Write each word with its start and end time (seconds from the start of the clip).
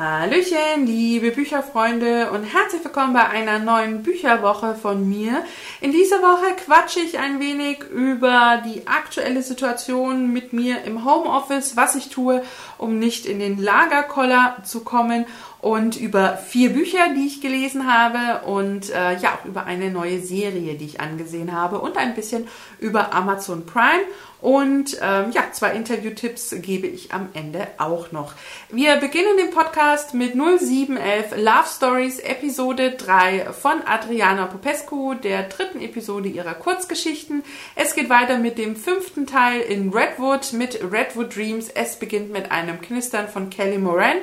Hallöchen, 0.00 0.86
liebe 0.86 1.30
Bücherfreunde 1.30 2.30
und 2.30 2.44
herzlich 2.44 2.82
willkommen 2.82 3.12
bei 3.12 3.28
einer 3.28 3.58
neuen 3.58 4.02
Bücherwoche 4.02 4.74
von 4.74 5.06
mir. 5.06 5.44
In 5.82 5.92
dieser 5.92 6.22
Woche 6.22 6.56
quatsche 6.64 7.00
ich 7.00 7.18
ein 7.18 7.38
wenig 7.38 7.82
über 7.82 8.62
die 8.64 8.86
aktuelle 8.86 9.42
Situation 9.42 10.32
mit 10.32 10.54
mir 10.54 10.84
im 10.84 11.04
Homeoffice, 11.04 11.76
was 11.76 11.96
ich 11.96 12.08
tue, 12.08 12.42
um 12.78 12.98
nicht 12.98 13.26
in 13.26 13.40
den 13.40 13.58
Lagerkoller 13.58 14.56
zu 14.64 14.80
kommen 14.80 15.26
und 15.60 15.96
über 15.96 16.36
vier 16.36 16.70
Bücher, 16.70 17.14
die 17.14 17.26
ich 17.26 17.40
gelesen 17.40 17.86
habe 17.92 18.46
und 18.46 18.90
äh, 18.90 19.16
ja 19.18 19.34
auch 19.34 19.44
über 19.44 19.66
eine 19.66 19.90
neue 19.90 20.20
Serie, 20.20 20.74
die 20.74 20.86
ich 20.86 21.00
angesehen 21.00 21.52
habe 21.52 21.80
und 21.80 21.96
ein 21.96 22.14
bisschen 22.14 22.48
über 22.78 23.12
Amazon 23.12 23.66
Prime. 23.66 24.04
Und 24.40 24.96
ähm, 25.02 25.32
ja, 25.32 25.52
zwei 25.52 25.74
Interviewtipps 25.74 26.54
gebe 26.62 26.86
ich 26.86 27.12
am 27.12 27.28
Ende 27.34 27.66
auch 27.76 28.10
noch. 28.10 28.32
Wir 28.70 28.96
beginnen 28.96 29.36
den 29.36 29.50
Podcast 29.50 30.14
mit 30.14 30.34
0711 30.34 31.36
Love 31.36 31.66
Stories 31.66 32.20
Episode 32.20 32.92
3 32.92 33.52
von 33.52 33.82
Adriana 33.84 34.46
Popescu, 34.46 35.12
der 35.12 35.42
dritten 35.42 35.82
Episode 35.82 36.30
ihrer 36.30 36.54
Kurzgeschichten. 36.54 37.44
Es 37.74 37.94
geht 37.94 38.08
weiter 38.08 38.38
mit 38.38 38.56
dem 38.56 38.76
fünften 38.76 39.26
Teil 39.26 39.60
in 39.60 39.90
Redwood 39.90 40.54
mit 40.54 40.80
Redwood 40.90 41.36
Dreams. 41.36 41.68
Es 41.68 41.98
beginnt 41.98 42.32
mit 42.32 42.50
einem 42.50 42.80
Knistern 42.80 43.28
von 43.28 43.50
Kelly 43.50 43.76
Moran. 43.76 44.16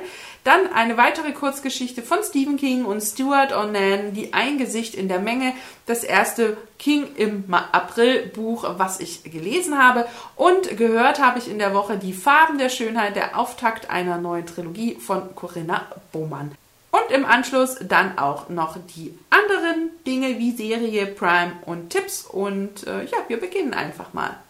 Dann 0.48 0.72
eine 0.72 0.96
weitere 0.96 1.32
Kurzgeschichte 1.32 2.00
von 2.00 2.20
Stephen 2.22 2.56
King 2.56 2.86
und 2.86 3.02
Stuart 3.02 3.54
Onan, 3.54 4.14
die 4.14 4.32
Ein 4.32 4.56
Gesicht 4.56 4.94
in 4.94 5.06
der 5.06 5.18
Menge, 5.18 5.52
das 5.84 6.04
erste 6.04 6.56
King 6.78 7.06
im 7.16 7.52
April 7.52 8.28
Buch, 8.28 8.64
was 8.78 8.98
ich 8.98 9.24
gelesen 9.24 9.76
habe. 9.76 10.06
Und 10.36 10.78
gehört 10.78 11.22
habe 11.22 11.38
ich 11.38 11.50
in 11.50 11.58
der 11.58 11.74
Woche 11.74 11.98
Die 11.98 12.14
Farben 12.14 12.56
der 12.56 12.70
Schönheit, 12.70 13.14
der 13.14 13.38
Auftakt 13.38 13.90
einer 13.90 14.16
neuen 14.16 14.46
Trilogie 14.46 14.94
von 14.94 15.34
Corinna 15.34 15.82
Bohmann. 16.12 16.52
Und 16.90 17.10
im 17.10 17.26
Anschluss 17.26 17.76
dann 17.86 18.16
auch 18.18 18.48
noch 18.48 18.78
die 18.96 19.16
anderen 19.28 19.90
Dinge 20.06 20.38
wie 20.38 20.52
Serie, 20.52 21.06
Prime 21.06 21.52
und 21.66 21.90
Tipps. 21.90 22.24
Und 22.24 22.86
äh, 22.86 23.04
ja, 23.04 23.18
wir 23.28 23.38
beginnen 23.38 23.74
einfach 23.74 24.12
mal. 24.12 24.36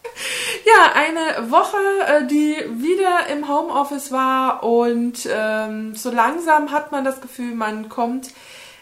Ja, 0.65 0.91
eine 0.93 1.49
Woche, 1.49 1.77
äh, 2.05 2.27
die 2.27 2.55
wieder 2.73 3.27
im 3.31 3.47
Homeoffice 3.47 4.11
war 4.11 4.63
und 4.63 5.27
ähm, 5.31 5.95
so 5.95 6.11
langsam 6.11 6.71
hat 6.71 6.91
man 6.91 7.05
das 7.05 7.21
Gefühl, 7.21 7.55
man 7.55 7.87
kommt 7.87 8.31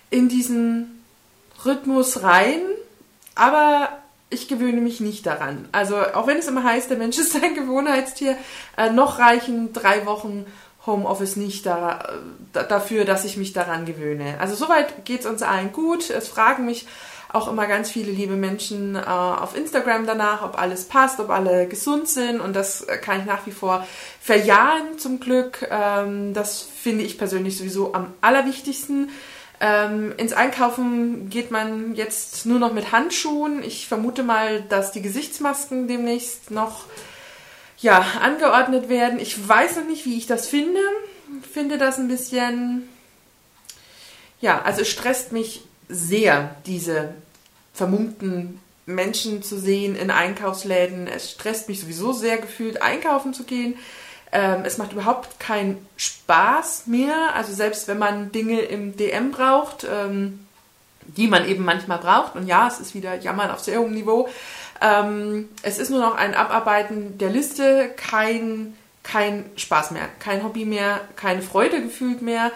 in 0.09 0.29
diesen 0.29 1.03
Rhythmus 1.63 2.23
rein, 2.23 2.61
aber 3.35 3.89
ich 4.29 4.47
gewöhne 4.47 4.81
mich 4.81 4.99
nicht 4.99 5.25
daran. 5.25 5.69
Also 5.71 5.97
auch 5.97 6.27
wenn 6.27 6.37
es 6.37 6.47
immer 6.47 6.63
heißt, 6.63 6.89
der 6.89 6.97
Mensch 6.97 7.17
ist 7.19 7.35
ein 7.41 7.55
Gewohnheitstier, 7.55 8.37
äh, 8.75 8.89
noch 8.89 9.19
reichen 9.19 9.73
drei 9.73 10.05
Wochen 10.05 10.45
Homeoffice 10.87 11.35
nicht 11.35 11.65
da, 11.65 12.13
dafür, 12.53 13.05
dass 13.05 13.25
ich 13.25 13.37
mich 13.37 13.53
daran 13.53 13.85
gewöhne. 13.85 14.37
Also 14.39 14.55
soweit 14.55 15.05
geht 15.05 15.19
es 15.19 15.25
uns 15.25 15.43
allen 15.43 15.71
gut. 15.71 16.09
Es 16.09 16.27
fragen 16.27 16.65
mich 16.65 16.87
auch 17.31 17.47
immer 17.47 17.67
ganz 17.67 17.91
viele 17.91 18.11
liebe 18.11 18.35
Menschen 18.35 18.95
äh, 18.95 18.99
auf 18.99 19.55
Instagram 19.55 20.07
danach, 20.07 20.43
ob 20.43 20.57
alles 20.57 20.85
passt, 20.85 21.19
ob 21.19 21.29
alle 21.29 21.67
gesund 21.67 22.07
sind 22.07 22.39
und 22.39 22.55
das 22.55 22.87
kann 23.01 23.19
ich 23.19 23.25
nach 23.25 23.45
wie 23.45 23.51
vor 23.51 23.85
verjahen 24.21 24.97
zum 24.97 25.19
Glück. 25.19 25.67
Ähm, 25.69 26.33
das 26.33 26.61
finde 26.61 27.03
ich 27.03 27.17
persönlich 27.17 27.57
sowieso 27.57 27.93
am 27.93 28.13
allerwichtigsten. 28.21 29.09
Ähm, 29.59 30.13
ins 30.17 30.33
Einkaufen 30.33 31.29
geht 31.29 31.51
man 31.51 31.95
jetzt 31.95 32.45
nur 32.45 32.59
noch 32.59 32.73
mit 32.73 32.91
Handschuhen. 32.91 33.63
Ich 33.63 33.87
vermute 33.87 34.23
mal, 34.23 34.61
dass 34.61 34.91
die 34.91 35.01
Gesichtsmasken 35.01 35.87
demnächst 35.87 36.51
noch 36.51 36.85
ja, 37.79 37.99
angeordnet 38.21 38.89
werden. 38.89 39.19
Ich 39.19 39.47
weiß 39.47 39.77
noch 39.77 39.85
nicht, 39.85 40.05
wie 40.05 40.17
ich 40.17 40.27
das 40.27 40.47
finde. 40.47 40.79
Finde 41.51 41.77
das 41.77 41.97
ein 41.97 42.07
bisschen, 42.07 42.87
ja, 44.41 44.61
also 44.61 44.81
es 44.81 44.89
stresst 44.89 45.31
mich 45.31 45.63
sehr, 45.89 46.55
diese 46.65 47.13
vermummten 47.73 48.59
Menschen 48.85 49.43
zu 49.43 49.59
sehen 49.59 49.95
in 49.95 50.09
Einkaufsläden. 50.09 51.07
Es 51.07 51.31
stresst 51.31 51.67
mich 51.69 51.81
sowieso 51.81 52.13
sehr 52.13 52.37
gefühlt, 52.37 52.81
einkaufen 52.81 53.33
zu 53.33 53.43
gehen. 53.43 53.75
Ähm, 54.31 54.63
es 54.65 54.77
macht 54.77 54.93
überhaupt 54.93 55.39
keinen 55.39 55.85
Spaß 55.97 56.87
mehr. 56.87 57.35
Also 57.35 57.53
selbst 57.53 57.87
wenn 57.87 57.97
man 57.97 58.31
Dinge 58.31 58.61
im 58.61 58.95
DM 58.97 59.31
braucht, 59.31 59.85
ähm, 59.89 60.47
die 61.01 61.27
man 61.27 61.47
eben 61.47 61.63
manchmal 61.63 61.99
braucht. 61.99 62.35
Und 62.35 62.47
ja, 62.47 62.67
es 62.67 62.79
ist 62.79 62.95
wieder 62.95 63.15
Jammern 63.15 63.51
auf 63.51 63.59
sehr 63.59 63.79
hohem 63.79 63.93
Niveau. 63.93 64.27
Ähm, 64.81 65.49
es 65.61 65.79
ist 65.79 65.89
nur 65.89 65.99
noch 65.99 66.15
ein 66.15 66.35
Abarbeiten 66.35 67.17
der 67.17 67.29
Liste, 67.29 67.89
kein, 67.95 68.75
kein 69.03 69.45
Spaß 69.55 69.91
mehr, 69.91 70.07
kein 70.19 70.43
Hobby 70.43 70.65
mehr, 70.65 71.01
keine 71.15 71.41
Freude 71.41 71.81
gefühlt 71.81 72.21
mehr. 72.21 72.51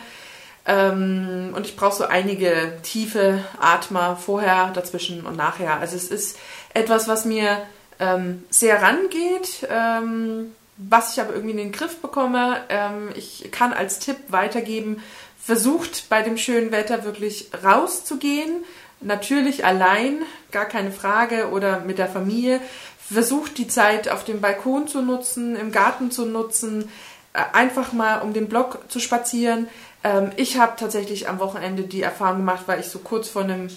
Ähm, 0.66 1.54
und 1.56 1.66
ich 1.66 1.76
brauche 1.76 1.96
so 1.96 2.06
einige 2.06 2.74
tiefe 2.84 3.44
Atmer 3.60 4.16
vorher, 4.16 4.72
dazwischen 4.74 5.26
und 5.26 5.36
nachher. 5.36 5.80
Also 5.80 5.96
es 5.96 6.10
ist 6.10 6.38
etwas, 6.74 7.08
was 7.08 7.26
mir 7.26 7.58
ähm, 8.00 8.44
sehr 8.50 8.82
rangeht, 8.82 9.68
ähm, 9.70 10.56
was 10.78 11.14
ich 11.14 11.22
aber 11.22 11.34
irgendwie 11.34 11.52
in 11.52 11.58
den 11.58 11.72
Griff 11.72 11.98
bekomme. 11.98 12.62
Ähm, 12.70 13.10
ich 13.16 13.50
kann 13.52 13.74
als 13.74 14.00
Tipp 14.00 14.18
weitergeben, 14.30 15.02
versucht 15.44 16.10
bei 16.10 16.22
dem 16.22 16.38
schönen 16.38 16.72
Wetter 16.72 17.04
wirklich 17.04 17.50
rauszugehen. 17.64 18.64
Natürlich 19.02 19.66
allein, 19.66 20.22
gar 20.52 20.66
keine 20.66 20.92
Frage, 20.92 21.50
oder 21.50 21.80
mit 21.80 21.98
der 21.98 22.08
Familie. 22.08 22.62
Versucht 23.00 23.58
die 23.58 23.68
Zeit 23.68 24.10
auf 24.10 24.24
dem 24.24 24.42
Balkon 24.42 24.88
zu 24.88 25.02
nutzen, 25.02 25.56
im 25.56 25.72
Garten 25.72 26.12
zu 26.12 26.26
nutzen, 26.26 26.90
äh, 27.34 27.42
einfach 27.54 27.94
mal 27.94 28.22
um 28.22 28.34
den 28.34 28.48
Block 28.48 28.80
zu 28.90 29.00
spazieren. 29.00 29.68
Ähm, 30.04 30.32
ich 30.38 30.58
habe 30.58 30.74
tatsächlich 30.78 31.28
am 31.28 31.40
Wochenende 31.40 31.84
die 31.84 32.02
Erfahrung 32.02 32.38
gemacht, 32.38 32.64
weil 32.68 32.80
ich 32.80 32.88
so 32.88 33.00
kurz 33.00 33.28
vor 33.28 33.44
einem 33.44 33.70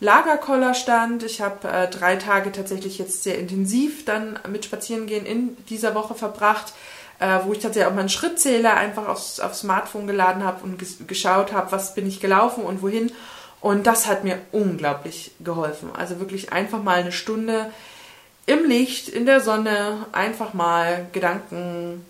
Lagerkoller 0.00 0.74
stand. 0.74 1.22
Ich 1.22 1.40
habe 1.40 1.68
äh, 1.68 1.88
drei 1.88 2.16
Tage 2.16 2.52
tatsächlich 2.52 2.98
jetzt 2.98 3.22
sehr 3.22 3.38
intensiv 3.38 4.04
dann 4.04 4.38
mit 4.48 4.64
Spazierengehen 4.64 5.26
in 5.26 5.56
dieser 5.66 5.94
Woche 5.94 6.14
verbracht, 6.14 6.72
äh, 7.18 7.38
wo 7.44 7.52
ich 7.52 7.58
tatsächlich 7.58 7.90
auch 7.90 7.96
meinen 7.96 8.08
Schrittzähler 8.08 8.76
einfach 8.76 9.08
aufs, 9.08 9.40
aufs 9.40 9.60
Smartphone 9.60 10.06
geladen 10.06 10.44
habe 10.44 10.62
und 10.62 11.08
geschaut 11.08 11.52
habe, 11.52 11.72
was 11.72 11.94
bin 11.94 12.06
ich 12.06 12.20
gelaufen 12.20 12.64
und 12.64 12.82
wohin. 12.82 13.12
Und 13.60 13.86
das 13.86 14.06
hat 14.06 14.24
mir 14.24 14.38
unglaublich 14.52 15.32
geholfen. 15.40 15.90
Also 15.94 16.20
wirklich 16.20 16.52
einfach 16.52 16.82
mal 16.82 16.98
eine 16.98 17.12
Stunde 17.12 17.70
im 18.46 18.64
Licht, 18.64 19.08
in 19.08 19.26
der 19.26 19.40
Sonne, 19.40 20.06
einfach 20.12 20.54
mal 20.54 21.06
Gedanken 21.12 22.04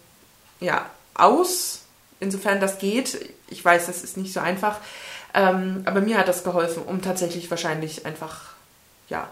ja, 0.60 0.88
aus, 1.14 1.82
insofern 2.20 2.60
das 2.60 2.78
geht. 2.78 3.32
Ich 3.48 3.64
weiß, 3.64 3.86
das 3.86 4.04
ist 4.04 4.16
nicht 4.16 4.32
so 4.32 4.40
einfach. 4.40 4.78
Ähm, 5.34 5.82
aber 5.84 6.00
mir 6.00 6.18
hat 6.18 6.28
das 6.28 6.44
geholfen, 6.44 6.82
um 6.82 7.02
tatsächlich 7.02 7.50
wahrscheinlich 7.50 8.06
einfach, 8.06 8.54
ja, 9.08 9.28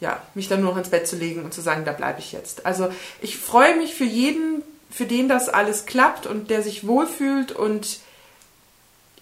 ja, 0.00 0.22
mich 0.34 0.48
dann 0.48 0.60
nur 0.60 0.72
noch 0.72 0.78
ins 0.78 0.90
Bett 0.90 1.06
zu 1.06 1.16
legen 1.16 1.44
und 1.44 1.54
zu 1.54 1.60
sagen, 1.60 1.84
da 1.84 1.92
bleibe 1.92 2.20
ich 2.20 2.32
jetzt. 2.32 2.66
Also 2.66 2.88
ich 3.20 3.38
freue 3.38 3.76
mich 3.76 3.94
für 3.94 4.04
jeden, 4.04 4.62
für 4.90 5.06
den 5.06 5.28
das 5.28 5.48
alles 5.48 5.86
klappt 5.86 6.26
und 6.26 6.50
der 6.50 6.62
sich 6.62 6.86
wohlfühlt 6.86 7.52
und 7.52 7.98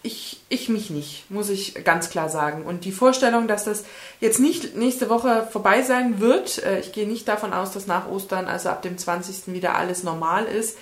ich, 0.02 0.40
ich 0.48 0.68
mich 0.68 0.90
nicht, 0.90 1.30
muss 1.30 1.48
ich 1.48 1.84
ganz 1.84 2.10
klar 2.10 2.28
sagen. 2.28 2.64
Und 2.64 2.84
die 2.84 2.92
Vorstellung, 2.92 3.46
dass 3.46 3.64
das 3.64 3.84
jetzt 4.20 4.40
nicht 4.40 4.76
nächste 4.76 5.08
Woche 5.08 5.46
vorbei 5.50 5.82
sein 5.82 6.20
wird, 6.20 6.62
äh, 6.64 6.80
ich 6.80 6.92
gehe 6.92 7.06
nicht 7.06 7.28
davon 7.28 7.52
aus, 7.52 7.72
dass 7.72 7.86
nach 7.86 8.08
Ostern, 8.08 8.46
also 8.46 8.68
ab 8.68 8.82
dem 8.82 8.98
20. 8.98 9.52
wieder 9.52 9.76
alles 9.76 10.02
normal 10.02 10.46
ist, 10.46 10.76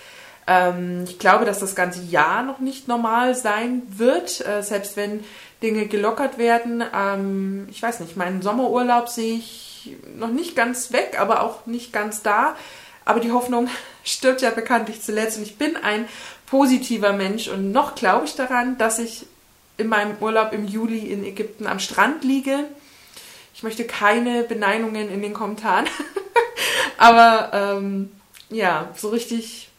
ähm, 0.46 1.04
ich 1.04 1.18
glaube, 1.18 1.44
dass 1.44 1.60
das 1.60 1.74
ganze 1.74 2.02
Jahr 2.02 2.42
noch 2.42 2.60
nicht 2.60 2.88
normal 2.88 3.34
sein 3.34 3.82
wird, 3.88 4.44
äh, 4.46 4.62
selbst 4.62 4.96
wenn 4.96 5.22
Dinge 5.62 5.86
gelockert 5.86 6.38
werden. 6.38 6.82
Ähm, 6.94 7.68
ich 7.70 7.82
weiß 7.82 8.00
nicht, 8.00 8.16
meinen 8.16 8.42
Sommerurlaub 8.42 9.08
sehe 9.08 9.36
ich 9.36 9.96
noch 10.16 10.30
nicht 10.30 10.56
ganz 10.56 10.92
weg, 10.92 11.18
aber 11.18 11.42
auch 11.42 11.66
nicht 11.66 11.92
ganz 11.92 12.22
da. 12.22 12.56
Aber 13.04 13.20
die 13.20 13.32
Hoffnung 13.32 13.68
stirbt 14.04 14.42
ja 14.42 14.50
bekanntlich 14.50 15.02
zuletzt 15.02 15.36
und 15.36 15.44
ich 15.44 15.58
bin 15.58 15.76
ein 15.76 16.06
positiver 16.50 17.12
Mensch 17.12 17.48
und 17.48 17.72
noch 17.72 17.94
glaube 17.94 18.26
ich 18.26 18.34
daran, 18.34 18.76
dass 18.78 18.98
ich 18.98 19.26
in 19.76 19.88
meinem 19.88 20.16
Urlaub 20.20 20.52
im 20.52 20.66
Juli 20.66 20.98
in 20.98 21.24
Ägypten 21.24 21.66
am 21.66 21.78
Strand 21.78 22.24
liege. 22.24 22.64
Ich 23.54 23.62
möchte 23.62 23.84
keine 23.86 24.42
Beneinungen 24.42 25.10
in 25.10 25.22
den 25.22 25.32
Kommentaren, 25.32 25.86
aber 26.98 27.50
ähm, 27.52 28.12
ja, 28.50 28.88
so 28.96 29.10
richtig 29.10 29.70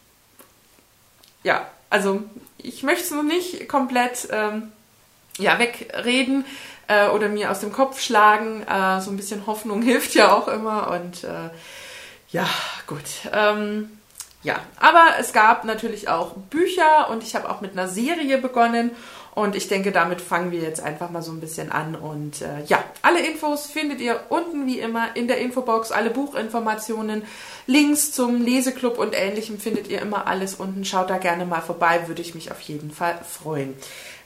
ja, 1.42 1.66
also 1.90 2.22
ich 2.58 2.82
möchte 2.82 3.04
es 3.04 3.10
noch 3.10 3.22
nicht 3.22 3.68
komplett 3.68 4.28
ähm, 4.30 4.72
ja, 5.38 5.58
wegreden 5.58 6.44
äh, 6.86 7.08
oder 7.08 7.28
mir 7.28 7.50
aus 7.50 7.60
dem 7.60 7.72
Kopf 7.72 8.00
schlagen. 8.00 8.62
Äh, 8.62 9.00
so 9.00 9.10
ein 9.10 9.16
bisschen 9.16 9.46
Hoffnung 9.46 9.82
hilft 9.82 10.14
ja 10.14 10.32
auch 10.32 10.48
immer 10.48 10.90
und 10.90 11.24
äh, 11.24 11.50
ja, 12.30 12.48
gut. 12.86 13.04
Ähm, 13.32 13.90
ja, 14.42 14.60
aber 14.78 15.04
es 15.20 15.32
gab 15.32 15.64
natürlich 15.64 16.08
auch 16.08 16.34
Bücher 16.50 17.08
und 17.10 17.22
ich 17.22 17.34
habe 17.34 17.48
auch 17.48 17.60
mit 17.60 17.72
einer 17.72 17.88
Serie 17.88 18.38
begonnen 18.38 18.90
Und 19.34 19.56
ich 19.56 19.66
denke, 19.66 19.92
damit 19.92 20.20
fangen 20.20 20.50
wir 20.50 20.60
jetzt 20.60 20.82
einfach 20.82 21.08
mal 21.08 21.22
so 21.22 21.32
ein 21.32 21.40
bisschen 21.40 21.72
an. 21.72 21.94
Und 21.94 22.42
äh, 22.42 22.64
ja, 22.66 22.84
alle 23.00 23.20
Infos 23.26 23.66
findet 23.66 24.00
ihr 24.00 24.20
unten 24.28 24.66
wie 24.66 24.78
immer 24.78 25.16
in 25.16 25.26
der 25.26 25.38
Infobox. 25.38 25.90
Alle 25.90 26.10
Buchinformationen, 26.10 27.22
Links 27.66 28.12
zum 28.12 28.42
Leseklub 28.42 28.98
und 28.98 29.14
ähnlichem 29.14 29.58
findet 29.58 29.88
ihr 29.88 30.02
immer 30.02 30.26
alles 30.26 30.56
unten. 30.56 30.84
Schaut 30.84 31.08
da 31.08 31.16
gerne 31.16 31.46
mal 31.46 31.62
vorbei, 31.62 32.08
würde 32.08 32.20
ich 32.20 32.34
mich 32.34 32.50
auf 32.50 32.60
jeden 32.60 32.90
Fall 32.90 33.18
freuen. 33.26 33.74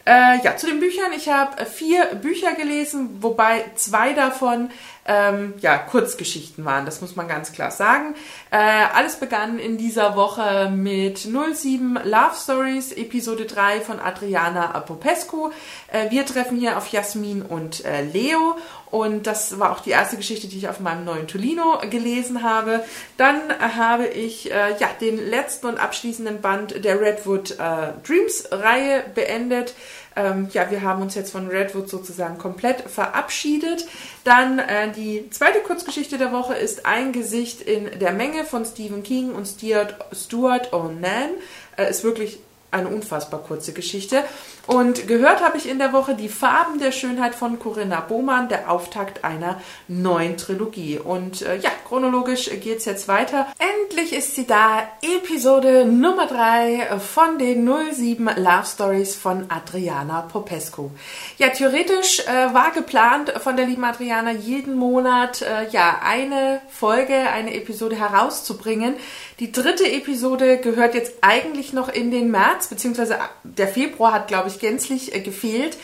Äh, 0.07 0.43
ja, 0.43 0.57
zu 0.57 0.67
den 0.67 0.81
Büchern. 0.81 1.13
Ich 1.17 1.29
habe 1.29 1.65
vier 1.67 2.05
Bücher 2.17 2.55
gelesen, 2.55 3.19
wobei 3.21 3.65
zwei 3.77 4.13
davon 4.13 4.71
ähm, 5.07 5.55
ja, 5.61 5.79
Kurzgeschichten 5.79 6.65
waren. 6.65 6.85
Das 6.85 7.01
muss 7.01 7.17
man 7.17 7.29
ganz 7.29 7.53
klar 7.53 7.71
sagen. 7.71 8.15
Äh, 8.51 8.57
alles 8.57 9.17
begann 9.17 9.59
in 9.59 9.79
dieser 9.79 10.17
Woche 10.17 10.71
mit 10.71 11.19
07 11.19 11.99
Love 12.05 12.35
Stories, 12.41 12.93
Episode 12.93 13.47
3 13.47 13.81
von 13.81 14.01
Adriana 14.01 14.79
Popescu. 14.81 15.51
Äh, 15.93 16.11
wir 16.11 16.27
treffen 16.27 16.59
hier 16.59 16.77
auf 16.77 16.89
Jasmin 16.89 17.43
und 17.43 17.85
äh, 17.85 18.03
Leo. 18.03 18.57
Und 18.91 19.27
das 19.27 19.59
war 19.59 19.73
auch 19.73 19.81
die 19.81 19.91
erste 19.91 20.17
Geschichte, 20.17 20.47
die 20.47 20.59
ich 20.59 20.69
auf 20.69 20.81
meinem 20.81 21.05
neuen 21.05 21.27
Tolino 21.27 21.81
gelesen 21.91 22.43
habe. 22.43 22.85
Dann 23.17 23.41
habe 23.59 24.07
ich 24.07 24.51
äh, 24.51 24.77
ja, 24.79 24.89
den 25.01 25.19
letzten 25.19 25.67
und 25.67 25.79
abschließenden 25.79 26.41
Band 26.41 26.85
der 26.85 27.01
Redwood 27.01 27.53
äh, 27.53 27.93
Dreams 28.07 28.49
Reihe 28.51 29.05
beendet. 29.15 29.75
Ähm, 30.17 30.49
ja, 30.53 30.71
wir 30.71 30.83
haben 30.83 31.03
uns 31.03 31.15
jetzt 31.15 31.31
von 31.31 31.49
Redwood 31.49 31.89
sozusagen 31.89 32.39
komplett 32.39 32.81
verabschiedet. 32.81 33.87
Dann 34.25 34.59
äh, 34.59 34.91
die 34.93 35.29
zweite 35.31 35.61
Kurzgeschichte 35.61 36.17
der 36.19 36.33
Woche 36.33 36.55
ist 36.55 36.87
Ein 36.87 37.13
Gesicht 37.13 37.61
in 37.61 37.99
der 37.99 38.13
Menge 38.13 38.45
von 38.45 38.65
Stephen 38.65 39.03
King 39.03 39.33
und 39.33 39.47
Stuart, 39.47 40.73
O'Nan. 40.73 41.29
Äh, 41.77 41.91
ist 41.91 42.03
wirklich 42.03 42.39
eine 42.71 42.89
unfassbar 42.89 43.43
kurze 43.43 43.73
Geschichte. 43.73 44.25
Und 44.67 45.07
gehört 45.07 45.43
habe 45.43 45.59
ich 45.59 45.69
in 45.69 45.79
der 45.79 45.93
Woche 45.93 46.15
die 46.15 46.29
Farben 46.29 46.79
der 46.79 46.91
Schönheit 46.91 47.35
von 47.35 47.59
Corinna 47.59 48.01
Bohmann, 48.01 48.49
der 48.49 48.71
Auftakt 48.71 49.25
einer 49.25 49.61
neuen 49.87 50.37
Trilogie. 50.37 50.99
Und 50.99 51.43
äh, 51.43 51.57
ja, 51.57 51.71
chronologisch 51.87 52.51
geht 52.51 52.79
es 52.79 52.85
jetzt 52.85 53.07
weiter. 53.07 53.47
Endlich 53.59 54.13
ist 54.13 54.35
sie 54.35 54.47
da, 54.47 54.83
Episode 55.03 55.85
Nummer 55.87 56.27
3 56.27 56.99
von 56.99 57.39
den 57.39 57.69
07 57.93 58.25
Love 58.37 58.67
Stories 58.67 59.15
von 59.15 59.47
Adriana 59.51 60.23
Popescu. 60.23 60.91
Ja, 61.39 61.49
theoretisch 61.51 62.21
äh, 62.21 62.53
war 62.53 62.73
geplant 62.73 63.33
von 63.39 63.57
der 63.57 63.67
lieben 63.67 63.85
Adriana 63.85 64.33
jeden 64.33 64.75
Monat 64.75 65.43
äh, 65.43 65.69
ja 65.71 66.01
eine 66.03 66.61
Folge, 66.69 67.15
eine 67.15 67.55
Episode 67.55 67.97
herauszubringen. 67.97 68.97
Die 69.39 69.53
dritte 69.53 69.85
Episode 69.85 70.59
gehört 70.59 70.95
jetzt 70.95 71.13
eigentlich 71.21 71.73
noch 71.73 71.89
in 71.89 72.11
den 72.11 72.31
März, 72.31 72.69
beziehungsweise 72.69 73.19
der 73.45 73.69
Februar 73.69 74.13
hat, 74.13 74.29
glaube 74.29 74.49
ich, 74.49 74.56
gänzlich 74.59 75.15
äh, 75.15 75.21
gefehlt. 75.21 75.77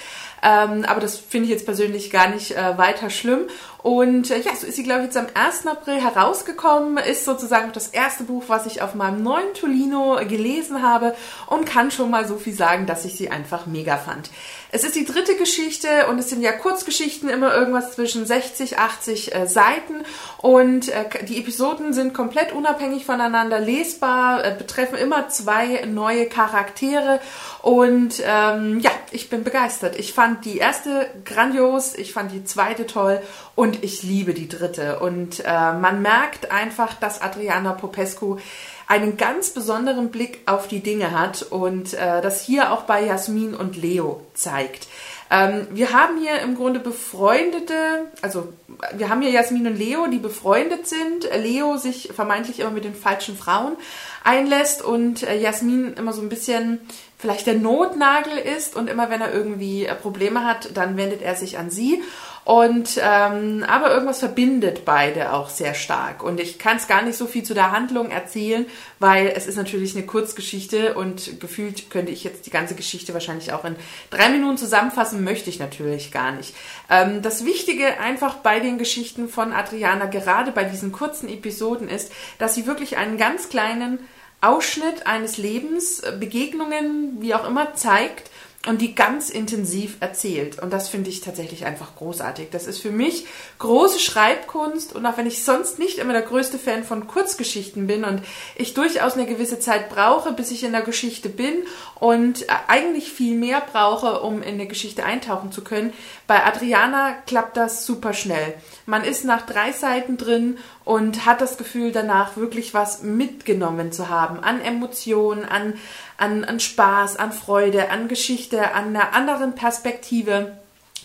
Ähm, 0.42 0.84
aber 0.86 1.00
das 1.00 1.16
finde 1.16 1.44
ich 1.46 1.50
jetzt 1.50 1.64
persönlich 1.64 2.10
gar 2.10 2.28
nicht 2.28 2.52
äh, 2.52 2.76
weiter 2.76 3.10
schlimm. 3.10 3.46
Und 3.82 4.30
äh, 4.30 4.38
ja, 4.40 4.54
so 4.54 4.66
ist 4.66 4.76
sie, 4.76 4.84
glaube 4.84 5.00
ich, 5.00 5.06
jetzt 5.06 5.16
am 5.16 5.26
1. 5.34 5.66
April 5.66 6.00
herausgekommen, 6.00 6.98
ist 6.98 7.24
sozusagen 7.24 7.72
das 7.72 7.88
erste 7.88 8.24
Buch, 8.24 8.44
was 8.46 8.66
ich 8.66 8.80
auf 8.80 8.94
meinem 8.94 9.22
neuen 9.22 9.54
Tolino 9.54 10.18
gelesen 10.28 10.82
habe 10.82 11.16
und 11.48 11.66
kann 11.66 11.90
schon 11.90 12.10
mal 12.10 12.26
so 12.26 12.36
viel 12.36 12.54
sagen, 12.54 12.86
dass 12.86 13.04
ich 13.04 13.16
sie 13.16 13.30
einfach 13.30 13.66
mega 13.66 13.96
fand. 13.96 14.30
Es 14.70 14.84
ist 14.84 14.94
die 14.94 15.04
dritte 15.04 15.36
Geschichte 15.36 16.06
und 16.08 16.18
es 16.18 16.30
sind 16.30 16.42
ja 16.42 16.52
Kurzgeschichten, 16.52 17.28
immer 17.28 17.54
irgendwas 17.54 17.92
zwischen 17.92 18.24
60, 18.24 18.78
80 18.78 19.34
äh, 19.34 19.46
Seiten 19.46 20.04
und 20.38 20.88
äh, 20.88 21.24
die 21.28 21.38
Episoden 21.38 21.92
sind 21.92 22.14
komplett 22.14 22.52
unabhängig 22.52 23.04
voneinander 23.04 23.58
lesbar, 23.58 24.44
äh, 24.44 24.54
betreffen 24.56 24.96
immer 24.96 25.28
zwei 25.28 25.84
neue 25.86 26.26
Charaktere 26.26 27.20
und 27.60 28.22
ähm, 28.24 28.80
ja, 28.80 28.92
ich 29.10 29.28
bin 29.28 29.44
begeistert. 29.44 29.98
Ich 29.98 30.14
fand 30.14 30.31
die 30.40 30.58
erste 30.58 31.08
grandios, 31.24 31.94
ich 31.94 32.12
fand 32.12 32.32
die 32.32 32.44
zweite 32.44 32.86
toll 32.86 33.20
und 33.54 33.84
ich 33.84 34.02
liebe 34.02 34.34
die 34.34 34.48
dritte. 34.48 34.98
Und 35.00 35.40
äh, 35.40 35.72
man 35.72 36.02
merkt 36.02 36.50
einfach, 36.50 36.94
dass 36.94 37.20
Adriana 37.20 37.72
Popescu 37.72 38.38
einen 38.86 39.16
ganz 39.16 39.50
besonderen 39.50 40.10
Blick 40.10 40.40
auf 40.46 40.68
die 40.68 40.80
Dinge 40.80 41.18
hat 41.18 41.42
und 41.42 41.94
äh, 41.94 42.20
das 42.20 42.42
hier 42.42 42.72
auch 42.72 42.82
bei 42.82 43.04
Jasmin 43.04 43.54
und 43.54 43.76
Leo 43.76 44.20
zeigt. 44.34 44.88
Ähm, 45.32 45.66
wir 45.70 45.92
haben 45.92 46.18
hier 46.18 46.40
im 46.40 46.56
Grunde 46.56 46.78
befreundete, 46.78 47.74
also 48.20 48.52
wir 48.94 49.08
haben 49.08 49.22
hier 49.22 49.30
Jasmin 49.30 49.66
und 49.66 49.78
Leo, 49.78 50.06
die 50.06 50.18
befreundet 50.18 50.86
sind. 50.86 51.24
Leo 51.34 51.78
sich 51.78 52.10
vermeintlich 52.14 52.60
immer 52.60 52.70
mit 52.70 52.84
den 52.84 52.94
falschen 52.94 53.36
Frauen 53.36 53.76
einlässt 54.24 54.82
und 54.82 55.22
äh, 55.22 55.40
Jasmin 55.40 55.94
immer 55.94 56.12
so 56.12 56.20
ein 56.20 56.28
bisschen 56.28 56.80
vielleicht 57.16 57.46
der 57.46 57.54
Notnagel 57.54 58.36
ist 58.36 58.76
und 58.76 58.90
immer 58.90 59.08
wenn 59.08 59.22
er 59.22 59.32
irgendwie 59.32 59.86
äh, 59.86 59.94
Probleme 59.94 60.44
hat, 60.44 60.76
dann 60.76 60.98
wendet 60.98 61.22
er 61.22 61.34
sich 61.34 61.56
an 61.56 61.70
sie. 61.70 62.02
Und 62.44 63.00
ähm, 63.00 63.64
aber 63.68 63.92
irgendwas 63.92 64.18
verbindet 64.18 64.84
beide 64.84 65.32
auch 65.32 65.48
sehr 65.48 65.74
stark. 65.74 66.24
Und 66.24 66.40
ich 66.40 66.58
kann 66.58 66.76
es 66.76 66.88
gar 66.88 67.02
nicht 67.02 67.16
so 67.16 67.26
viel 67.26 67.44
zu 67.44 67.54
der 67.54 67.70
Handlung 67.70 68.10
erzählen, 68.10 68.66
weil 68.98 69.28
es 69.28 69.46
ist 69.46 69.56
natürlich 69.56 69.94
eine 69.94 70.06
Kurzgeschichte 70.06 70.94
und 70.94 71.38
gefühlt 71.38 71.88
könnte 71.88 72.10
ich 72.10 72.24
jetzt 72.24 72.46
die 72.46 72.50
ganze 72.50 72.74
Geschichte 72.74 73.14
wahrscheinlich 73.14 73.52
auch 73.52 73.64
in 73.64 73.76
drei 74.10 74.28
Minuten 74.28 74.58
zusammenfassen, 74.58 75.22
möchte 75.22 75.50
ich 75.50 75.60
natürlich 75.60 76.10
gar 76.10 76.32
nicht. 76.32 76.52
Ähm, 76.90 77.22
das 77.22 77.44
Wichtige 77.44 78.00
einfach 78.00 78.36
bei 78.38 78.58
den 78.58 78.76
Geschichten 78.76 79.28
von 79.28 79.52
Adriana, 79.52 80.06
gerade 80.06 80.50
bei 80.50 80.64
diesen 80.64 80.90
kurzen 80.90 81.28
Episoden, 81.28 81.88
ist, 81.88 82.10
dass 82.38 82.56
sie 82.56 82.66
wirklich 82.66 82.96
einen 82.96 83.18
ganz 83.18 83.50
kleinen 83.50 84.00
Ausschnitt 84.40 85.06
eines 85.06 85.38
Lebens, 85.38 86.02
Begegnungen, 86.18 87.20
wie 87.20 87.32
auch 87.36 87.46
immer, 87.46 87.74
zeigt 87.74 88.31
und 88.66 88.80
die 88.80 88.94
ganz 88.94 89.28
intensiv 89.28 89.96
erzählt. 89.98 90.60
Und 90.60 90.72
das 90.72 90.88
finde 90.88 91.10
ich 91.10 91.20
tatsächlich 91.20 91.64
einfach 91.64 91.96
großartig. 91.96 92.50
Das 92.50 92.68
ist 92.68 92.80
für 92.80 92.92
mich 92.92 93.26
große 93.58 93.98
Schreibkunst 93.98 94.94
und 94.94 95.04
auch 95.04 95.16
wenn 95.16 95.26
ich 95.26 95.42
sonst 95.42 95.80
nicht 95.80 95.98
immer 95.98 96.12
der 96.12 96.22
größte 96.22 96.58
Fan 96.58 96.84
von 96.84 97.08
Kurzgeschichten 97.08 97.88
bin 97.88 98.04
und 98.04 98.22
ich 98.54 98.74
durchaus 98.74 99.14
eine 99.14 99.26
gewisse 99.26 99.58
Zeit 99.58 99.88
brauche, 99.88 100.32
bis 100.32 100.52
ich 100.52 100.62
in 100.62 100.72
der 100.72 100.82
Geschichte 100.82 101.28
bin 101.28 101.54
und 101.96 102.46
eigentlich 102.68 103.10
viel 103.10 103.36
mehr 103.36 103.60
brauche, 103.60 104.20
um 104.20 104.42
in 104.42 104.54
eine 104.54 104.66
Geschichte 104.66 105.04
eintauchen 105.04 105.50
zu 105.50 105.64
können, 105.64 105.92
bei 106.28 106.44
Adriana 106.44 107.14
klappt 107.26 107.56
das 107.56 107.84
super 107.84 108.12
schnell. 108.12 108.54
Man 108.86 109.02
ist 109.04 109.24
nach 109.24 109.44
drei 109.44 109.72
Seiten 109.72 110.16
drin 110.16 110.58
und 110.84 111.26
hat 111.26 111.40
das 111.40 111.56
Gefühl, 111.56 111.92
danach 111.92 112.36
wirklich 112.36 112.74
was 112.74 113.02
mitgenommen 113.02 113.92
zu 113.92 114.08
haben 114.08 114.40
an 114.40 114.60
Emotionen, 114.60 115.44
an, 115.44 115.74
an, 116.16 116.44
an 116.44 116.60
Spaß, 116.60 117.16
an 117.16 117.32
Freude, 117.32 117.90
an 117.90 118.08
Geschichte, 118.08 118.74
an 118.74 118.88
einer 118.88 119.14
anderen 119.14 119.54
Perspektive. 119.54 120.56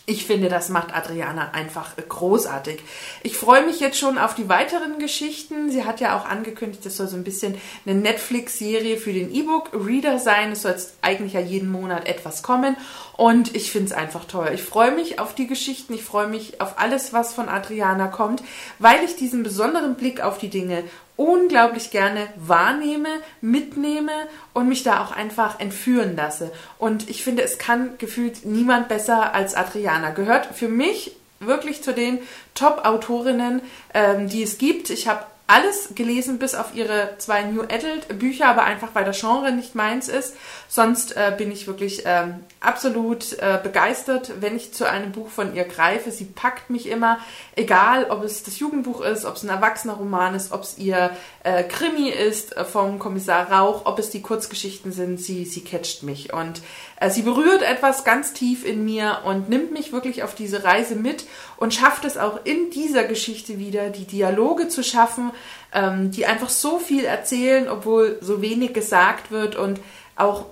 Ich 0.10 0.26
finde, 0.26 0.48
das 0.48 0.70
macht 0.70 0.96
Adriana 0.96 1.52
einfach 1.52 1.98
großartig. 1.98 2.80
Ich 3.24 3.36
freue 3.36 3.66
mich 3.66 3.82
jetzt 3.82 4.00
schon 4.00 4.18
auf 4.18 4.36
die 4.36 4.48
weiteren 4.48 5.00
Geschichten. 5.00 5.70
Sie 5.70 5.84
hat 5.84 6.00
ja 6.00 6.18
auch 6.18 6.24
angekündigt, 6.24 6.86
es 6.86 6.96
soll 6.96 7.10
so 7.10 7.18
ein 7.18 7.26
bisschen 7.26 7.56
eine 7.86 8.00
Netflix-Serie 8.00 8.96
für 8.96 9.12
den 9.12 9.34
E-Book-Reader 9.36 10.18
sein. 10.20 10.54
Es 10.54 10.62
soll 10.62 10.72
jetzt 10.72 10.94
eigentlich 11.02 11.34
ja 11.34 11.42
jeden 11.42 11.70
Monat 11.70 12.08
etwas 12.08 12.42
kommen. 12.42 12.78
Und 13.18 13.56
ich 13.56 13.72
finde 13.72 13.88
es 13.88 13.94
einfach 13.94 14.26
toll. 14.26 14.52
Ich 14.54 14.62
freue 14.62 14.92
mich 14.92 15.20
auf 15.20 15.34
die 15.34 15.48
Geschichten. 15.48 15.96
Ich 15.96 16.04
freue 16.04 16.28
mich 16.28 16.62
auf 16.62 16.80
alles, 16.80 17.14
was 17.14 17.34
von 17.34 17.50
Adriana 17.50 18.08
kommt, 18.08 18.44
weil 18.78 19.04
ich 19.04 19.16
diesen 19.16 19.42
besonderen 19.42 19.96
Blick 19.96 20.22
auf 20.22 20.38
die 20.38 20.50
Dinge 20.50 20.84
unglaublich 21.16 21.90
gerne 21.90 22.28
wahrnehme, 22.36 23.10
mitnehme 23.42 24.12
und 24.54 24.70
mich 24.70 24.84
da 24.84 25.04
auch 25.04 25.12
einfach 25.12 25.60
entführen 25.60 26.16
lasse. 26.16 26.52
Und 26.78 27.10
ich 27.10 27.24
finde, 27.24 27.42
es 27.42 27.58
kann 27.58 27.98
gefühlt 27.98 28.46
niemand 28.46 28.88
besser 28.88 29.34
als 29.34 29.56
Adriana. 29.56 30.12
Gehört 30.12 30.46
für 30.56 30.70
mich 30.70 31.16
wirklich 31.40 31.84
zu 31.84 31.94
den 31.94 32.20
Top-Autorinnen, 32.54 33.62
ähm, 33.96 34.30
die 34.30 34.44
es 34.44 34.60
gibt. 34.60 34.92
Ich 34.92 35.08
habe 35.08 35.26
alles 35.48 35.90
gelesen, 35.96 36.40
bis 36.40 36.56
auf 36.56 36.76
ihre 36.76 37.12
zwei 37.20 37.44
New 37.44 37.62
Adult 37.62 38.20
Bücher, 38.20 38.48
aber 38.50 38.66
einfach 38.66 38.90
weil 38.94 39.06
das 39.06 39.20
Genre 39.22 39.54
nicht 39.54 39.76
meins 39.76 40.10
ist. 40.10 40.36
Sonst 40.68 41.16
äh, 41.16 41.34
bin 41.38 41.52
ich 41.54 41.68
wirklich 41.68 42.04
ähm, 42.06 42.44
absolut 42.60 43.32
äh, 43.40 43.58
begeistert, 43.64 44.42
wenn 44.42 44.58
ich 44.58 44.74
zu 44.74 44.90
einem 44.90 45.14
Buch 45.14 45.30
von 45.30 45.56
ihr 45.56 45.64
greife. 45.64 46.12
Sie 46.12 46.26
packt 46.26 46.70
mich 46.70 46.90
immer, 46.90 47.20
egal 47.56 48.08
ob 48.10 48.26
es 48.26 48.44
das 48.44 48.60
Jugendbuch 48.60 49.00
ist, 49.00 49.24
ob 49.24 49.38
es 49.38 49.44
ein 49.44 49.50
erwachsener 49.50 49.94
Roman 49.94 50.36
ist, 50.36 50.52
ob 50.52 50.64
es 50.64 50.78
ihr 50.78 51.12
äh, 51.44 51.64
Krimi 51.64 52.10
ist 52.10 52.58
äh, 52.58 52.66
vom 52.66 53.00
Kommissar 53.00 53.50
Rauch, 53.50 53.86
ob 53.86 54.00
es 54.00 54.10
die 54.10 54.22
Kurzgeschichten 54.22 54.92
sind. 54.92 55.18
Sie, 55.18 55.46
sie 55.46 55.64
catcht 55.64 56.04
mich 56.04 56.34
und 56.34 56.62
sie 57.10 57.22
berührt 57.22 57.62
etwas 57.62 58.04
ganz 58.04 58.34
tief 58.34 58.66
in 58.66 58.84
mir 58.84 59.20
und 59.26 59.50
nimmt 59.50 59.72
mich 59.72 59.92
wirklich 59.92 60.24
auf 60.24 60.34
diese 60.34 60.64
Reise 60.64 60.96
mit 60.96 61.26
und 61.58 61.74
schafft 61.74 62.06
es 62.06 62.18
auch 62.18 62.40
in 62.44 62.72
dieser 62.72 63.04
Geschichte 63.04 63.60
wieder, 63.60 63.90
die 63.90 64.06
Dialoge 64.06 64.68
zu 64.68 64.84
schaffen, 64.84 65.32
ähm, 65.74 66.12
die 66.12 66.26
einfach 66.26 66.50
so 66.50 66.80
viel 66.80 67.06
erzählen, 67.06 67.70
obwohl 67.70 68.18
so 68.22 68.42
wenig 68.42 68.74
gesagt 68.74 69.32
wird 69.32 69.56
und 69.56 69.80
auch 70.16 70.46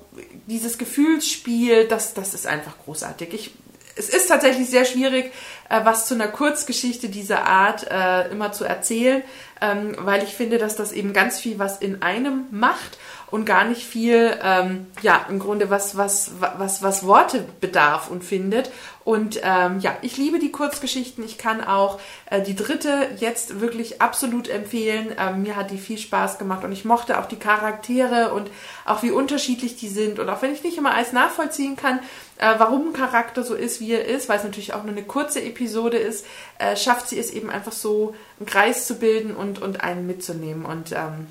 dieses 0.46 0.78
Gefühlsspiel, 0.78 1.88
das, 1.88 2.14
das 2.14 2.34
ist 2.34 2.46
einfach 2.46 2.78
großartig. 2.86 3.34
Ich, 3.34 3.52
es 3.96 4.10
ist 4.10 4.28
tatsächlich 4.28 4.70
sehr 4.70 4.86
schwierig, 4.86 5.32
äh, 5.70 5.84
was 5.84 6.08
zu 6.08 6.14
einer 6.14 6.28
Kurzgeschichte 6.28 7.10
dieser 7.10 7.46
Art 7.46 7.90
äh, 7.90 8.30
immer 8.30 8.52
zu 8.52 8.66
erzählen, 8.66 9.24
ähm, 9.62 9.96
weil 10.00 10.24
ich 10.24 10.36
finde, 10.36 10.58
dass 10.58 10.76
das 10.76 10.92
eben 10.92 11.14
ganz 11.14 11.40
viel 11.40 11.58
was 11.58 11.80
in 11.80 12.02
einem 12.02 12.46
macht 12.52 13.00
und 13.32 13.46
gar 13.46 13.66
nicht 13.66 13.84
viel, 13.84 14.38
ähm, 14.44 14.88
ja, 15.02 15.26
im 15.30 15.40
Grunde 15.40 15.70
was, 15.70 15.98
was, 15.98 16.32
was, 16.40 16.84
was 16.84 17.06
Worte 17.06 17.46
bedarf 17.60 18.10
und 18.10 18.24
findet. 18.24 18.72
Und 19.04 19.40
ähm, 19.44 19.80
ja, 19.80 19.96
ich 20.02 20.18
liebe 20.18 20.40
die 20.40 20.52
Kurzgeschichten. 20.52 21.24
Ich 21.24 21.38
kann 21.38 21.64
auch 21.64 22.00
äh, 22.30 22.42
die 22.42 22.56
dritte 22.56 23.08
jetzt 23.18 23.60
wirklich 23.62 24.02
absolut 24.02 24.48
empfehlen. 24.48 25.14
Ähm, 25.20 25.44
mir 25.44 25.56
hat 25.56 25.70
die 25.70 25.78
viel 25.78 25.98
Spaß 25.98 26.40
gemacht 26.40 26.64
und 26.64 26.72
ich 26.72 26.86
mochte 26.86 27.20
auch 27.20 27.28
die 27.28 27.36
Charaktere 27.36 28.34
und 28.34 28.50
auch 28.84 29.04
wie 29.04 29.12
unterschiedlich 29.12 29.76
die 29.76 29.90
sind. 29.90 30.18
Und 30.18 30.30
auch 30.30 30.42
wenn 30.42 30.54
ich 30.54 30.64
nicht 30.64 30.78
immer 30.78 30.94
alles 30.94 31.14
nachvollziehen 31.14 31.76
kann, 31.76 32.00
äh, 32.38 32.56
warum 32.58 32.90
ein 32.90 32.94
Charakter 32.94 33.44
so 33.44 33.54
ist, 33.54 33.80
wie 33.80 33.92
er 33.92 34.06
ist, 34.06 34.28
weil 34.28 34.38
es 34.38 34.44
natürlich 34.44 34.74
auch 34.74 34.84
nur 34.84 34.92
eine 34.92 35.04
kurze 35.04 35.42
Episode 35.42 35.98
ist, 35.98 36.26
äh, 36.58 36.76
schafft 36.76 37.08
sie 37.08 37.20
es 37.20 37.32
eben 37.32 37.50
einfach 37.50 37.74
so, 37.74 38.16
einen 38.40 38.48
Kreis 38.48 38.88
zu 38.88 38.96
bilden 38.96 39.36
und, 39.36 39.62
und 39.62 39.84
einen 39.84 40.08
mitzunehmen. 40.08 40.66
Und 40.66 40.92
ähm, 40.92 41.28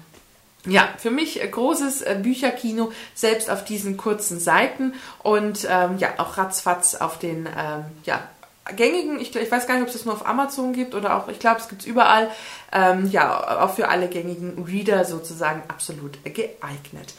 ja, 0.66 0.88
für 0.98 1.10
mich 1.10 1.40
großes 1.50 2.02
äh, 2.02 2.18
Bücherkino, 2.22 2.92
selbst 3.14 3.50
auf 3.50 3.64
diesen 3.64 3.96
kurzen 3.96 4.40
Seiten 4.40 4.94
und 5.22 5.66
ähm, 5.70 5.98
ja, 5.98 6.14
auch 6.18 6.38
ratzfatz 6.38 6.94
auf 6.94 7.18
den 7.18 7.46
ähm, 7.46 7.84
ja, 8.04 8.22
gängigen, 8.76 9.20
ich, 9.20 9.34
ich, 9.34 9.50
weiß 9.50 9.66
gar 9.66 9.74
nicht, 9.74 9.82
ob 9.82 9.88
es 9.88 9.94
das 9.94 10.04
nur 10.04 10.14
auf 10.14 10.26
Amazon 10.26 10.72
gibt 10.72 10.94
oder 10.94 11.16
auch, 11.16 11.28
ich 11.28 11.38
glaube, 11.38 11.60
es 11.60 11.68
gibt 11.68 11.82
es 11.82 11.86
überall, 11.86 12.30
ähm, 12.72 13.10
ja, 13.10 13.62
auch 13.62 13.74
für 13.74 13.88
alle 13.88 14.08
gängigen 14.08 14.64
Reader 14.64 15.04
sozusagen 15.04 15.62
absolut 15.68 16.22
geeignet. 16.24 17.14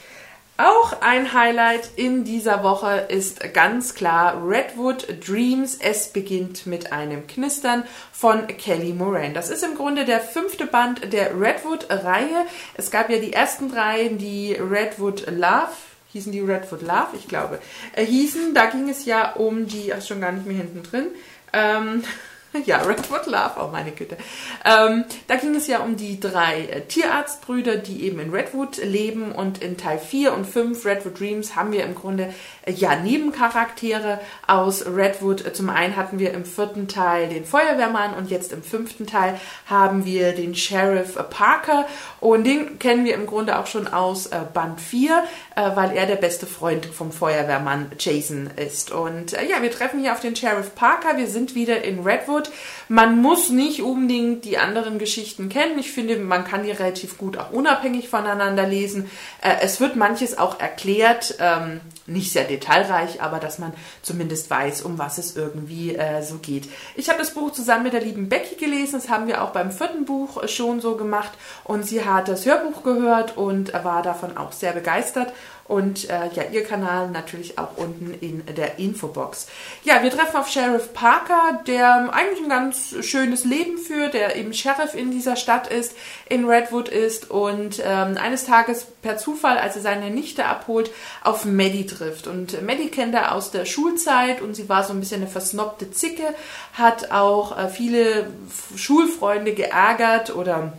Auch 0.58 1.02
ein 1.02 1.34
Highlight 1.34 1.90
in 1.98 2.24
dieser 2.24 2.64
Woche 2.64 3.08
ist 3.10 3.54
ganz 3.54 3.94
klar 3.94 4.42
Redwood 4.42 5.06
Dreams. 5.28 5.76
Es 5.76 6.08
beginnt 6.08 6.66
mit 6.66 6.94
einem 6.94 7.28
Knistern 7.28 7.84
von 8.14 8.48
Kelly 8.48 8.94
Moran. 8.94 9.34
Das 9.34 9.50
ist 9.50 9.64
im 9.64 9.76
Grunde 9.76 10.06
der 10.06 10.22
fünfte 10.22 10.66
Band 10.66 11.12
der 11.12 11.38
Redwood-Reihe. 11.38 12.46
Es 12.76 12.90
gab 12.90 13.10
ja 13.10 13.18
die 13.18 13.34
ersten 13.34 13.70
drei, 13.70 14.08
die 14.08 14.54
Redwood 14.54 15.30
Love 15.30 15.72
hießen 16.16 16.32
die 16.32 16.40
Redwood 16.40 16.82
Love, 16.82 17.10
ich 17.14 17.28
glaube, 17.28 17.60
äh, 17.94 18.06
hießen. 18.06 18.54
Da 18.54 18.68
ging 18.68 18.88
es 18.88 19.04
ja 19.04 19.34
um 19.34 19.68
die, 19.68 19.94
ach 19.94 20.02
schon 20.02 20.22
gar 20.22 20.32
nicht 20.32 20.46
mehr 20.46 20.56
hinten 20.56 20.82
drin. 20.82 21.08
Ähm, 21.52 22.04
Ja, 22.66 22.82
Redwood 22.82 23.26
Love, 23.28 23.52
oh 23.62 23.68
meine 23.72 23.92
Güte. 23.92 24.18
Ähm, 24.64 25.06
da 25.28 25.36
ging 25.36 25.56
es 25.56 25.68
ja 25.68 25.80
um 25.80 25.96
die 25.98 26.20
drei 26.20 26.62
äh, 26.62 26.82
Tierarztbrüder, 26.82 27.78
die 27.78 28.04
eben 28.04 28.20
in 28.20 28.32
Redwood 28.32 28.78
leben 28.78 29.32
und 29.32 29.62
in 29.62 29.78
Teil 29.78 30.00
4 30.00 30.34
und 30.34 30.46
5 30.46 30.86
Redwood 30.86 31.20
Dreams 31.20 31.56
haben 31.56 31.72
wir 31.72 31.84
im 31.84 31.96
Grunde 31.96 32.34
ja 32.68 32.96
Nebencharaktere 32.96 34.20
aus 34.48 34.86
Redwood. 34.86 35.56
Zum 35.56 35.70
einen 35.70 35.96
hatten 35.96 36.20
wir 36.20 36.34
im 36.34 36.46
vierten 36.46 36.88
Teil 36.88 37.30
den 37.30 37.46
Feuerwehrmann 37.46 38.14
und 38.14 38.30
jetzt 38.30 38.52
im 38.52 38.64
fünften 38.64 39.06
Teil 39.06 39.40
haben 39.68 40.06
wir 40.06 40.34
den 40.34 40.56
Sheriff 40.56 41.18
Parker 41.30 41.86
und 42.20 42.46
den 42.46 42.80
kennen 42.80 43.06
wir 43.06 43.14
im 43.14 43.28
Grunde 43.28 43.60
auch 43.60 43.68
schon 43.68 43.88
aus 43.88 44.28
äh, 44.28 44.40
Band 44.54 44.82
4, 44.82 45.24
äh, 45.56 45.76
weil 45.76 45.96
er 45.96 46.06
der 46.06 46.16
beste 46.16 46.48
Freund 46.48 46.86
vom 46.86 47.12
Feuerwehrmann 47.12 47.92
Jason 48.00 48.50
ist. 48.56 48.92
Und 48.92 49.34
äh, 49.34 49.46
ja, 49.46 49.62
wir 49.62 49.72
treffen 49.72 50.00
hier 50.00 50.14
auf 50.14 50.22
den 50.22 50.36
Sheriff 50.36 50.76
Parker. 50.76 51.18
Wir 51.18 51.28
sind 51.28 51.56
wieder 51.56 51.84
in 51.84 52.02
Redwood. 52.02 52.50
Man 52.88 53.22
muss 53.22 53.50
nicht 53.50 53.82
unbedingt 53.82 54.46
die 54.46 54.58
anderen 54.58 54.98
Geschichten 54.98 55.50
kennen. 55.50 55.78
Ich 55.78 55.92
finde, 55.92 56.18
man 56.18 56.46
kann 56.46 56.64
die 56.64 56.72
relativ 56.72 57.18
gut 57.18 57.38
auch 57.38 57.52
unabhängig 57.52 58.10
voneinander 58.10 58.68
lesen. 58.68 59.10
Es 59.42 59.80
wird 59.80 59.96
manches 59.96 60.38
auch 60.38 60.60
erklärt, 60.60 61.36
ähm, 61.40 61.82
nicht 62.08 62.32
sehr 62.32 62.46
detailreich, 62.56 63.22
aber 63.22 63.40
dass 63.40 63.60
man 63.60 63.74
zumindest 64.02 64.50
weiß, 64.50 64.82
um 64.82 64.98
was 64.98 65.18
es 65.18 65.36
irgendwie 65.36 65.96
äh, 65.96 66.22
so 66.22 66.38
geht. 66.38 66.70
Ich 66.96 67.10
habe 67.10 67.20
das 67.20 67.34
Buch 67.34 67.52
zusammen 67.52 67.84
mit 67.84 67.94
der 67.94 68.02
lieben 68.02 68.30
Becky 68.30 68.56
gelesen. 68.56 69.00
Das 69.00 69.10
haben 69.10 69.28
wir 69.28 69.44
auch 69.44 69.52
beim 69.52 69.72
vierten 69.72 70.06
Buch 70.06 70.48
schon 70.48 70.82
so 70.82 70.96
gemacht. 70.96 71.32
Und 71.64 71.86
sie 71.86 72.06
hat 72.06 72.28
das 72.28 72.46
Hörbuch 72.46 72.84
gehört 72.84 73.38
und 73.38 73.74
war 73.74 74.02
davon 74.02 74.38
auch 74.38 74.52
sehr 74.52 74.74
begeistert 74.74 75.34
und 75.68 76.10
äh, 76.12 76.30
ja, 76.34 76.44
ihr 76.52 76.64
Kanal 76.64 77.10
natürlich 77.10 77.58
auch 77.58 77.76
unten 77.76 78.14
in 78.22 78.44
der 78.56 78.78
Infobox. 78.78 79.48
Ja, 79.84 80.04
wir 80.04 80.12
treffen 80.12 80.38
auf 80.38 80.48
Sheriff 80.48 80.94
Parker, 80.94 81.64
der 81.66 82.14
eigentlich 82.14 82.44
ein 82.44 82.50
ganz 82.50 82.96
schönes 83.02 83.46
Leben 83.46 83.80
führt, 83.80 84.14
der 84.14 84.36
eben 84.36 84.54
Sheriff 84.54 84.94
in 84.94 85.10
dieser 85.10 85.36
Stadt 85.36 85.68
ist, 85.68 85.96
in 86.30 86.46
Redwood 86.46 86.88
ist 86.88 87.32
und 87.32 87.82
ähm, 87.84 88.16
eines 88.18 88.46
Tages 88.46 88.86
per 89.02 89.18
Zufall, 89.18 89.58
als 89.58 89.76
er 89.76 89.82
seine 89.82 90.12
Nichte 90.12 90.46
abholt, 90.46 90.92
auf 91.24 91.46
Maddie 91.46 91.88
trifft. 91.88 92.28
Und 92.28 92.62
Maddie 92.62 92.90
kennt 92.90 93.16
er 93.16 93.34
aus 93.34 93.50
der 93.50 93.66
Schulzeit 93.66 94.42
und 94.42 94.54
sie 94.54 94.70
war 94.70 94.84
so 94.84 94.94
ein 94.94 95.00
bisschen 95.00 95.22
eine 95.22 95.32
versnobte 95.32 95.90
Zicke, 95.90 96.36
hat 96.74 97.10
auch 97.10 97.58
äh, 97.58 97.70
viele 97.70 98.28
Schulfreunde 98.76 99.54
geärgert 99.54 100.36
oder 100.36 100.74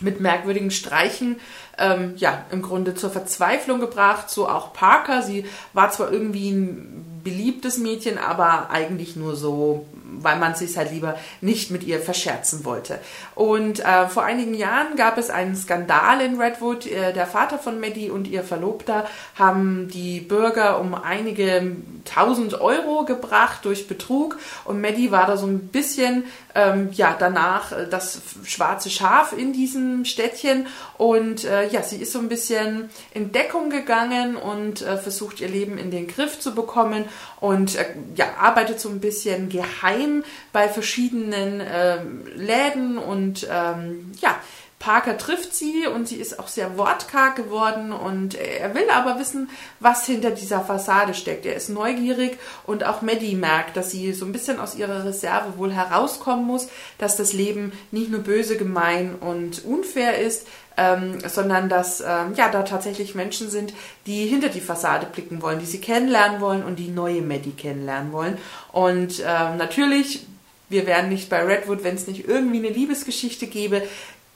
mit 0.00 0.20
merkwürdigen 0.20 0.70
Streichen 0.72 1.40
ähm, 1.78 2.14
ja 2.16 2.44
im 2.50 2.62
Grunde 2.62 2.94
zur 2.94 3.10
Verzweiflung 3.10 3.80
gebracht. 3.80 4.30
So 4.30 4.48
auch 4.48 4.72
Parker. 4.72 5.22
Sie 5.22 5.46
war 5.72 5.90
zwar 5.90 6.12
irgendwie 6.12 6.50
ein 6.50 7.20
beliebtes 7.24 7.78
Mädchen, 7.78 8.18
aber 8.18 8.70
eigentlich 8.70 9.16
nur 9.16 9.36
so 9.36 9.86
weil 10.22 10.38
man 10.38 10.54
sich 10.54 10.76
halt 10.76 10.92
lieber 10.92 11.16
nicht 11.40 11.70
mit 11.70 11.84
ihr 11.84 12.00
verscherzen 12.00 12.64
wollte. 12.64 12.98
Und 13.34 13.80
äh, 13.80 14.08
vor 14.08 14.24
einigen 14.24 14.54
Jahren 14.54 14.96
gab 14.96 15.18
es 15.18 15.30
einen 15.30 15.56
Skandal 15.56 16.20
in 16.20 16.40
Redwood. 16.40 16.86
Äh, 16.86 17.12
der 17.12 17.26
Vater 17.26 17.58
von 17.58 17.80
Maddie 17.80 18.10
und 18.10 18.28
ihr 18.28 18.42
Verlobter 18.42 19.06
haben 19.34 19.88
die 19.88 20.20
Bürger 20.20 20.80
um 20.80 20.94
einige 20.94 21.76
tausend 22.04 22.60
Euro 22.60 23.04
gebracht 23.04 23.64
durch 23.64 23.88
Betrug 23.88 24.38
und 24.64 24.80
Maddie 24.80 25.10
war 25.10 25.26
da 25.26 25.36
so 25.36 25.46
ein 25.46 25.68
bisschen 25.68 26.24
ähm, 26.54 26.90
ja 26.92 27.16
danach 27.18 27.72
äh, 27.72 27.86
das 27.88 28.20
schwarze 28.44 28.90
Schaf 28.90 29.32
in 29.32 29.52
diesem 29.52 30.04
Städtchen 30.04 30.66
und 30.98 31.44
äh, 31.44 31.68
ja 31.68 31.82
sie 31.82 31.96
ist 31.96 32.12
so 32.12 32.18
ein 32.18 32.28
bisschen 32.28 32.90
in 33.12 33.32
Deckung 33.32 33.70
gegangen 33.70 34.36
und 34.36 34.82
äh, 34.82 34.96
versucht 34.98 35.40
ihr 35.40 35.48
Leben 35.48 35.78
in 35.78 35.90
den 35.90 36.06
Griff 36.06 36.38
zu 36.38 36.54
bekommen 36.54 37.06
und 37.40 37.76
äh, 37.76 37.86
ja 38.14 38.26
arbeitet 38.38 38.80
so 38.80 38.88
ein 38.88 39.00
bisschen 39.00 39.48
geheim 39.48 40.03
bei 40.52 40.68
verschiedenen 40.68 41.62
ähm, 41.64 42.26
Läden 42.34 42.98
und 42.98 43.46
ähm, 43.50 44.12
ja 44.20 44.36
Parker 44.84 45.16
trifft 45.16 45.54
sie 45.54 45.86
und 45.86 46.06
sie 46.06 46.16
ist 46.16 46.38
auch 46.38 46.46
sehr 46.46 46.76
wortkarg 46.76 47.36
geworden 47.36 47.90
und 47.90 48.34
er 48.34 48.74
will 48.74 48.90
aber 48.90 49.18
wissen, 49.18 49.48
was 49.80 50.04
hinter 50.04 50.30
dieser 50.30 50.60
Fassade 50.60 51.14
steckt. 51.14 51.46
Er 51.46 51.54
ist 51.54 51.70
neugierig 51.70 52.38
und 52.66 52.84
auch 52.84 53.00
Maddie 53.00 53.34
merkt, 53.34 53.78
dass 53.78 53.90
sie 53.90 54.12
so 54.12 54.26
ein 54.26 54.32
bisschen 54.32 54.60
aus 54.60 54.74
ihrer 54.74 55.06
Reserve 55.06 55.56
wohl 55.56 55.72
herauskommen 55.72 56.44
muss, 56.44 56.68
dass 56.98 57.16
das 57.16 57.32
Leben 57.32 57.72
nicht 57.92 58.10
nur 58.10 58.20
böse, 58.20 58.58
gemein 58.58 59.14
und 59.14 59.64
unfair 59.64 60.18
ist, 60.18 60.46
ähm, 60.76 61.18
sondern 61.26 61.68
dass 61.68 62.00
ähm, 62.00 62.34
ja 62.36 62.48
da 62.50 62.62
tatsächlich 62.62 63.14
Menschen 63.14 63.50
sind, 63.50 63.72
die 64.06 64.26
hinter 64.26 64.48
die 64.48 64.60
Fassade 64.60 65.06
blicken 65.06 65.42
wollen, 65.42 65.58
die 65.58 65.66
sie 65.66 65.80
kennenlernen 65.80 66.40
wollen 66.40 66.64
und 66.64 66.78
die 66.78 66.88
neue 66.88 67.22
Maddie 67.22 67.52
kennenlernen 67.52 68.12
wollen. 68.12 68.38
Und 68.72 69.20
ähm, 69.20 69.56
natürlich 69.56 70.26
wir 70.70 70.86
wären 70.86 71.10
nicht 71.10 71.28
bei 71.28 71.42
Redwood, 71.42 71.84
wenn 71.84 71.94
es 71.94 72.06
nicht 72.06 72.26
irgendwie 72.26 72.56
eine 72.56 72.70
Liebesgeschichte 72.70 73.46
gäbe 73.46 73.82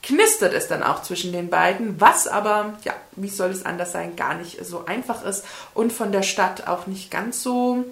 knistert 0.02 0.54
es 0.54 0.68
dann 0.68 0.82
auch 0.82 1.02
zwischen 1.02 1.32
den 1.32 1.50
beiden, 1.50 2.00
was 2.00 2.28
aber, 2.28 2.78
ja, 2.84 2.94
wie 3.16 3.28
soll 3.28 3.50
es 3.50 3.64
anders 3.64 3.92
sein, 3.92 4.16
gar 4.16 4.34
nicht 4.34 4.64
so 4.64 4.86
einfach 4.86 5.24
ist 5.24 5.44
und 5.74 5.92
von 5.92 6.12
der 6.12 6.22
Stadt 6.22 6.66
auch 6.66 6.86
nicht 6.86 7.10
ganz 7.10 7.42
so 7.42 7.84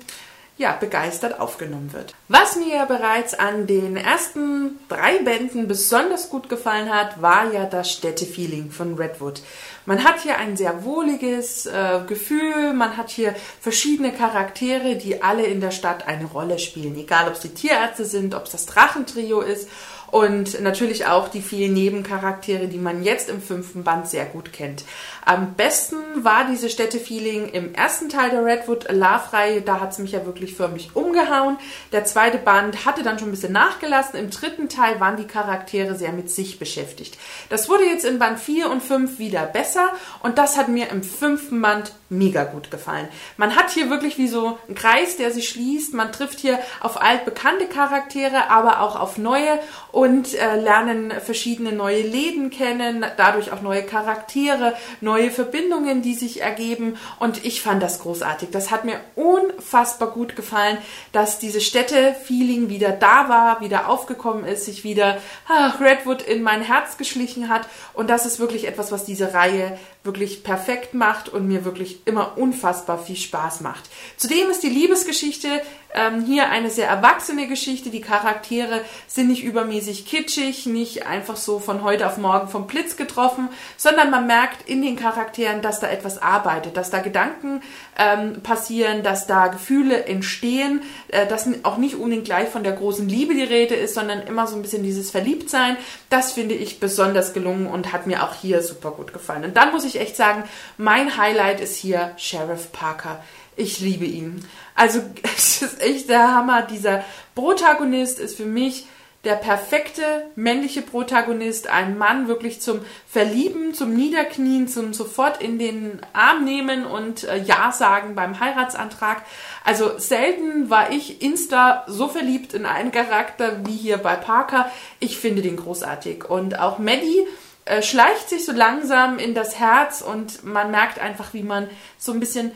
ja, 0.58 0.72
begeistert 0.72 1.38
aufgenommen 1.38 1.92
wird. 1.92 2.14
Was 2.28 2.56
mir 2.56 2.74
ja 2.76 2.84
bereits 2.86 3.34
an 3.34 3.66
den 3.66 3.96
ersten 3.96 4.78
drei 4.88 5.18
Bänden 5.18 5.68
besonders 5.68 6.30
gut 6.30 6.48
gefallen 6.48 6.92
hat, 6.92 7.20
war 7.20 7.52
ja 7.52 7.66
das 7.66 7.92
Städtefeeling 7.92 8.70
von 8.70 8.94
Redwood. 8.94 9.42
Man 9.84 10.02
hat 10.02 10.20
hier 10.20 10.38
ein 10.38 10.56
sehr 10.56 10.82
wohliges 10.82 11.66
äh, 11.66 12.00
Gefühl, 12.06 12.72
man 12.72 12.96
hat 12.96 13.10
hier 13.10 13.34
verschiedene 13.60 14.12
Charaktere, 14.12 14.96
die 14.96 15.22
alle 15.22 15.44
in 15.44 15.60
der 15.60 15.70
Stadt 15.70 16.08
eine 16.08 16.24
Rolle 16.24 16.58
spielen, 16.58 16.96
egal 16.96 17.28
ob 17.28 17.34
es 17.34 17.40
die 17.40 17.54
Tierärzte 17.54 18.06
sind, 18.06 18.34
ob 18.34 18.46
es 18.46 18.52
das 18.52 18.66
Drachentrio 18.66 19.42
ist 19.42 19.68
und 20.10 20.60
natürlich 20.60 21.06
auch 21.06 21.28
die 21.28 21.42
vielen 21.42 21.74
Nebencharaktere, 21.74 22.68
die 22.68 22.78
man 22.78 23.02
jetzt 23.02 23.28
im 23.28 23.42
fünften 23.42 23.84
Band 23.84 24.08
sehr 24.08 24.24
gut 24.24 24.52
kennt. 24.52 24.84
Am 25.24 25.54
besten 25.54 25.96
war 26.22 26.46
diese 26.48 26.70
Städtefeeling 26.70 27.48
im 27.48 27.74
ersten 27.74 28.08
Teil 28.08 28.30
der 28.30 28.44
Redwood 28.44 28.90
Love-Reihe. 28.90 29.62
Da 29.62 29.80
hat 29.80 29.92
es 29.92 29.98
mich 29.98 30.12
ja 30.12 30.24
wirklich 30.24 30.54
förmlich 30.54 30.94
umgehauen. 30.94 31.58
Der 31.92 32.04
zweite 32.04 32.38
Band 32.38 32.86
hatte 32.86 33.02
dann 33.02 33.18
schon 33.18 33.28
ein 33.28 33.32
bisschen 33.32 33.52
nachgelassen. 33.52 34.18
Im 34.18 34.30
dritten 34.30 34.68
Teil 34.68 35.00
waren 35.00 35.16
die 35.16 35.26
Charaktere 35.26 35.96
sehr 35.96 36.12
mit 36.12 36.30
sich 36.30 36.58
beschäftigt. 36.58 37.18
Das 37.48 37.68
wurde 37.68 37.84
jetzt 37.84 38.04
in 38.04 38.18
Band 38.18 38.38
4 38.38 38.70
und 38.70 38.82
5 38.82 39.18
wieder 39.18 39.46
besser 39.46 39.88
und 40.22 40.38
das 40.38 40.56
hat 40.56 40.68
mir 40.68 40.90
im 40.90 41.02
fünften 41.02 41.60
Band 41.60 41.92
mega 42.08 42.44
gut 42.44 42.70
gefallen. 42.70 43.08
Man 43.36 43.56
hat 43.56 43.70
hier 43.70 43.90
wirklich 43.90 44.18
wie 44.18 44.28
so 44.28 44.58
einen 44.66 44.76
Kreis, 44.76 45.16
der 45.16 45.32
sich 45.32 45.48
schließt. 45.48 45.94
Man 45.94 46.12
trifft 46.12 46.38
hier 46.38 46.58
auf 46.80 47.00
altbekannte 47.00 47.66
Charaktere, 47.66 48.48
aber 48.50 48.80
auch 48.80 48.98
auf 48.98 49.18
neue 49.18 49.58
und 49.96 50.34
äh, 50.34 50.56
lernen 50.56 51.10
verschiedene 51.10 51.72
neue 51.72 52.02
Läden 52.02 52.50
kennen, 52.50 53.02
dadurch 53.16 53.50
auch 53.50 53.62
neue 53.62 53.82
Charaktere, 53.82 54.74
neue 55.00 55.30
Verbindungen, 55.30 56.02
die 56.02 56.12
sich 56.12 56.42
ergeben. 56.42 56.98
Und 57.18 57.46
ich 57.46 57.62
fand 57.62 57.82
das 57.82 58.00
großartig. 58.00 58.50
Das 58.50 58.70
hat 58.70 58.84
mir 58.84 59.00
unfassbar 59.14 60.10
gut 60.10 60.36
gefallen, 60.36 60.76
dass 61.12 61.38
diese 61.38 61.62
Städte-Feeling 61.62 62.68
wieder 62.68 62.90
da 62.90 63.30
war, 63.30 63.62
wieder 63.62 63.88
aufgekommen 63.88 64.44
ist, 64.44 64.66
sich 64.66 64.84
wieder 64.84 65.16
ach, 65.48 65.80
Redwood 65.80 66.20
in 66.20 66.42
mein 66.42 66.60
Herz 66.60 66.98
geschlichen 66.98 67.48
hat. 67.48 67.66
Und 67.94 68.10
das 68.10 68.26
ist 68.26 68.38
wirklich 68.38 68.66
etwas, 68.68 68.92
was 68.92 69.06
diese 69.06 69.32
Reihe 69.32 69.78
wirklich 70.06 70.42
perfekt 70.44 70.94
macht 70.94 71.28
und 71.28 71.46
mir 71.46 71.64
wirklich 71.64 72.00
immer 72.06 72.38
unfassbar 72.38 72.98
viel 72.98 73.16
Spaß 73.16 73.60
macht. 73.60 73.84
Zudem 74.16 74.48
ist 74.50 74.62
die 74.62 74.68
Liebesgeschichte 74.68 75.60
ähm, 75.96 76.24
hier 76.24 76.50
eine 76.50 76.70
sehr 76.70 76.88
erwachsene 76.88 77.48
Geschichte. 77.48 77.90
Die 77.90 78.00
Charaktere 78.00 78.82
sind 79.06 79.28
nicht 79.28 79.42
übermäßig 79.42 80.06
kitschig, 80.06 80.66
nicht 80.66 81.06
einfach 81.06 81.36
so 81.36 81.58
von 81.58 81.82
heute 81.82 82.06
auf 82.06 82.18
morgen 82.18 82.48
vom 82.48 82.66
Blitz 82.66 82.96
getroffen, 82.96 83.48
sondern 83.76 84.10
man 84.10 84.26
merkt 84.26 84.68
in 84.68 84.82
den 84.82 84.96
Charakteren, 84.96 85.62
dass 85.62 85.80
da 85.80 85.88
etwas 85.88 86.20
arbeitet, 86.20 86.76
dass 86.76 86.90
da 86.90 87.00
Gedanken 87.00 87.62
ähm, 87.98 88.42
passieren, 88.42 89.02
dass 89.02 89.26
da 89.26 89.48
Gefühle 89.48 90.04
entstehen, 90.04 90.82
äh, 91.08 91.26
dass 91.26 91.48
auch 91.62 91.78
nicht 91.78 91.96
unbedingt 91.96 92.26
gleich 92.26 92.48
von 92.48 92.62
der 92.62 92.72
großen 92.72 93.08
Liebe 93.08 93.34
die 93.34 93.42
Rede 93.42 93.74
ist, 93.74 93.94
sondern 93.94 94.22
immer 94.22 94.46
so 94.46 94.56
ein 94.56 94.62
bisschen 94.62 94.82
dieses 94.82 95.10
Verliebtsein. 95.10 95.76
Das 96.10 96.32
finde 96.32 96.54
ich 96.54 96.78
besonders 96.78 97.32
gelungen 97.32 97.66
und 97.66 97.92
hat 97.92 98.06
mir 98.06 98.22
auch 98.22 98.34
hier 98.34 98.62
super 98.62 98.90
gut 98.90 99.12
gefallen. 99.12 99.44
Und 99.44 99.56
dann 99.56 99.72
muss 99.72 99.84
ich 99.84 99.95
echt 99.98 100.16
sagen, 100.16 100.44
mein 100.76 101.16
Highlight 101.16 101.60
ist 101.60 101.76
hier 101.76 102.12
Sheriff 102.16 102.72
Parker. 102.72 103.22
Ich 103.56 103.80
liebe 103.80 104.04
ihn. 104.04 104.46
Also 104.74 105.00
es 105.36 105.62
ist 105.62 105.80
echt 105.80 106.08
der 106.08 106.34
Hammer. 106.34 106.62
Dieser 106.62 107.04
Protagonist 107.34 108.20
ist 108.20 108.36
für 108.36 108.46
mich 108.46 108.86
der 109.26 109.34
perfekte 109.34 110.30
männliche 110.36 110.82
Protagonist, 110.82 111.68
ein 111.68 111.98
Mann 111.98 112.28
wirklich 112.28 112.60
zum 112.60 112.80
Verlieben, 113.08 113.74
zum 113.74 113.92
Niederknien, 113.92 114.68
zum 114.68 114.94
sofort 114.94 115.42
in 115.42 115.58
den 115.58 116.00
Arm 116.12 116.44
nehmen 116.44 116.86
und 116.86 117.24
äh, 117.24 117.36
Ja 117.42 117.72
sagen 117.72 118.14
beim 118.14 118.38
Heiratsantrag. 118.38 119.22
Also 119.64 119.98
selten 119.98 120.70
war 120.70 120.92
ich 120.92 121.22
insta 121.22 121.84
so 121.88 122.06
verliebt 122.06 122.54
in 122.54 122.66
einen 122.66 122.92
Charakter 122.92 123.66
wie 123.66 123.74
hier 123.74 123.96
bei 123.98 124.14
Parker. 124.14 124.70
Ich 125.00 125.18
finde 125.18 125.42
den 125.42 125.56
großartig. 125.56 126.30
Und 126.30 126.60
auch 126.60 126.78
Maddie 126.78 127.26
äh, 127.66 127.82
schleicht 127.82 128.28
sich 128.28 128.44
so 128.44 128.52
langsam 128.52 129.18
in 129.18 129.34
das 129.34 129.58
Herz 129.58 130.00
und 130.00 130.44
man 130.44 130.70
merkt 130.70 130.98
einfach, 130.98 131.34
wie 131.34 131.42
man 131.42 131.68
so 131.98 132.12
ein 132.12 132.20
bisschen 132.20 132.52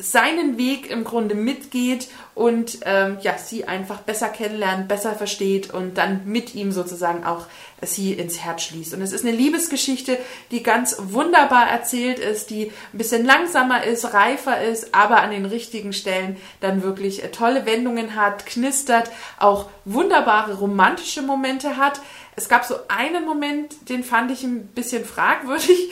seinen 0.00 0.56
Weg 0.56 0.90
im 0.90 1.04
Grunde 1.04 1.34
mitgeht 1.34 2.08
und 2.34 2.78
ähm, 2.86 3.18
ja, 3.20 3.36
sie 3.36 3.66
einfach 3.66 3.98
besser 4.00 4.28
kennenlernt, 4.28 4.88
besser 4.88 5.14
versteht 5.14 5.72
und 5.72 5.98
dann 5.98 6.22
mit 6.24 6.54
ihm 6.54 6.72
sozusagen 6.72 7.24
auch 7.24 7.46
sie 7.82 8.14
ins 8.14 8.40
Herz 8.40 8.62
schließt. 8.62 8.94
Und 8.94 9.02
es 9.02 9.12
ist 9.12 9.26
eine 9.26 9.36
Liebesgeschichte, 9.36 10.18
die 10.50 10.62
ganz 10.62 10.96
wunderbar 10.98 11.68
erzählt 11.68 12.18
ist, 12.18 12.48
die 12.48 12.72
ein 12.92 12.98
bisschen 12.98 13.26
langsamer 13.26 13.84
ist, 13.84 14.14
reifer 14.14 14.62
ist, 14.62 14.94
aber 14.94 15.20
an 15.20 15.30
den 15.32 15.44
richtigen 15.44 15.92
Stellen 15.92 16.38
dann 16.60 16.82
wirklich 16.82 17.22
äh, 17.22 17.30
tolle 17.30 17.66
Wendungen 17.66 18.16
hat, 18.16 18.46
knistert, 18.46 19.10
auch 19.38 19.68
wunderbare 19.84 20.54
romantische 20.54 21.22
Momente 21.22 21.76
hat. 21.76 22.00
Es 22.40 22.48
gab 22.48 22.64
so 22.64 22.76
einen 22.88 23.26
Moment, 23.26 23.90
den 23.90 24.02
fand 24.02 24.30
ich 24.30 24.42
ein 24.44 24.68
bisschen 24.68 25.04
fragwürdig. 25.04 25.90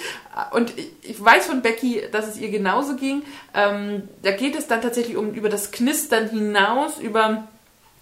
Und 0.52 0.72
ich 1.02 1.22
weiß 1.22 1.46
von 1.46 1.60
Becky, 1.60 2.04
dass 2.10 2.26
es 2.26 2.38
ihr 2.38 2.48
genauso 2.48 2.96
ging. 2.96 3.22
Ähm, 3.52 4.08
da 4.22 4.30
geht 4.30 4.56
es 4.56 4.66
dann 4.66 4.80
tatsächlich 4.80 5.18
um 5.18 5.34
über 5.34 5.50
das 5.50 5.72
Knistern 5.72 6.30
hinaus, 6.30 7.00
über 7.00 7.48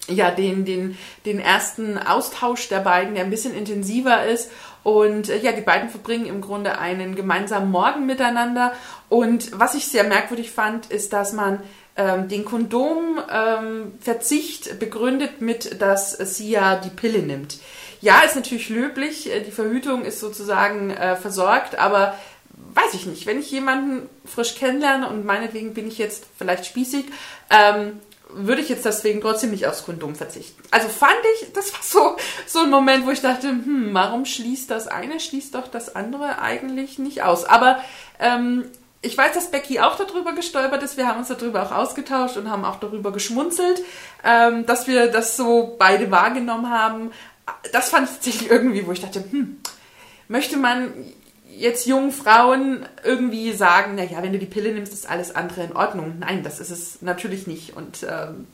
ja, 0.08 0.30
den, 0.30 0.64
den, 0.64 0.96
den 1.24 1.40
ersten 1.40 1.98
Austausch 1.98 2.68
der 2.68 2.78
beiden, 2.80 3.16
der 3.16 3.24
ein 3.24 3.30
bisschen 3.30 3.56
intensiver 3.56 4.24
ist. 4.26 4.52
Und 4.84 5.28
äh, 5.28 5.38
ja, 5.38 5.50
die 5.50 5.62
beiden 5.62 5.88
verbringen 5.88 6.26
im 6.26 6.40
Grunde 6.40 6.78
einen 6.78 7.16
gemeinsamen 7.16 7.72
Morgen 7.72 8.06
miteinander. 8.06 8.74
Und 9.08 9.58
was 9.58 9.74
ich 9.74 9.88
sehr 9.88 10.04
merkwürdig 10.04 10.52
fand, 10.52 10.86
ist, 10.86 11.12
dass 11.12 11.32
man 11.32 11.60
ähm, 11.96 12.28
den 12.28 12.44
Kondomverzicht 12.44 14.68
ähm, 14.68 14.78
begründet 14.78 15.40
mit, 15.40 15.80
dass 15.80 16.12
sie 16.12 16.50
ja 16.50 16.76
die 16.76 16.90
Pille 16.90 17.20
nimmt. 17.20 17.58
Ja, 18.00 18.20
ist 18.20 18.36
natürlich 18.36 18.68
löblich, 18.68 19.32
äh, 19.32 19.40
die 19.40 19.50
Verhütung 19.50 20.04
ist 20.04 20.20
sozusagen 20.20 20.90
äh, 20.90 21.16
versorgt, 21.16 21.78
aber 21.78 22.16
weiß 22.74 22.94
ich 22.94 23.06
nicht, 23.06 23.26
wenn 23.26 23.38
ich 23.38 23.50
jemanden 23.50 24.08
frisch 24.24 24.54
kennenlerne 24.54 25.08
und 25.08 25.24
meinetwegen 25.24 25.74
bin 25.74 25.88
ich 25.88 25.98
jetzt 25.98 26.24
vielleicht 26.38 26.66
spießig, 26.66 27.06
ähm, 27.50 28.00
würde 28.28 28.60
ich 28.60 28.68
jetzt 28.68 28.84
deswegen 28.84 29.20
trotzdem 29.20 29.50
nicht 29.50 29.66
aufs 29.66 29.84
Kondom 29.84 30.14
verzichten. 30.14 30.60
Also 30.70 30.88
fand 30.88 31.14
ich, 31.34 31.52
das 31.52 31.72
war 31.72 31.80
so, 31.82 32.16
so 32.46 32.60
ein 32.60 32.70
Moment, 32.70 33.06
wo 33.06 33.10
ich 33.10 33.20
dachte, 33.20 33.48
hm, 33.48 33.90
warum 33.92 34.24
schließt 34.24 34.70
das 34.70 34.88
eine, 34.88 35.20
schließt 35.20 35.54
doch 35.54 35.68
das 35.68 35.94
andere 35.94 36.40
eigentlich 36.40 36.98
nicht 36.98 37.22
aus. 37.22 37.44
Aber 37.44 37.80
ähm, 38.18 38.64
ich 39.00 39.16
weiß, 39.16 39.32
dass 39.34 39.50
Becky 39.50 39.78
auch 39.78 39.96
darüber 39.96 40.32
gestolpert 40.32 40.82
ist. 40.82 40.96
Wir 40.96 41.06
haben 41.06 41.18
uns 41.18 41.28
darüber 41.28 41.62
auch 41.62 41.72
ausgetauscht 41.72 42.36
und 42.36 42.50
haben 42.50 42.64
auch 42.64 42.80
darüber 42.80 43.12
geschmunzelt, 43.12 43.82
ähm, 44.24 44.66
dass 44.66 44.88
wir 44.88 45.06
das 45.06 45.36
so 45.36 45.76
beide 45.78 46.10
wahrgenommen 46.10 46.71
haben. 46.71 47.12
Das 47.73 47.91
fand 47.91 48.09
ich 48.09 48.15
tatsächlich 48.15 48.50
irgendwie, 48.50 48.87
wo 48.87 48.93
ich 48.93 49.00
dachte, 49.00 49.25
hm, 49.30 49.59
möchte 50.28 50.56
man 50.56 50.93
jetzt 51.49 51.87
jungen 51.87 52.13
Frauen 52.13 52.87
irgendwie 53.04 53.52
sagen, 53.52 53.95
naja, 53.95 54.23
wenn 54.23 54.32
du 54.32 54.39
die 54.39 54.47
Pille 54.47 54.73
nimmst, 54.73 54.93
ist 54.93 55.09
alles 55.09 55.35
andere 55.35 55.65
in 55.65 55.75
Ordnung. 55.75 56.17
Nein, 56.19 56.43
das 56.43 56.61
ist 56.61 56.71
es 56.71 57.02
natürlich 57.02 57.47
nicht. 57.47 57.76
Und 57.76 58.04
ähm, 58.09 58.47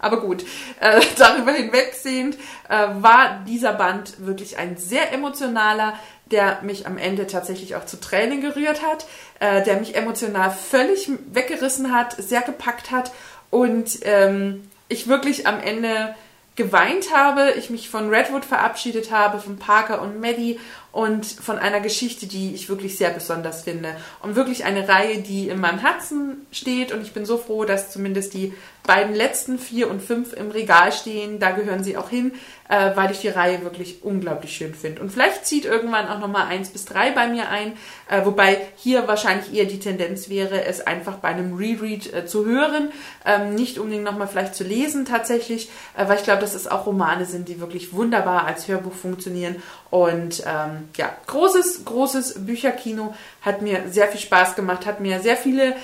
aber 0.00 0.20
gut, 0.20 0.44
äh, 0.80 1.00
darüber 1.18 1.52
hinwegsehend 1.52 2.36
äh, 2.68 2.88
war 2.94 3.44
dieser 3.46 3.72
Band 3.74 4.26
wirklich 4.26 4.58
ein 4.58 4.76
sehr 4.76 5.12
emotionaler, 5.12 5.94
der 6.30 6.62
mich 6.62 6.86
am 6.86 6.96
Ende 6.96 7.26
tatsächlich 7.26 7.76
auch 7.76 7.86
zu 7.86 8.00
Tränen 8.00 8.40
gerührt 8.40 8.82
hat, 8.82 9.06
äh, 9.40 9.62
der 9.62 9.78
mich 9.78 9.94
emotional 9.94 10.50
völlig 10.50 11.10
weggerissen 11.32 11.92
hat, 11.92 12.16
sehr 12.16 12.42
gepackt 12.42 12.90
hat 12.90 13.12
und 13.50 13.98
ähm, 14.02 14.68
ich 14.88 15.08
wirklich 15.08 15.46
am 15.46 15.60
Ende 15.60 16.14
geweint 16.60 17.14
habe, 17.14 17.54
ich 17.56 17.70
mich 17.70 17.88
von 17.88 18.10
Redwood 18.10 18.44
verabschiedet 18.44 19.10
habe, 19.10 19.40
von 19.40 19.56
Parker 19.56 20.02
und 20.02 20.20
Maddie 20.20 20.60
und 20.92 21.24
von 21.24 21.58
einer 21.58 21.80
Geschichte, 21.80 22.26
die 22.26 22.54
ich 22.54 22.68
wirklich 22.68 22.98
sehr 22.98 23.08
besonders 23.08 23.62
finde. 23.62 23.96
Und 24.22 24.36
wirklich 24.36 24.64
eine 24.64 24.86
Reihe, 24.86 25.22
die 25.22 25.48
in 25.48 25.58
meinem 25.58 25.78
Herzen 25.78 26.46
steht 26.52 26.92
und 26.92 27.00
ich 27.00 27.14
bin 27.14 27.24
so 27.24 27.38
froh, 27.38 27.64
dass 27.64 27.90
zumindest 27.90 28.34
die 28.34 28.52
beiden 28.90 29.14
letzten 29.14 29.60
vier 29.60 29.88
und 29.88 30.02
fünf 30.02 30.32
im 30.32 30.50
Regal 30.50 30.90
stehen. 30.90 31.38
Da 31.38 31.52
gehören 31.52 31.84
sie 31.84 31.96
auch 31.96 32.08
hin, 32.08 32.32
äh, 32.68 32.90
weil 32.96 33.12
ich 33.12 33.20
die 33.20 33.28
Reihe 33.28 33.62
wirklich 33.62 34.02
unglaublich 34.02 34.56
schön 34.56 34.74
finde. 34.74 35.00
Und 35.00 35.12
vielleicht 35.12 35.46
zieht 35.46 35.64
irgendwann 35.64 36.08
auch 36.08 36.18
nochmal 36.18 36.48
eins 36.48 36.70
bis 36.70 36.86
drei 36.86 37.12
bei 37.12 37.28
mir 37.28 37.48
ein, 37.50 37.74
äh, 38.08 38.24
wobei 38.24 38.60
hier 38.74 39.06
wahrscheinlich 39.06 39.54
eher 39.54 39.66
die 39.66 39.78
Tendenz 39.78 40.28
wäre, 40.28 40.64
es 40.64 40.84
einfach 40.84 41.18
bei 41.18 41.28
einem 41.28 41.56
Reread 41.56 42.12
äh, 42.12 42.26
zu 42.26 42.44
hören, 42.46 42.90
ähm, 43.24 43.54
nicht 43.54 43.78
unbedingt 43.78 44.02
nochmal 44.02 44.26
vielleicht 44.26 44.56
zu 44.56 44.64
lesen 44.64 45.04
tatsächlich, 45.04 45.70
äh, 45.96 46.08
weil 46.08 46.16
ich 46.16 46.24
glaube, 46.24 46.40
dass 46.40 46.54
es 46.54 46.66
auch 46.66 46.86
Romane 46.86 47.26
sind, 47.26 47.48
die 47.48 47.60
wirklich 47.60 47.92
wunderbar 47.92 48.44
als 48.44 48.66
Hörbuch 48.66 48.94
funktionieren. 48.94 49.62
Und 49.90 50.42
ähm, 50.46 50.88
ja, 50.96 51.14
großes, 51.28 51.84
großes 51.84 52.44
Bücherkino 52.44 53.14
hat 53.42 53.62
mir 53.62 53.84
sehr 53.88 54.08
viel 54.08 54.20
Spaß 54.20 54.56
gemacht, 54.56 54.84
hat 54.84 54.98
mir 54.98 55.20
sehr 55.20 55.36
viele 55.36 55.76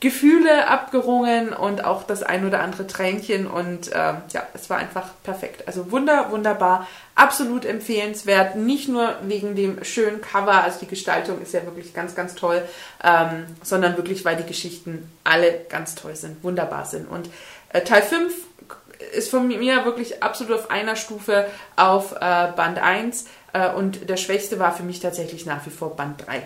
Gefühle 0.00 0.66
abgerungen 0.66 1.52
und 1.52 1.84
auch 1.84 2.04
das 2.04 2.22
ein 2.22 2.46
oder 2.46 2.60
andere 2.60 2.86
Tränchen 2.86 3.46
und 3.46 3.88
ähm, 3.88 4.16
ja, 4.32 4.46
es 4.54 4.70
war 4.70 4.78
einfach 4.78 5.10
perfekt. 5.22 5.68
Also 5.68 5.92
wunder, 5.92 6.30
wunderbar, 6.30 6.88
absolut 7.14 7.66
empfehlenswert, 7.66 8.56
nicht 8.56 8.88
nur 8.88 9.14
wegen 9.22 9.54
dem 9.54 9.84
schönen 9.84 10.22
Cover, 10.22 10.64
also 10.64 10.80
die 10.80 10.86
Gestaltung 10.86 11.42
ist 11.42 11.52
ja 11.52 11.66
wirklich 11.66 11.92
ganz, 11.92 12.14
ganz 12.14 12.34
toll, 12.34 12.62
ähm, 13.04 13.44
sondern 13.62 13.98
wirklich, 13.98 14.24
weil 14.24 14.36
die 14.36 14.46
Geschichten 14.46 15.12
alle 15.22 15.66
ganz 15.68 15.96
toll 15.96 16.16
sind, 16.16 16.42
wunderbar 16.42 16.86
sind. 16.86 17.06
Und 17.06 17.28
äh, 17.74 17.82
Teil 17.82 18.02
5 18.02 18.32
ist 19.12 19.30
von 19.30 19.46
mir 19.46 19.84
wirklich 19.84 20.22
absolut 20.22 20.54
auf 20.54 20.70
einer 20.70 20.96
Stufe 20.96 21.46
auf 21.76 22.12
äh, 22.12 22.16
Band 22.56 22.78
1 22.78 23.26
äh, 23.52 23.70
und 23.70 24.08
der 24.08 24.16
schwächste 24.16 24.58
war 24.58 24.74
für 24.74 24.82
mich 24.82 25.00
tatsächlich 25.00 25.44
nach 25.44 25.66
wie 25.66 25.70
vor 25.70 25.94
Band 25.94 26.26
3 26.26 26.42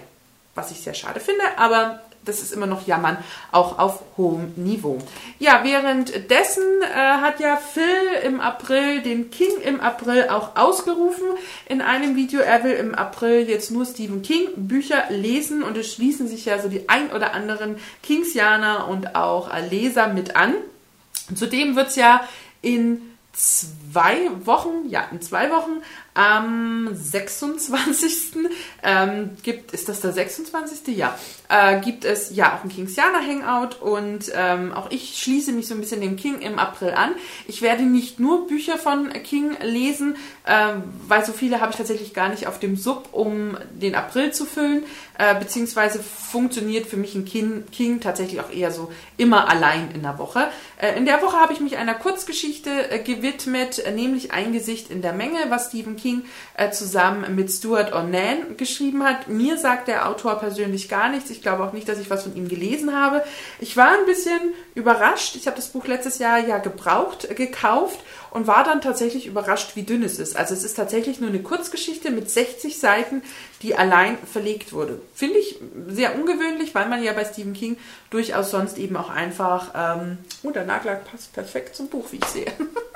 was 0.54 0.70
ich 0.70 0.80
sehr 0.80 0.94
schade 0.94 1.20
finde, 1.20 1.42
aber 1.56 2.00
das 2.24 2.42
ist 2.42 2.52
immer 2.52 2.66
noch 2.66 2.86
Jammern, 2.86 3.18
auch 3.52 3.78
auf 3.78 4.02
hohem 4.16 4.52
Niveau. 4.56 4.98
Ja, 5.38 5.62
währenddessen 5.64 6.64
äh, 6.82 6.94
hat 6.94 7.40
ja 7.40 7.56
Phil 7.56 7.82
im 8.24 8.40
April 8.40 9.02
den 9.02 9.30
King 9.30 9.60
im 9.62 9.80
April 9.80 10.28
auch 10.28 10.56
ausgerufen 10.56 11.26
in 11.66 11.80
einem 11.80 12.16
Video. 12.16 12.40
Er 12.40 12.64
will 12.64 12.72
im 12.72 12.94
April 12.94 13.48
jetzt 13.48 13.70
nur 13.70 13.84
Stephen 13.86 14.22
King 14.22 14.48
Bücher 14.56 15.04
lesen 15.10 15.62
und 15.62 15.76
es 15.76 15.92
schließen 15.92 16.28
sich 16.28 16.44
ja 16.44 16.60
so 16.60 16.68
die 16.68 16.88
ein 16.88 17.10
oder 17.10 17.34
anderen 17.34 17.76
Kingsianer 18.02 18.88
und 18.88 19.14
auch 19.14 19.52
äh, 19.52 19.66
Leser 19.66 20.08
mit 20.08 20.36
an. 20.36 20.54
Zudem 21.34 21.76
wird 21.76 21.88
es 21.88 21.96
ja 21.96 22.26
in 22.60 23.00
zwei 23.32 24.30
Wochen, 24.44 24.88
ja, 24.88 25.06
in 25.10 25.20
zwei 25.20 25.50
Wochen 25.50 25.82
Am 26.14 26.90
26. 26.92 28.36
Ähm, 28.84 29.30
gibt, 29.42 29.72
ist 29.72 29.88
das 29.88 30.00
der 30.00 30.12
26.? 30.12 30.96
Ja. 30.96 31.18
Äh, 31.48 31.80
gibt 31.80 32.04
es 32.04 32.34
ja 32.34 32.56
auch 32.56 32.62
ein 32.62 32.70
Kingsianer 32.70 33.20
Hangout 33.20 33.80
und 33.80 34.30
ähm, 34.32 34.72
auch 34.72 34.90
ich 34.92 35.20
schließe 35.20 35.52
mich 35.52 35.66
so 35.66 35.74
ein 35.74 35.80
bisschen 35.80 36.00
dem 36.00 36.16
King 36.16 36.38
im 36.38 36.58
April 36.58 36.90
an. 36.90 37.10
Ich 37.48 37.62
werde 37.62 37.82
nicht 37.82 38.20
nur 38.20 38.46
Bücher 38.46 38.78
von 38.78 39.12
King 39.24 39.56
lesen, 39.60 40.14
äh, 40.46 40.74
weil 41.08 41.24
so 41.24 41.32
viele 41.32 41.60
habe 41.60 41.72
ich 41.72 41.76
tatsächlich 41.76 42.14
gar 42.14 42.28
nicht 42.28 42.46
auf 42.46 42.60
dem 42.60 42.76
Sub, 42.76 43.08
um 43.10 43.58
den 43.72 43.96
April 43.96 44.32
zu 44.32 44.46
füllen, 44.46 44.84
äh, 45.18 45.34
beziehungsweise 45.34 46.00
funktioniert 46.00 46.86
für 46.86 46.96
mich 46.96 47.14
ein 47.14 47.24
King, 47.24 47.64
King 47.70 48.00
tatsächlich 48.00 48.40
auch 48.40 48.50
eher 48.50 48.70
so 48.70 48.92
immer 49.16 49.48
allein 49.48 49.90
in 49.94 50.02
der 50.02 50.18
Woche. 50.18 50.48
Äh, 50.80 50.96
in 50.96 51.06
der 51.06 51.22
Woche 51.22 51.38
habe 51.38 51.52
ich 51.52 51.60
mich 51.60 51.76
einer 51.76 51.94
Kurzgeschichte 51.94 52.90
äh, 52.90 53.00
gewidmet, 53.00 53.82
nämlich 53.94 54.32
Ein 54.32 54.52
Gesicht 54.52 54.90
in 54.90 55.02
der 55.02 55.12
Menge, 55.12 55.38
was 55.48 55.68
Stephen 55.68 55.96
King 55.96 56.03
zusammen 56.72 57.34
mit 57.34 57.50
Stuart 57.50 57.92
Ornan 57.92 58.56
geschrieben 58.56 59.04
hat. 59.04 59.28
Mir 59.28 59.58
sagt 59.58 59.88
der 59.88 60.08
Autor 60.08 60.38
persönlich 60.38 60.88
gar 60.88 61.08
nichts. 61.08 61.30
Ich 61.30 61.42
glaube 61.42 61.64
auch 61.64 61.72
nicht, 61.72 61.88
dass 61.88 61.98
ich 61.98 62.10
was 62.10 62.22
von 62.22 62.36
ihm 62.36 62.48
gelesen 62.48 62.94
habe. 62.94 63.24
Ich 63.58 63.76
war 63.76 63.88
ein 63.88 64.06
bisschen 64.06 64.40
überrascht. 64.74 65.36
Ich 65.36 65.46
habe 65.46 65.56
das 65.56 65.68
Buch 65.68 65.86
letztes 65.86 66.18
Jahr 66.18 66.38
ja 66.38 66.58
gebraucht, 66.58 67.34
gekauft 67.36 67.98
und 68.30 68.46
war 68.48 68.64
dann 68.64 68.80
tatsächlich 68.80 69.26
überrascht, 69.26 69.76
wie 69.76 69.84
dünn 69.84 70.02
es 70.02 70.18
ist. 70.18 70.36
Also 70.36 70.54
es 70.54 70.64
ist 70.64 70.74
tatsächlich 70.74 71.20
nur 71.20 71.30
eine 71.30 71.42
Kurzgeschichte 71.42 72.10
mit 72.10 72.28
60 72.28 72.78
Seiten, 72.78 73.22
die 73.62 73.76
allein 73.76 74.18
verlegt 74.18 74.72
wurde. 74.72 75.00
Finde 75.14 75.38
ich 75.38 75.60
sehr 75.88 76.16
ungewöhnlich, 76.16 76.74
weil 76.74 76.88
man 76.88 77.02
ja 77.02 77.12
bei 77.12 77.24
Stephen 77.24 77.52
King 77.52 77.76
durchaus 78.10 78.50
sonst 78.50 78.76
eben 78.78 78.96
auch 78.96 79.08
einfach, 79.08 79.70
ähm, 79.74 80.18
oh, 80.42 80.50
der 80.50 80.64
Nagellack 80.64 81.10
passt 81.10 81.32
perfekt 81.32 81.76
zum 81.76 81.88
Buch, 81.88 82.06
wie 82.10 82.16
ich 82.16 82.26
sehe. 82.26 82.52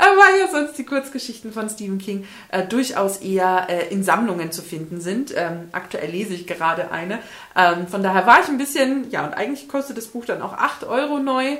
Weil 0.00 0.40
ja 0.40 0.48
sonst 0.48 0.78
die 0.78 0.84
Kurzgeschichten 0.84 1.52
von 1.52 1.68
Stephen 1.68 1.98
King 1.98 2.26
äh, 2.48 2.66
durchaus 2.66 3.18
eher 3.18 3.66
äh, 3.68 3.92
in 3.92 4.02
Sammlungen 4.02 4.52
zu 4.52 4.62
finden 4.62 5.00
sind. 5.00 5.32
Ähm, 5.36 5.68
aktuell 5.72 6.10
lese 6.10 6.34
ich 6.34 6.46
gerade 6.46 6.90
eine. 6.90 7.18
Ähm, 7.56 7.86
von 7.86 8.02
daher 8.02 8.26
war 8.26 8.40
ich 8.40 8.48
ein 8.48 8.58
bisschen, 8.58 9.10
ja, 9.10 9.26
und 9.26 9.34
eigentlich 9.34 9.68
kostet 9.68 9.98
das 9.98 10.06
Buch 10.06 10.24
dann 10.24 10.42
auch 10.42 10.54
8 10.54 10.84
Euro 10.84 11.18
neu 11.18 11.58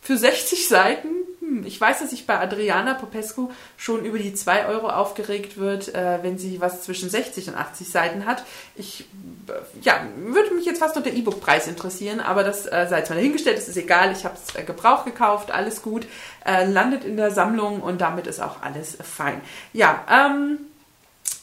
für 0.00 0.16
60 0.16 0.68
Seiten 0.68 1.08
hm, 1.54 1.66
ich 1.66 1.80
weiß, 1.80 2.00
dass 2.00 2.10
sich 2.10 2.26
bei 2.26 2.38
Adriana 2.38 2.94
Popescu 2.94 3.50
schon 3.76 4.04
über 4.04 4.18
die 4.18 4.34
2 4.34 4.66
Euro 4.66 4.88
aufgeregt 4.88 5.56
wird, 5.56 5.94
äh, 5.94 6.18
wenn 6.22 6.38
sie 6.38 6.60
was 6.60 6.82
zwischen 6.82 7.08
60 7.08 7.48
und 7.48 7.54
80 7.54 7.88
Seiten 7.88 8.26
hat. 8.26 8.44
Ich 8.74 9.06
äh, 9.48 9.52
ja, 9.82 10.00
würde 10.16 10.54
mich 10.54 10.66
jetzt 10.66 10.80
fast 10.80 10.96
noch 10.96 11.02
der 11.02 11.14
E-Book-Preis 11.14 11.68
interessieren, 11.68 12.20
aber 12.20 12.42
das 12.42 12.66
äh, 12.66 12.86
sei 12.88 12.98
jetzt 12.98 13.10
mal 13.10 13.16
dahingestellt, 13.16 13.58
es 13.58 13.68
ist 13.68 13.76
egal, 13.76 14.12
ich 14.12 14.24
habe 14.24 14.34
es 14.34 14.54
äh, 14.56 14.64
Gebrauch 14.64 15.04
gekauft, 15.04 15.50
alles 15.50 15.82
gut, 15.82 16.06
äh, 16.44 16.64
landet 16.64 17.04
in 17.04 17.16
der 17.16 17.30
Sammlung 17.30 17.80
und 17.80 18.00
damit 18.00 18.26
ist 18.26 18.40
auch 18.40 18.62
alles 18.62 18.96
fein. 19.02 19.40
Ja, 19.72 20.04
ähm, 20.10 20.58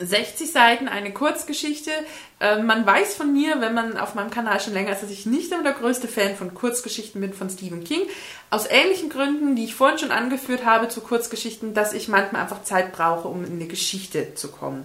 60 0.06 0.52
Seiten, 0.52 0.88
eine 0.88 1.14
Kurzgeschichte. 1.14 1.92
Ähm, 2.40 2.66
man 2.66 2.86
weiß 2.86 3.16
von 3.16 3.32
mir, 3.32 3.62
wenn 3.62 3.74
man 3.74 3.98
auf 3.98 4.16
meinem 4.16 4.32
Kanal 4.32 4.60
schon 4.60 4.74
länger 4.74 4.92
ist, 4.92 5.04
dass 5.04 5.10
ich 5.10 5.26
nicht 5.26 5.52
immer 5.52 5.64
der 5.64 5.74
größte 5.74 6.08
Fan 6.08 6.36
von 6.36 6.54
Kurzgeschichten 6.54 7.22
bin 7.22 7.34
von 7.34 7.50
Stephen 7.50 7.84
King. 7.84 8.02
Aus 8.50 8.66
ähnlichen 8.70 9.10
Gründen, 9.10 9.56
die 9.56 9.66
ich 9.66 9.76
vorhin 9.76 10.00
schon 10.00 10.12
angeführt 10.12 10.66
habe 10.66 10.90
zu 10.90 11.02
Kurzgeschichten, 11.02 11.74
dass 11.74 11.94
ich 11.94 12.08
manchmal 12.08 12.42
einfach 12.42 12.64
Zeit 12.64 12.92
brauche, 12.92 13.28
um 13.28 13.46
in 13.46 13.54
eine 13.54 13.68
Geschichte 13.68 14.34
zu 14.36 14.50
kommen. 14.50 14.84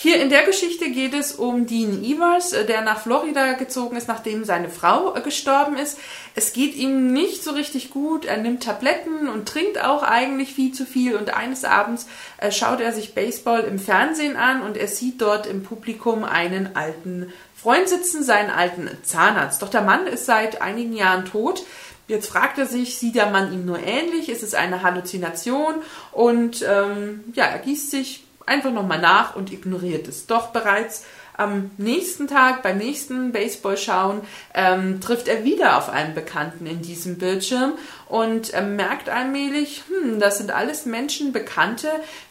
Hier 0.00 0.22
in 0.22 0.30
der 0.30 0.44
Geschichte 0.44 0.90
geht 0.90 1.12
es 1.12 1.32
um 1.32 1.66
Dean 1.66 2.04
Evers, 2.04 2.52
äh, 2.52 2.64
der 2.64 2.82
nach 2.82 3.00
Florida 3.00 3.54
gezogen 3.54 3.96
ist, 3.96 4.06
nachdem 4.06 4.44
seine 4.44 4.68
Frau 4.68 5.16
äh, 5.16 5.20
gestorben 5.20 5.76
ist. 5.76 5.98
Es 6.36 6.52
geht 6.52 6.76
ihm 6.76 7.12
nicht 7.12 7.42
so 7.42 7.50
richtig 7.50 7.90
gut. 7.90 8.24
Er 8.24 8.36
nimmt 8.36 8.62
Tabletten 8.62 9.28
und 9.28 9.48
trinkt 9.48 9.82
auch 9.82 10.04
eigentlich 10.04 10.54
viel 10.54 10.70
zu 10.70 10.86
viel. 10.86 11.16
Und 11.16 11.36
eines 11.36 11.64
Abends 11.64 12.06
äh, 12.36 12.52
schaut 12.52 12.80
er 12.80 12.92
sich 12.92 13.12
Baseball 13.12 13.64
im 13.64 13.80
Fernsehen 13.80 14.36
an 14.36 14.62
und 14.62 14.76
er 14.76 14.86
sieht 14.86 15.20
dort 15.20 15.48
im 15.48 15.64
Publikum 15.64 16.22
einen 16.22 16.76
alten 16.76 17.32
Freund 17.56 17.88
sitzen, 17.88 18.22
seinen 18.22 18.50
alten 18.50 18.88
Zahnarzt. 19.02 19.62
Doch 19.62 19.68
der 19.68 19.82
Mann 19.82 20.06
ist 20.06 20.26
seit 20.26 20.62
einigen 20.62 20.92
Jahren 20.92 21.24
tot. 21.24 21.64
Jetzt 22.06 22.28
fragt 22.28 22.56
er 22.58 22.66
sich, 22.66 23.00
sieht 23.00 23.16
der 23.16 23.30
Mann 23.30 23.52
ihm 23.52 23.66
nur 23.66 23.80
ähnlich? 23.80 24.28
Ist 24.28 24.44
es 24.44 24.54
eine 24.54 24.84
Halluzination? 24.84 25.74
Und 26.12 26.62
ähm, 26.62 27.24
ja, 27.34 27.46
er 27.46 27.58
gießt 27.58 27.90
sich 27.90 28.27
einfach 28.48 28.72
nochmal 28.72 29.00
nach 29.00 29.36
und 29.36 29.52
ignoriert 29.52 30.08
es. 30.08 30.26
Doch 30.26 30.48
bereits 30.48 31.04
am 31.38 31.70
nächsten 31.78 32.26
Tag, 32.26 32.64
beim 32.64 32.78
nächsten 32.78 33.30
Baseball-Schauen, 33.30 34.22
ähm, 34.54 35.00
trifft 35.00 35.28
er 35.28 35.44
wieder 35.44 35.78
auf 35.78 35.88
einen 35.88 36.12
Bekannten 36.12 36.66
in 36.66 36.82
diesem 36.82 37.16
Bildschirm 37.16 37.74
und 38.08 38.52
äh, 38.54 38.62
merkt 38.62 39.08
allmählich, 39.08 39.84
hm, 39.86 40.18
das 40.18 40.38
sind 40.38 40.50
alles 40.50 40.84
Menschen, 40.84 41.32
Bekannte, 41.32 41.90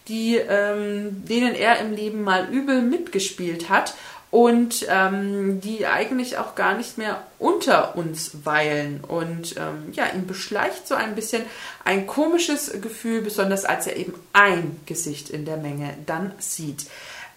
die, 0.10 0.36
ähm, 0.36 1.26
denen 1.26 1.56
er 1.56 1.80
im 1.80 1.94
Leben 1.94 2.22
mal 2.24 2.50
übel 2.52 2.82
mitgespielt 2.82 3.70
hat 3.70 3.94
und 4.30 4.86
ähm, 4.90 5.62
die 5.62 5.86
eigentlich 5.86 6.38
auch 6.38 6.56
gar 6.56 6.76
nicht 6.76 6.98
mehr 6.98 7.24
unter 7.40 7.96
uns 7.96 8.46
weilen. 8.46 9.02
Und 9.08 9.56
ähm, 9.58 9.94
ja, 9.94 10.06
ihn 10.14 10.28
beschleicht 10.28 10.88
so 10.88 10.96
ein 10.96 11.16
bisschen 11.16 11.44
ein 11.86 12.08
komisches 12.08 12.82
Gefühl, 12.82 13.22
besonders 13.22 13.64
als 13.64 13.88
er 13.88 13.96
eben 13.96 14.14
ein 14.34 14.80
Gesicht 14.86 15.30
in 15.30 15.46
der 15.46 15.58
Menge 15.58 15.94
dann 16.06 16.34
sieht. 16.40 16.88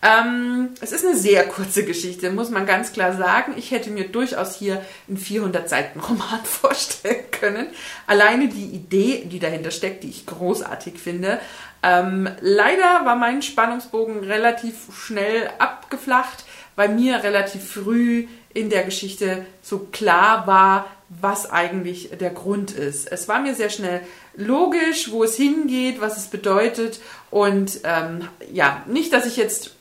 Ähm, 0.02 0.70
es 0.80 0.92
ist 0.92 1.04
eine 1.04 1.14
sehr 1.14 1.46
kurze 1.46 1.84
Geschichte, 1.84 2.30
muss 2.30 2.48
man 2.48 2.64
ganz 2.64 2.92
klar 2.92 3.14
sagen. 3.16 3.52
Ich 3.56 3.70
hätte 3.70 3.90
mir 3.90 4.08
durchaus 4.08 4.56
hier 4.56 4.82
einen 5.06 5.18
400 5.18 5.68
Seiten 5.68 6.00
Roman 6.00 6.40
vorstellen 6.44 7.30
können. 7.30 7.66
Alleine 8.06 8.48
die 8.48 8.64
Idee, 8.64 9.26
die 9.26 9.38
dahinter 9.38 9.70
steckt, 9.70 10.02
die 10.02 10.08
ich 10.08 10.24
großartig 10.24 10.98
finde. 10.98 11.38
Ähm, 11.82 12.28
leider 12.40 13.04
war 13.04 13.16
mein 13.16 13.42
Spannungsbogen 13.42 14.20
relativ 14.24 14.74
schnell 14.94 15.50
abgeflacht 15.58 16.44
weil 16.76 16.90
mir 16.90 17.22
relativ 17.22 17.64
früh 17.64 18.26
in 18.52 18.70
der 18.70 18.84
Geschichte 18.84 19.44
so 19.62 19.88
klar 19.92 20.46
war, 20.46 20.86
was 21.08 21.50
eigentlich 21.50 22.10
der 22.20 22.30
Grund 22.30 22.70
ist. 22.70 23.10
Es 23.10 23.28
war 23.28 23.40
mir 23.40 23.54
sehr 23.54 23.70
schnell 23.70 24.00
logisch, 24.36 25.10
wo 25.10 25.24
es 25.24 25.36
hingeht, 25.36 26.00
was 26.00 26.16
es 26.16 26.28
bedeutet 26.28 27.00
und 27.30 27.80
ähm, 27.84 28.28
ja, 28.52 28.84
nicht, 28.86 29.12
dass 29.12 29.26
ich 29.26 29.36
jetzt, 29.36 29.74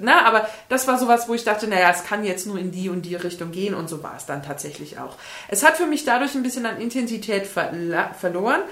na, 0.00 0.22
ne, 0.22 0.26
aber 0.26 0.48
das 0.70 0.88
war 0.88 0.98
sowas, 0.98 1.28
wo 1.28 1.34
ich 1.34 1.44
dachte, 1.44 1.68
naja, 1.68 1.90
es 1.90 2.04
kann 2.04 2.24
jetzt 2.24 2.46
nur 2.46 2.58
in 2.58 2.72
die 2.72 2.88
und 2.88 3.02
die 3.02 3.14
Richtung 3.14 3.52
gehen 3.52 3.74
und 3.74 3.90
so 3.90 4.02
war 4.02 4.16
es 4.16 4.24
dann 4.24 4.42
tatsächlich 4.42 4.98
auch. 4.98 5.16
Es 5.48 5.64
hat 5.64 5.76
für 5.76 5.86
mich 5.86 6.04
dadurch 6.04 6.34
ein 6.34 6.42
bisschen 6.42 6.64
an 6.64 6.80
Intensität 6.80 7.46
verloren 7.46 8.62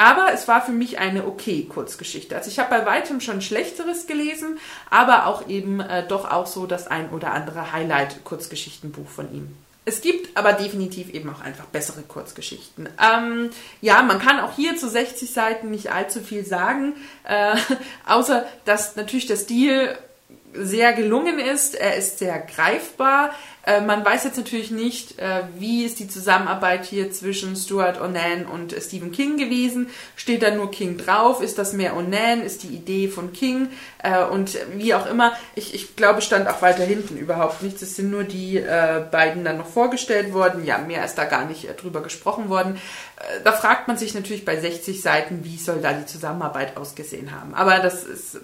aber 0.00 0.32
es 0.32 0.48
war 0.48 0.64
für 0.64 0.72
mich 0.72 0.98
eine 0.98 1.26
okay 1.26 1.66
Kurzgeschichte. 1.68 2.34
Also 2.34 2.48
ich 2.48 2.58
habe 2.58 2.70
bei 2.70 2.86
weitem 2.86 3.20
schon 3.20 3.42
Schlechteres 3.42 4.06
gelesen, 4.06 4.58
aber 4.88 5.26
auch 5.26 5.46
eben 5.46 5.80
äh, 5.80 6.06
doch 6.08 6.30
auch 6.30 6.46
so 6.46 6.64
das 6.64 6.86
ein 6.86 7.10
oder 7.10 7.32
andere 7.34 7.70
Highlight-Kurzgeschichtenbuch 7.72 9.06
von 9.06 9.30
ihm. 9.34 9.54
Es 9.84 10.00
gibt 10.00 10.38
aber 10.38 10.54
definitiv 10.54 11.12
eben 11.12 11.28
auch 11.28 11.42
einfach 11.42 11.66
bessere 11.66 12.00
Kurzgeschichten. 12.00 12.88
Ähm, 12.98 13.50
ja, 13.82 14.02
man 14.02 14.18
kann 14.18 14.40
auch 14.40 14.56
hier 14.56 14.74
zu 14.74 14.88
60 14.88 15.30
Seiten 15.30 15.70
nicht 15.70 15.92
allzu 15.92 16.20
viel 16.20 16.46
sagen, 16.46 16.94
äh, 17.24 17.56
außer 18.06 18.46
dass 18.64 18.96
natürlich 18.96 19.26
der 19.26 19.36
Stil 19.36 19.98
sehr 20.54 20.94
gelungen 20.94 21.38
ist. 21.38 21.74
Er 21.74 21.96
ist 21.96 22.18
sehr 22.18 22.38
greifbar. 22.38 23.34
Äh, 23.64 23.80
man 23.82 24.04
weiß 24.04 24.24
jetzt 24.24 24.38
natürlich 24.38 24.70
nicht, 24.70 25.18
äh, 25.18 25.42
wie 25.58 25.84
ist 25.84 25.98
die 25.98 26.08
Zusammenarbeit 26.08 26.84
hier 26.84 27.10
zwischen 27.12 27.56
Stuart 27.56 28.00
Onan 28.00 28.46
und 28.46 28.74
Stephen 28.80 29.12
King 29.12 29.36
gewesen. 29.36 29.88
Steht 30.16 30.42
da 30.42 30.50
nur 30.50 30.70
King 30.70 30.96
drauf? 30.96 31.42
Ist 31.42 31.58
das 31.58 31.72
mehr 31.72 31.96
Onan? 31.96 32.42
Ist 32.42 32.62
die 32.62 32.68
Idee 32.68 33.08
von 33.08 33.32
King? 33.32 33.68
Äh, 34.02 34.24
und 34.24 34.56
wie 34.74 34.94
auch 34.94 35.06
immer, 35.06 35.32
ich, 35.54 35.74
ich 35.74 35.96
glaube, 35.96 36.22
stand 36.22 36.48
auch 36.48 36.62
weiter 36.62 36.84
hinten 36.84 37.16
überhaupt 37.16 37.62
nichts. 37.62 37.82
Es 37.82 37.96
sind 37.96 38.10
nur 38.10 38.24
die 38.24 38.56
äh, 38.56 39.04
beiden 39.10 39.44
dann 39.44 39.58
noch 39.58 39.68
vorgestellt 39.68 40.32
worden. 40.32 40.64
Ja, 40.64 40.78
mehr 40.78 41.04
ist 41.04 41.16
da 41.16 41.24
gar 41.24 41.44
nicht 41.44 41.68
äh, 41.68 41.74
drüber 41.74 42.02
gesprochen 42.02 42.48
worden. 42.48 42.80
Äh, 43.16 43.42
da 43.44 43.52
fragt 43.52 43.88
man 43.88 43.98
sich 43.98 44.14
natürlich 44.14 44.44
bei 44.44 44.58
60 44.58 45.02
Seiten, 45.02 45.44
wie 45.44 45.58
soll 45.58 45.80
da 45.80 45.92
die 45.92 46.06
Zusammenarbeit 46.06 46.76
ausgesehen 46.76 47.38
haben. 47.38 47.54
Aber 47.54 47.78
das 47.80 48.04
ist, 48.04 48.38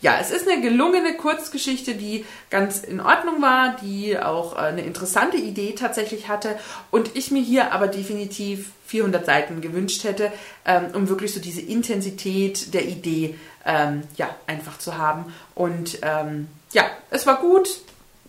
ja, 0.00 0.16
es 0.20 0.30
ist 0.30 0.48
eine 0.48 0.62
gelungene 0.62 1.14
Kurzgeschichte, 1.16 1.94
die 1.94 2.24
ganz 2.48 2.78
in 2.78 3.00
Ordnung 3.00 3.42
war, 3.42 3.76
die 3.82 4.18
auch 4.18 4.56
eine 4.66 4.82
interessante 4.82 5.36
Idee 5.36 5.72
tatsächlich 5.72 6.28
hatte 6.28 6.58
und 6.90 7.16
ich 7.16 7.30
mir 7.30 7.42
hier 7.42 7.72
aber 7.72 7.88
definitiv 7.88 8.70
400 8.86 9.24
Seiten 9.24 9.60
gewünscht 9.60 10.04
hätte, 10.04 10.32
ähm, 10.66 10.86
um 10.94 11.08
wirklich 11.08 11.32
so 11.32 11.40
diese 11.40 11.62
Intensität 11.62 12.74
der 12.74 12.84
Idee 12.84 13.36
ähm, 13.64 14.02
ja, 14.16 14.34
einfach 14.46 14.78
zu 14.78 14.98
haben. 14.98 15.32
Und 15.54 15.98
ähm, 16.02 16.48
ja, 16.72 16.84
es 17.10 17.26
war 17.26 17.40
gut, 17.40 17.68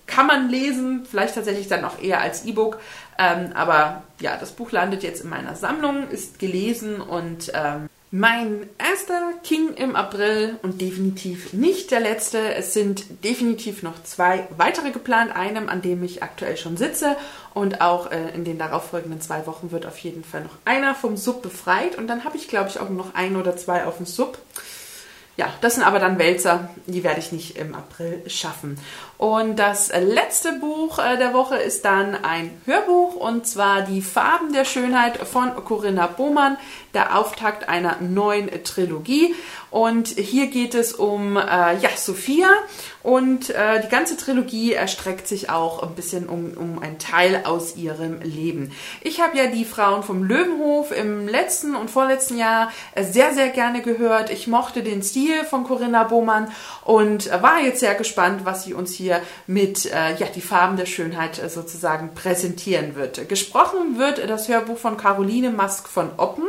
kann 0.06 0.28
man 0.28 0.50
lesen, 0.50 1.06
vielleicht 1.10 1.36
tatsächlich 1.36 1.68
dann 1.68 1.86
auch 1.86 2.02
eher 2.02 2.22
als 2.22 2.46
E-Book. 2.46 2.80
Ähm, 3.18 3.52
aber 3.54 4.04
ja, 4.20 4.38
das 4.38 4.52
Buch 4.52 4.72
landet 4.72 5.04
jetzt 5.04 5.24
in 5.24 5.30
meiner 5.30 5.56
Sammlung, 5.56 6.10
ist 6.10 6.40
gelesen 6.40 7.02
und 7.02 7.52
ähm, 7.54 7.90
mein 8.16 8.70
erster 8.78 9.34
King 9.44 9.74
im 9.74 9.96
April 9.96 10.60
und 10.62 10.80
definitiv 10.82 11.52
nicht 11.52 11.90
der 11.90 12.00
letzte. 12.00 12.54
Es 12.54 12.72
sind 12.72 13.24
definitiv 13.24 13.82
noch 13.82 14.04
zwei 14.04 14.48
weitere 14.56 14.92
geplant. 14.92 15.36
Einem, 15.36 15.68
an 15.68 15.82
dem 15.82 16.04
ich 16.04 16.22
aktuell 16.22 16.56
schon 16.56 16.78
sitze 16.78 17.18
und 17.56 17.82
auch 17.82 18.12
äh, 18.12 18.30
in 18.36 18.46
den 18.46 18.60
darauffolgenden 18.60 19.20
zwei 19.20 19.48
Wochen 19.48 19.72
wird 19.72 19.88
auf 19.88 19.98
jeden 19.98 20.24
Fall 20.24 20.44
noch 20.44 20.56
einer 20.64 20.94
vom 20.94 21.18
Sub 21.18 21.42
befreit 21.42 21.98
und 21.98 22.06
dann 22.06 22.24
habe 22.24 22.38
ich 22.38 22.48
glaube 22.48 22.70
ich 22.70 22.80
auch 22.80 22.90
noch 22.92 23.16
ein 23.16 23.36
oder 23.36 23.58
zwei 23.58 23.84
auf 23.86 23.98
dem 23.98 24.06
Sub. 24.06 24.38
Ja, 25.36 25.48
das 25.62 25.76
sind 25.76 25.84
aber 25.84 25.98
dann 25.98 26.20
Wälzer, 26.20 26.70
die 26.86 27.04
werde 27.04 27.20
ich 27.20 27.32
nicht 27.32 27.58
im 27.58 27.74
April 27.74 28.22
schaffen. 28.28 28.78
Und 29.18 29.58
das 29.58 29.90
letzte 29.90 30.54
Buch 30.54 31.00
äh, 31.00 31.18
der 31.18 31.34
Woche 31.34 31.56
ist 31.56 31.86
dann 31.86 32.16
ein 32.24 32.62
Hörbuch 32.66 33.16
und 33.16 33.48
zwar 33.48 33.82
Die 33.82 34.04
Farben 34.04 34.54
der 34.54 34.66
Schönheit 34.66 35.18
von 35.18 35.56
Corinna 35.56 36.06
Bohmann, 36.06 36.58
der 36.94 37.18
Auftakt 37.18 37.68
einer 37.68 37.98
neuen 38.00 38.64
Trilogie. 38.64 39.34
Und 39.74 40.10
hier 40.10 40.52
geht 40.52 40.76
es 40.76 40.94
um 40.94 41.36
äh, 41.36 41.42
ja, 41.42 41.90
Sophia 41.96 42.48
und 43.02 43.50
äh, 43.50 43.82
die 43.82 43.90
ganze 43.90 44.16
Trilogie 44.16 44.74
erstreckt 44.74 45.28
sich 45.28 45.50
auch 45.50 45.82
ein 45.82 45.96
bisschen 45.96 46.30
um, 46.30 46.54
um 46.54 46.78
einen 46.78 47.00
Teil 47.00 47.42
aus 47.46 47.76
ihrem 47.76 48.22
Leben. 48.22 48.72
Ich 49.02 49.20
habe 49.20 49.36
ja 49.36 49.48
die 49.48 49.66
Frauen 49.66 50.04
vom 50.04 50.26
Löwenhof 50.26 50.92
im 50.92 51.28
letzten 51.28 51.74
und 51.76 51.90
vorletzten 51.90 52.38
Jahr 52.38 52.72
äh, 52.94 53.04
sehr, 53.04 53.34
sehr 53.34 53.50
gerne 53.50 53.82
gehört. 53.82 54.30
Ich 54.30 54.46
mochte 54.46 54.84
den 54.84 55.02
Stil 55.02 55.44
von 55.44 55.64
Corinna 55.64 56.04
Bohmann 56.04 56.52
und 56.86 57.32
war 57.42 57.60
jetzt 57.60 57.80
sehr 57.80 57.96
gespannt, 57.96 58.42
was 58.44 58.66
sie 58.66 58.76
uns 58.76 58.94
hier 58.94 59.22
mit 59.48 59.88
äh, 59.88 60.16
ja, 60.18 60.28
die 60.28 60.42
Farben 60.42 60.78
der 60.78 60.86
Schönheit 60.86 61.42
äh, 61.42 61.50
sozusagen 61.50 62.14
präsentieren 62.14 62.96
wird. 62.96 63.28
Gesprochen 63.28 63.98
wird 63.98 64.30
das 64.30 64.48
Hörbuch 64.48 64.78
von 64.78 64.98
Caroline 64.98 65.50
Mask 65.50 65.88
von 65.88 66.12
Oppen. 66.18 66.46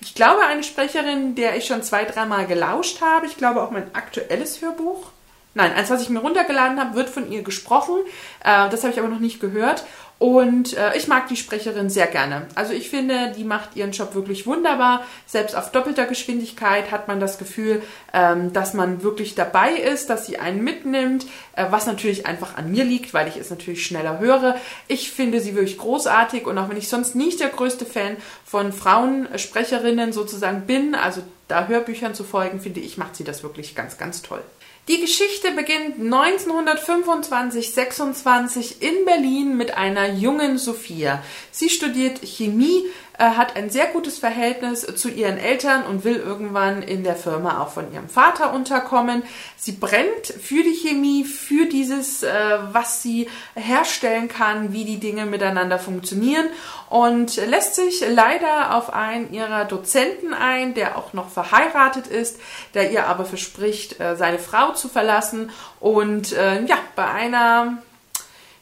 Ich 0.00 0.14
glaube, 0.14 0.42
eine 0.42 0.62
Sprecherin, 0.62 1.34
der 1.34 1.56
ich 1.56 1.66
schon 1.66 1.82
zwei, 1.82 2.04
dreimal 2.04 2.46
gelauscht 2.46 3.00
habe. 3.02 3.26
Ich 3.26 3.36
glaube 3.36 3.62
auch 3.62 3.70
mein 3.70 3.94
aktuelles 3.94 4.62
Hörbuch. 4.62 5.10
Nein, 5.54 5.72
eins, 5.72 5.90
was 5.90 6.02
ich 6.02 6.08
mir 6.08 6.20
runtergeladen 6.20 6.80
habe, 6.80 6.94
wird 6.94 7.10
von 7.10 7.30
ihr 7.30 7.42
gesprochen. 7.42 7.96
Äh, 8.44 8.68
das 8.70 8.82
habe 8.82 8.92
ich 8.92 8.98
aber 8.98 9.08
noch 9.08 9.18
nicht 9.18 9.40
gehört. 9.40 9.84
Und 10.20 10.76
äh, 10.76 10.94
ich 10.98 11.08
mag 11.08 11.28
die 11.28 11.36
Sprecherin 11.36 11.88
sehr 11.88 12.06
gerne. 12.06 12.46
Also 12.54 12.74
ich 12.74 12.90
finde, 12.90 13.32
die 13.34 13.42
macht 13.42 13.74
ihren 13.74 13.92
Job 13.92 14.14
wirklich 14.14 14.46
wunderbar. 14.46 15.02
Selbst 15.24 15.56
auf 15.56 15.72
doppelter 15.72 16.04
Geschwindigkeit 16.04 16.90
hat 16.90 17.08
man 17.08 17.20
das 17.20 17.38
Gefühl, 17.38 17.82
ähm, 18.12 18.52
dass 18.52 18.74
man 18.74 19.02
wirklich 19.02 19.34
dabei 19.34 19.72
ist, 19.72 20.10
dass 20.10 20.26
sie 20.26 20.38
einen 20.38 20.62
mitnimmt, 20.62 21.24
äh, 21.56 21.64
was 21.70 21.86
natürlich 21.86 22.26
einfach 22.26 22.58
an 22.58 22.70
mir 22.70 22.84
liegt, 22.84 23.14
weil 23.14 23.28
ich 23.28 23.38
es 23.38 23.48
natürlich 23.48 23.86
schneller 23.86 24.18
höre. 24.18 24.56
Ich 24.88 25.10
finde 25.10 25.40
sie 25.40 25.54
wirklich 25.54 25.78
großartig 25.78 26.46
und 26.46 26.58
auch 26.58 26.68
wenn 26.68 26.76
ich 26.76 26.90
sonst 26.90 27.16
nicht 27.16 27.40
der 27.40 27.48
größte 27.48 27.86
Fan 27.86 28.18
von 28.44 28.74
Frauensprecherinnen 28.74 30.12
sozusagen 30.12 30.66
bin, 30.66 30.94
also 30.94 31.22
da 31.48 31.66
Hörbüchern 31.66 32.14
zu 32.14 32.24
folgen, 32.24 32.60
finde 32.60 32.80
ich, 32.80 32.98
macht 32.98 33.16
sie 33.16 33.24
das 33.24 33.42
wirklich 33.42 33.74
ganz, 33.74 33.96
ganz 33.96 34.20
toll. 34.20 34.42
Die 34.90 35.00
Geschichte 35.00 35.52
beginnt 35.52 36.00
1925-26 36.00 38.80
in 38.80 39.04
Berlin 39.04 39.56
mit 39.56 39.76
einer 39.76 40.14
jungen 40.14 40.58
Sophia. 40.58 41.22
Sie 41.52 41.68
studiert 41.68 42.18
Chemie 42.24 42.86
hat 43.24 43.56
ein 43.56 43.70
sehr 43.70 43.86
gutes 43.86 44.18
Verhältnis 44.18 44.86
zu 44.96 45.08
ihren 45.08 45.38
Eltern 45.38 45.84
und 45.84 46.04
will 46.04 46.16
irgendwann 46.16 46.82
in 46.82 47.04
der 47.04 47.16
Firma 47.16 47.60
auch 47.60 47.68
von 47.68 47.92
ihrem 47.92 48.08
Vater 48.08 48.52
unterkommen. 48.52 49.22
Sie 49.56 49.72
brennt 49.72 50.26
für 50.26 50.62
die 50.62 50.74
Chemie, 50.74 51.24
für 51.24 51.66
dieses, 51.66 52.22
äh, 52.22 52.30
was 52.72 53.02
sie 53.02 53.28
herstellen 53.54 54.28
kann, 54.28 54.72
wie 54.72 54.84
die 54.84 54.98
Dinge 54.98 55.26
miteinander 55.26 55.78
funktionieren 55.78 56.46
und 56.88 57.36
lässt 57.36 57.74
sich 57.74 58.02
leider 58.08 58.74
auf 58.74 58.92
einen 58.92 59.32
ihrer 59.32 59.64
Dozenten 59.64 60.34
ein, 60.34 60.74
der 60.74 60.96
auch 60.96 61.12
noch 61.12 61.28
verheiratet 61.28 62.06
ist, 62.06 62.40
der 62.74 62.90
ihr 62.90 63.06
aber 63.06 63.24
verspricht, 63.24 64.00
äh, 64.00 64.16
seine 64.16 64.38
Frau 64.38 64.72
zu 64.72 64.88
verlassen 64.88 65.50
und 65.78 66.32
äh, 66.32 66.64
ja, 66.64 66.76
bei 66.96 67.06
einer 67.06 67.82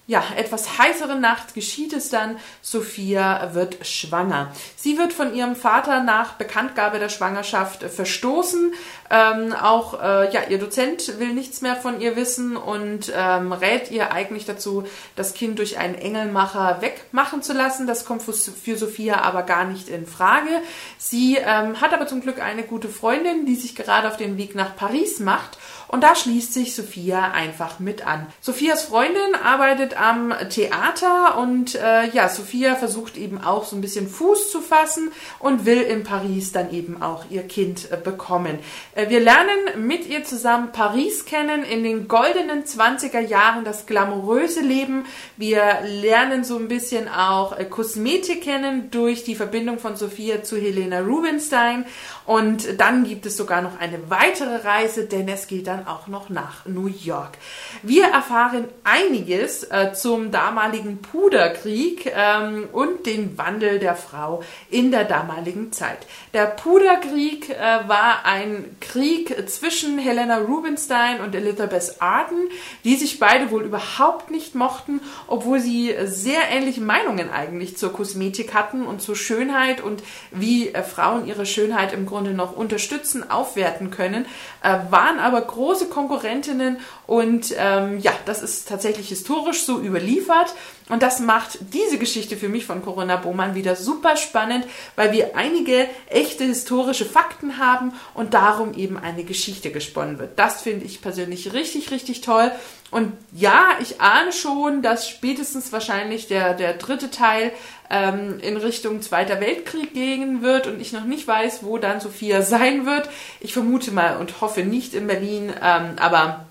ja, 0.08 0.24
etwas 0.36 0.78
heißeren 0.78 1.20
Nacht 1.20 1.52
geschieht 1.52 1.92
es 1.92 2.08
dann. 2.08 2.38
Sophia 2.62 3.50
wird 3.52 3.86
schwanger. 3.86 4.50
Sie 4.74 4.96
wird 4.96 5.12
von 5.12 5.34
ihrem 5.34 5.54
Vater 5.54 6.02
nach 6.02 6.32
Bekanntgabe 6.32 6.98
der 6.98 7.10
Schwangerschaft 7.10 7.82
verstoßen. 7.82 8.72
Ähm, 9.10 9.52
auch 9.54 10.00
äh, 10.02 10.32
ja, 10.32 10.42
ihr 10.48 10.58
Dozent 10.58 11.18
will 11.18 11.32
nichts 11.32 11.60
mehr 11.60 11.76
von 11.76 12.00
ihr 12.00 12.16
wissen 12.16 12.56
und 12.56 13.12
ähm, 13.16 13.52
rät 13.52 13.90
ihr 13.90 14.12
eigentlich 14.12 14.44
dazu, 14.44 14.84
das 15.16 15.34
Kind 15.34 15.58
durch 15.58 15.78
einen 15.78 15.94
Engelmacher 15.94 16.78
wegmachen 16.80 17.42
zu 17.42 17.52
lassen. 17.52 17.86
Das 17.86 18.04
kommt 18.04 18.22
für, 18.22 18.32
für 18.32 18.76
Sophia 18.76 19.22
aber 19.22 19.42
gar 19.42 19.64
nicht 19.64 19.88
in 19.88 20.06
Frage. 20.06 20.50
Sie 20.98 21.36
ähm, 21.36 21.80
hat 21.80 21.92
aber 21.92 22.06
zum 22.06 22.20
Glück 22.20 22.40
eine 22.40 22.62
gute 22.62 22.88
Freundin, 22.88 23.46
die 23.46 23.54
sich 23.54 23.74
gerade 23.74 24.08
auf 24.08 24.16
den 24.16 24.36
Weg 24.36 24.54
nach 24.54 24.76
Paris 24.76 25.20
macht 25.20 25.58
und 25.88 26.02
da 26.02 26.14
schließt 26.14 26.52
sich 26.52 26.74
Sophia 26.74 27.32
einfach 27.32 27.80
mit 27.80 28.06
an. 28.06 28.26
Sophias 28.40 28.82
Freundin 28.84 29.34
arbeitet 29.42 29.98
am 29.98 30.34
Theater 30.50 31.38
und 31.38 31.74
äh, 31.74 32.10
ja, 32.10 32.28
Sophia 32.28 32.76
versucht 32.76 33.16
eben 33.16 33.42
auch 33.42 33.64
so 33.64 33.74
ein 33.74 33.80
bisschen 33.80 34.06
Fuß 34.06 34.52
zu 34.52 34.60
fassen 34.60 35.10
und 35.38 35.64
will 35.64 35.80
in 35.80 36.04
Paris 36.04 36.52
dann 36.52 36.72
eben 36.72 37.02
auch 37.02 37.24
ihr 37.30 37.42
Kind 37.42 37.90
äh, 37.90 37.96
bekommen. 37.96 38.58
Äh, 38.98 39.10
wir 39.10 39.20
lernen 39.20 39.86
mit 39.86 40.08
ihr 40.08 40.24
zusammen 40.24 40.72
Paris 40.72 41.24
kennen 41.24 41.62
in 41.62 41.84
den 41.84 42.08
goldenen 42.08 42.64
20er 42.64 43.20
Jahren, 43.20 43.64
das 43.64 43.86
glamouröse 43.86 44.60
Leben. 44.60 45.04
Wir 45.36 45.78
lernen 45.84 46.42
so 46.42 46.58
ein 46.58 46.66
bisschen 46.66 47.08
auch 47.08 47.56
äh, 47.56 47.64
Kosmetik 47.64 48.42
kennen 48.42 48.90
durch 48.90 49.22
die 49.22 49.36
Verbindung 49.36 49.78
von 49.78 49.94
Sophia 49.94 50.42
zu 50.42 50.56
Helena 50.56 51.00
Rubinstein 51.00 51.86
und 52.28 52.78
dann 52.78 53.04
gibt 53.04 53.24
es 53.24 53.38
sogar 53.38 53.62
noch 53.62 53.80
eine 53.80 54.10
weitere 54.10 54.56
Reise, 54.56 55.06
denn 55.06 55.26
es 55.28 55.46
geht 55.46 55.66
dann 55.66 55.86
auch 55.86 56.08
noch 56.08 56.28
nach 56.28 56.66
New 56.66 56.88
York. 56.88 57.38
Wir 57.82 58.04
erfahren 58.08 58.66
einiges 58.84 59.64
äh, 59.64 59.94
zum 59.94 60.30
damaligen 60.30 60.98
Puderkrieg 60.98 62.12
ähm, 62.14 62.68
und 62.70 63.06
den 63.06 63.38
Wandel 63.38 63.78
der 63.78 63.96
Frau 63.96 64.42
in 64.68 64.90
der 64.90 65.04
damaligen 65.04 65.72
Zeit. 65.72 66.06
Der 66.34 66.44
Puderkrieg 66.44 67.48
äh, 67.48 67.88
war 67.88 68.26
ein 68.26 68.76
Krieg 68.82 69.48
zwischen 69.48 69.98
Helena 69.98 70.36
Rubinstein 70.36 71.22
und 71.22 71.34
Elizabeth 71.34 71.94
Arden, 72.00 72.50
die 72.84 72.96
sich 72.96 73.18
beide 73.18 73.50
wohl 73.50 73.62
überhaupt 73.62 74.30
nicht 74.30 74.54
mochten, 74.54 75.00
obwohl 75.28 75.60
sie 75.60 75.94
sehr 76.04 76.50
ähnliche 76.50 76.82
Meinungen 76.82 77.30
eigentlich 77.30 77.78
zur 77.78 77.94
Kosmetik 77.94 78.52
hatten 78.52 78.82
und 78.82 79.00
zur 79.00 79.16
Schönheit 79.16 79.80
und 79.80 80.02
wie 80.30 80.74
äh, 80.74 80.82
Frauen 80.82 81.26
ihre 81.26 81.46
Schönheit 81.46 81.94
im 81.94 82.04
Grunde 82.04 82.17
Grunde 82.18 82.34
noch 82.34 82.56
unterstützen, 82.56 83.30
aufwerten 83.30 83.92
können, 83.92 84.26
äh, 84.64 84.76
waren 84.90 85.20
aber 85.20 85.40
große 85.40 85.86
Konkurrentinnen 85.86 86.78
und 87.06 87.54
ähm, 87.56 88.00
ja, 88.00 88.10
das 88.24 88.42
ist 88.42 88.68
tatsächlich 88.68 89.08
historisch 89.08 89.62
so 89.62 89.80
überliefert. 89.80 90.52
Und 90.88 91.02
das 91.02 91.20
macht 91.20 91.58
diese 91.72 91.98
Geschichte 91.98 92.36
für 92.36 92.48
mich 92.48 92.64
von 92.64 92.82
Corinna 92.82 93.16
Bohmann 93.16 93.54
wieder 93.54 93.76
super 93.76 94.16
spannend, 94.16 94.66
weil 94.96 95.12
wir 95.12 95.36
einige 95.36 95.86
echte 96.08 96.44
historische 96.44 97.04
Fakten 97.04 97.58
haben 97.58 97.92
und 98.14 98.34
darum 98.34 98.74
eben 98.74 98.96
eine 98.96 99.24
Geschichte 99.24 99.70
gesponnen 99.70 100.18
wird. 100.18 100.38
Das 100.38 100.62
finde 100.62 100.86
ich 100.86 101.02
persönlich 101.02 101.52
richtig, 101.52 101.90
richtig 101.90 102.22
toll. 102.22 102.50
Und 102.90 103.12
ja, 103.32 103.76
ich 103.82 104.00
ahne 104.00 104.32
schon, 104.32 104.80
dass 104.80 105.08
spätestens 105.08 105.72
wahrscheinlich 105.72 106.26
der, 106.26 106.54
der 106.54 106.72
dritte 106.72 107.10
Teil 107.10 107.52
ähm, 107.90 108.38
in 108.40 108.56
Richtung 108.56 109.02
Zweiter 109.02 109.40
Weltkrieg 109.40 109.92
gehen 109.92 110.40
wird 110.42 110.66
und 110.66 110.80
ich 110.80 110.92
noch 110.92 111.04
nicht 111.04 111.28
weiß, 111.28 111.64
wo 111.64 111.76
dann 111.76 112.00
Sophia 112.00 112.40
sein 112.48 112.86
wird. 112.86 113.10
Ich 113.40 113.52
vermute 113.52 113.90
mal 113.90 114.16
und 114.16 114.40
hoffe 114.40 114.62
nicht 114.62 114.94
in 114.94 115.06
Berlin, 115.06 115.52
ähm, 115.62 115.96
aber 115.98 116.47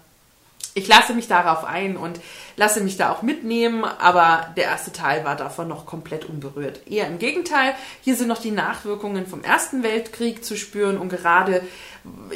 ich 0.78 0.88
lasse 0.88 1.14
mich 1.16 1.28
darauf 1.28 1.64
ein 1.66 1.98
und 1.98 2.20
lasse 2.56 2.82
mich 2.82 2.98
da 2.98 3.12
auch 3.12 3.24
mitnehmen, 3.24 3.84
aber 3.84 4.54
der 4.56 4.66
erste 4.66 4.92
Teil 4.92 5.26
war 5.26 5.36
davon 5.36 5.68
noch 5.68 5.88
komplett 5.88 6.26
unberührt. 6.26 6.82
Eher 6.88 7.08
im 7.08 7.18
Gegenteil, 7.18 7.74
hier 8.02 8.16
sind 8.16 8.28
noch 8.28 8.38
die 8.38 8.52
Nachwirkungen 8.52 9.26
vom 9.26 9.44
Ersten 9.44 9.82
Weltkrieg 9.82 10.46
zu 10.46 10.56
spüren 10.56 11.00
und 11.00 11.10
gerade, 11.10 11.64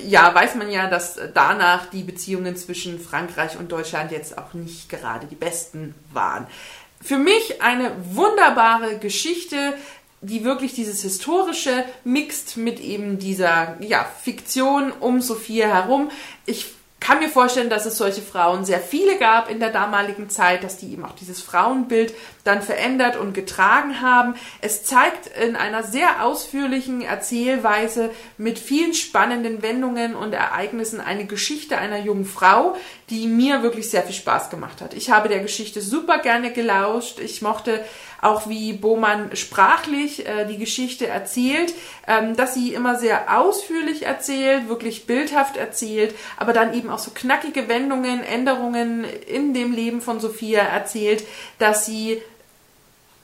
ja, 0.04 0.34
weiß 0.34 0.56
man 0.56 0.72
ja, 0.72 0.90
dass 0.90 1.20
danach 1.36 1.86
die 1.86 2.02
Beziehungen 2.02 2.56
zwischen 2.56 3.00
Frankreich 3.00 3.60
und 3.60 3.72
Deutschland 3.72 4.12
jetzt 4.12 4.40
auch 4.40 4.56
nicht 4.56 4.90
gerade 4.90 5.28
die 5.28 5.36
besten 5.36 5.94
waren. 6.12 6.48
Für 7.00 7.18
mich 7.18 7.62
eine 7.62 7.92
wunderbare 8.12 8.98
Geschichte, 8.98 9.76
die 10.22 10.44
wirklich 10.44 10.74
dieses 10.74 11.04
historische 11.04 11.84
mixt 12.04 12.58
mit 12.58 12.80
eben 12.80 13.20
dieser 13.20 13.78
ja, 13.82 14.06
Fiktion 14.24 14.92
um 14.92 15.22
Sophia 15.22 15.68
herum. 15.68 16.10
Ich 16.46 16.74
kann 17.02 17.20
mir 17.20 17.30
vorstellen, 17.30 17.72
dass 17.72 17.88
es 17.88 17.98
solche 17.98 18.22
Frauen 18.22 18.64
sehr 18.64 18.80
viele 18.80 19.18
gab 19.18 19.50
in 19.50 19.60
der 19.60 19.72
damaligen 19.72 20.30
Zeit, 20.30 20.64
dass 20.64 20.78
die 20.78 20.94
eben 20.94 21.04
auch 21.04 21.16
dieses 21.16 21.42
Frauenbild 21.42 22.14
dann 22.44 22.62
verändert 22.62 23.18
und 23.18 23.34
getragen 23.34 24.02
haben. 24.02 24.36
Es 24.62 24.84
zeigt 24.84 25.28
in 25.36 25.56
einer 25.56 25.82
sehr 25.84 26.24
ausführlichen 26.24 27.02
Erzählweise 27.02 28.12
mit 28.38 28.60
vielen 28.60 28.94
spannenden 28.94 29.64
Wendungen 29.64 30.16
und 30.16 30.34
Ereignissen 30.34 31.02
eine 31.02 31.26
Geschichte 31.26 31.80
einer 31.80 32.00
jungen 32.00 32.26
Frau, 32.26 32.78
die 33.10 33.28
mir 33.28 33.64
wirklich 33.64 33.90
sehr 33.90 34.04
viel 34.04 34.16
Spaß 34.16 34.52
gemacht 34.52 34.80
hat. 34.80 34.94
Ich 34.94 35.10
habe 35.10 35.28
der 35.28 35.40
Geschichte 35.40 35.82
super 35.82 36.20
gerne 36.20 36.54
gelauscht. 36.54 37.20
Ich 37.20 37.42
mochte 37.42 37.84
auch 38.22 38.48
wie 38.48 38.74
Bohmann 38.74 39.36
sprachlich 39.36 40.28
äh, 40.28 40.46
die 40.46 40.58
Geschichte 40.58 41.08
erzählt, 41.08 41.74
ähm, 42.08 42.36
dass 42.36 42.54
sie 42.54 42.74
immer 42.74 42.96
sehr 42.96 43.38
ausführlich 43.40 44.04
erzählt, 44.04 44.70
wirklich 44.70 45.08
bildhaft 45.08 45.58
erzählt, 45.58 46.16
aber 46.38 46.54
dann 46.54 46.74
eben 46.74 46.90
auch 46.90 47.00
so 47.00 47.12
knackige 47.14 47.68
Wendungen, 47.68 48.24
Änderungen 48.24 49.04
in 49.04 49.54
dem 49.54 49.74
Leben 49.74 50.02
von 50.02 50.20
Sophia 50.20 50.62
erzählt, 50.62 51.24
dass 51.58 51.86
sie 51.86 52.22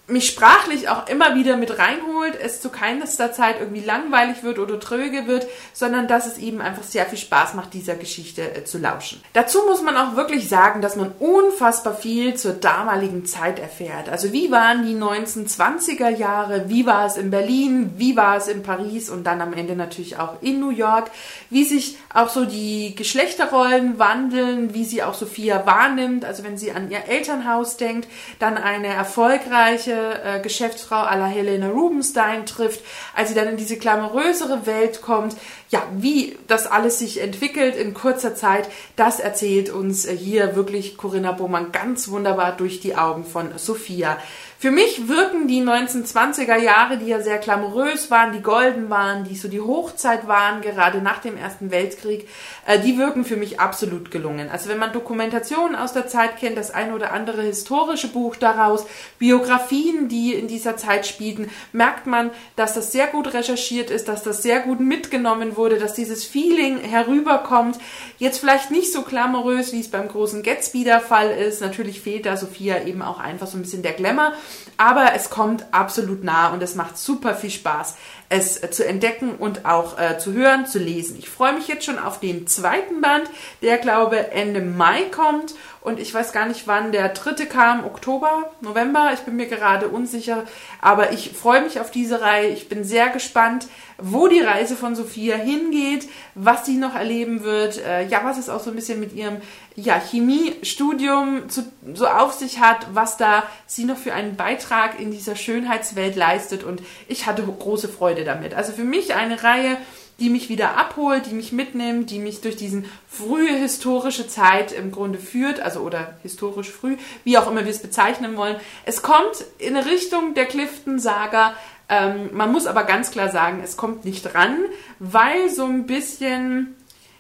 mich 0.10 0.28
sprachlich 0.28 0.88
auch 0.88 1.08
immer 1.10 1.36
wieder 1.36 1.58
mit 1.58 1.78
reinholt, 1.78 2.40
es 2.40 2.62
zu 2.62 2.70
keinster 2.70 3.34
Zeit 3.34 3.58
irgendwie 3.60 3.82
langweilig 3.82 4.42
wird 4.42 4.58
oder 4.58 4.80
tröge 4.80 5.28
wird, 5.28 5.48
sondern 5.74 6.08
dass 6.08 6.26
es 6.26 6.38
eben 6.38 6.62
einfach 6.62 6.84
sehr 6.84 7.06
viel 7.06 7.18
Spaß 7.18 7.56
macht, 7.56 7.74
dieser 7.74 7.96
Geschichte 7.96 8.56
äh, 8.56 8.64
zu 8.64 8.78
lauschen. 8.78 9.22
Dazu 9.34 9.60
muss 9.68 9.82
man 9.82 9.98
auch 9.98 10.16
wirklich 10.16 10.48
sagen, 10.48 10.82
dass 10.82 10.96
man 10.96 11.12
unfassbar 11.20 11.94
viel 11.94 12.36
zur 12.36 12.54
damaligen 12.54 13.26
Zeit 13.26 13.60
erfährt. 13.60 14.08
Also 14.08 14.32
wie 14.32 14.50
waren 14.50 14.86
die 14.88 14.96
1920er 14.96 16.10
Jahre, 16.10 16.70
wie 16.70 16.86
war 16.86 17.06
es 17.06 17.18
in 17.18 17.30
Berlin, 17.30 17.96
wie 17.98 18.16
war 18.16 18.38
es 18.38 18.48
in 18.48 18.64
Paris? 18.64 19.10
Und 19.10 19.26
dann 19.26 19.42
am 19.42 19.52
Ende 19.52 19.76
natürlich 19.76 20.18
auch 20.18 20.42
in 20.42 20.62
New 20.62 20.70
York, 20.70 21.12
wie 21.50 21.66
sich 21.66 21.98
auch 22.14 22.30
so 22.30 22.46
die 22.46 22.96
Geschlechterrollen 22.96 24.00
wandeln, 24.00 24.74
wie 24.74 24.86
sie 24.86 25.04
auch 25.04 25.16
Sophia 25.16 25.66
wahrnimmt, 25.66 26.24
also 26.24 26.46
wenn 26.46 26.58
sie 26.58 26.72
an 26.72 26.90
ihr 26.90 27.10
Elternhaus 27.10 27.76
denkt, 27.76 28.08
dann 28.40 28.58
eine 28.58 28.88
erfolgreiche 28.88 29.97
äh, 29.98 30.40
Geschäftsfrau 30.42 31.04
à 31.04 31.16
la 31.16 31.26
Helena 31.26 31.70
Rubenstein 31.70 32.46
trifft, 32.46 32.82
als 33.16 33.30
sie 33.30 33.36
dann 33.36 33.48
in 33.48 33.58
diese 33.58 33.78
glamourösere 33.78 34.66
Welt 34.66 35.02
kommt. 35.02 35.36
Ja, 35.70 35.84
wie 35.94 36.38
das 36.48 36.66
alles 36.68 37.00
sich 37.00 37.22
entwickelt 37.22 37.76
in 37.76 37.94
kurzer 37.94 38.36
Zeit, 38.36 38.70
das 38.96 39.20
erzählt 39.20 39.70
uns 39.70 40.06
äh, 40.06 40.16
hier 40.16 40.56
wirklich 40.56 40.98
Corinna 40.98 41.32
Bohmann 41.32 41.72
ganz 41.72 42.10
wunderbar 42.10 42.56
durch 42.56 42.80
die 42.80 42.96
Augen 42.96 43.26
von 43.26 43.50
Sophia. 43.58 44.18
Für 44.60 44.72
mich 44.72 45.08
wirken 45.08 45.48
die 45.48 45.62
1920er 45.62 46.58
Jahre, 46.58 46.98
die 46.98 47.06
ja 47.06 47.22
sehr 47.22 47.38
glamourös 47.38 48.10
waren, 48.10 48.32
die 48.32 48.42
golden 48.42 48.90
waren, 48.90 49.24
die 49.24 49.36
so 49.36 49.48
die 49.50 49.62
Hochzeit 49.62 50.28
waren, 50.28 50.62
gerade 50.62 51.00
nach 51.00 51.20
dem 51.20 51.38
Ersten 51.38 51.70
Weltkrieg, 51.70 52.28
äh, 52.66 52.80
die 52.80 52.98
wirken 52.98 53.24
für 53.24 53.38
mich 53.38 53.60
absolut 53.60 54.10
gelungen. 54.10 54.50
Also 54.50 54.70
wenn 54.70 54.80
man 54.80 54.94
Dokumentationen 54.94 55.76
aus 55.76 55.94
der 55.94 56.08
Zeit 56.08 56.38
kennt, 56.38 56.58
das 56.58 56.72
eine 56.72 56.96
oder 56.96 57.14
andere 57.14 57.44
historische 57.44 58.08
Buch 58.08 58.36
daraus, 58.36 58.88
Biografien, 59.20 60.10
die 60.10 60.34
in 60.34 60.48
dieser 60.48 60.76
Zeit 60.76 61.06
spielten, 61.06 61.52
merkt 61.72 62.08
man, 62.08 62.32
dass 62.56 62.74
das 62.74 62.92
sehr 62.92 63.06
gut 63.06 63.36
recherchiert 63.36 63.92
ist, 63.92 64.08
dass 64.08 64.24
das 64.24 64.42
sehr 64.42 64.62
gut 64.62 64.80
mitgenommen 64.80 65.56
wurde, 65.56 65.78
dass 65.78 65.94
dieses 65.94 66.26
Feeling 66.26 66.80
herüberkommt. 66.80 67.78
Jetzt 68.18 68.40
vielleicht 68.40 68.72
nicht 68.72 68.92
so 68.92 69.04
glamourös, 69.04 69.72
wie 69.72 69.82
es 69.82 69.92
beim 69.92 70.08
großen 70.08 70.42
Gatsby 70.42 70.84
der 70.84 71.00
Fall 71.00 71.30
ist. 71.30 71.62
Natürlich 71.62 72.02
fehlt 72.02 72.26
da 72.26 72.38
Sophia 72.38 72.84
eben 72.86 73.04
auch 73.04 73.20
einfach 73.20 73.46
so 73.46 73.56
ein 73.56 73.62
bisschen 73.62 73.84
der 73.84 73.94
Glamour. 73.94 74.34
Aber 74.78 75.14
es 75.16 75.30
kommt 75.30 75.66
absolut 75.72 76.24
nah 76.24 76.50
und 76.50 76.62
es 76.62 76.76
macht 76.76 76.98
super 76.98 77.36
viel 77.36 77.50
Spaß, 77.50 77.96
es 78.30 78.62
äh, 78.62 78.72
zu 78.72 78.86
entdecken 78.86 79.36
und 79.36 79.66
auch 79.66 79.98
äh, 80.00 80.18
zu 80.18 80.34
hören, 80.34 80.66
zu 80.66 80.80
lesen. 80.80 81.18
Ich 81.18 81.30
freue 81.30 81.54
mich 81.54 81.68
jetzt 81.68 81.86
schon 81.86 82.00
auf 82.00 82.20
den 82.20 82.48
zweiten 82.48 83.02
Band, 83.02 83.30
der 83.62 83.78
glaube 83.78 84.32
Ende 84.32 84.62
Mai 84.62 85.04
kommt. 85.04 85.56
Und 85.82 86.02
ich 86.02 86.14
weiß 86.14 86.34
gar 86.34 86.48
nicht, 86.48 86.68
wann 86.68 86.92
der 86.92 87.10
dritte 87.10 87.46
kam, 87.46 87.86
Oktober, 87.86 88.52
November, 88.60 89.12
ich 89.14 89.22
bin 89.22 89.38
mir 89.38 89.48
gerade 89.48 89.88
unsicher, 89.88 90.44
aber 90.82 91.14
ich 91.14 91.32
freue 91.32 91.62
mich 91.62 91.80
auf 91.80 91.92
diese 91.92 92.20
Reihe. 92.20 92.50
Ich 92.50 92.68
bin 92.68 92.84
sehr 92.84 93.08
gespannt, 93.08 93.68
wo 93.98 94.28
die 94.28 94.42
Reise 94.42 94.76
von 94.76 94.96
Sophia 94.96 95.38
hingeht, 95.38 96.10
was 96.36 96.66
sie 96.66 96.76
noch 96.76 96.94
erleben 96.94 97.44
wird, 97.44 97.78
äh, 97.84 98.06
ja, 98.06 98.22
was 98.24 98.38
es 98.38 98.50
auch 98.50 98.60
so 98.60 98.70
ein 98.70 98.76
bisschen 98.76 99.00
mit 99.00 99.14
ihrem 99.14 99.38
ja, 99.76 100.00
Chemiestudium 100.00 101.50
zu, 101.50 101.64
so 101.94 102.08
auf 102.08 102.34
sich 102.34 102.60
hat, 102.60 102.88
was 102.94 103.18
da 103.18 103.44
sie 103.66 103.86
noch 103.86 103.98
für 103.98 104.14
einen 104.14 104.36
Beitrag 104.36 105.00
in 105.00 105.12
dieser 105.12 105.36
Schönheitswelt 105.36 106.16
leistet. 106.16 106.64
Und 106.64 106.82
ich 107.08 107.28
hatte 107.28 107.44
große 107.44 107.88
Freude 107.88 108.17
damit. 108.24 108.54
Also 108.54 108.72
für 108.74 108.84
mich 108.84 109.16
eine 109.16 109.44
Reihe, 109.44 109.78
die 110.20 110.30
mich 110.30 110.50
wieder 110.50 110.78
abholt, 110.78 111.28
die 111.28 111.34
mich 111.34 111.52
mitnimmt, 111.52 112.10
die 112.10 112.20
mich 112.20 112.42
durch 112.42 112.56
diesen 112.56 112.86
frühe 113.08 113.54
historische 113.56 114.28
Zeit 114.28 114.72
im 114.72 114.92
Grunde 114.92 115.20
führt, 115.20 115.60
also 115.60 115.82
oder 115.82 116.18
historisch 116.24 116.72
früh, 116.72 116.98
wie 117.24 117.38
auch 117.38 117.50
immer 117.50 117.66
wir 117.66 117.72
es 117.72 117.82
bezeichnen 117.82 118.36
wollen. 118.36 118.56
Es 118.86 119.02
kommt 119.02 119.46
in 119.60 119.78
Richtung 119.78 120.34
der 120.34 120.46
Clifton-Saga, 120.46 121.54
ähm, 121.90 122.30
man 122.34 122.52
muss 122.52 122.66
aber 122.66 122.84
ganz 122.84 123.12
klar 123.12 123.30
sagen, 123.30 123.62
es 123.64 123.78
kommt 123.78 124.06
nicht 124.06 124.34
ran, 124.36 124.58
weil 125.00 125.50
so 125.50 125.66
ein 125.66 125.86
bisschen 125.86 126.76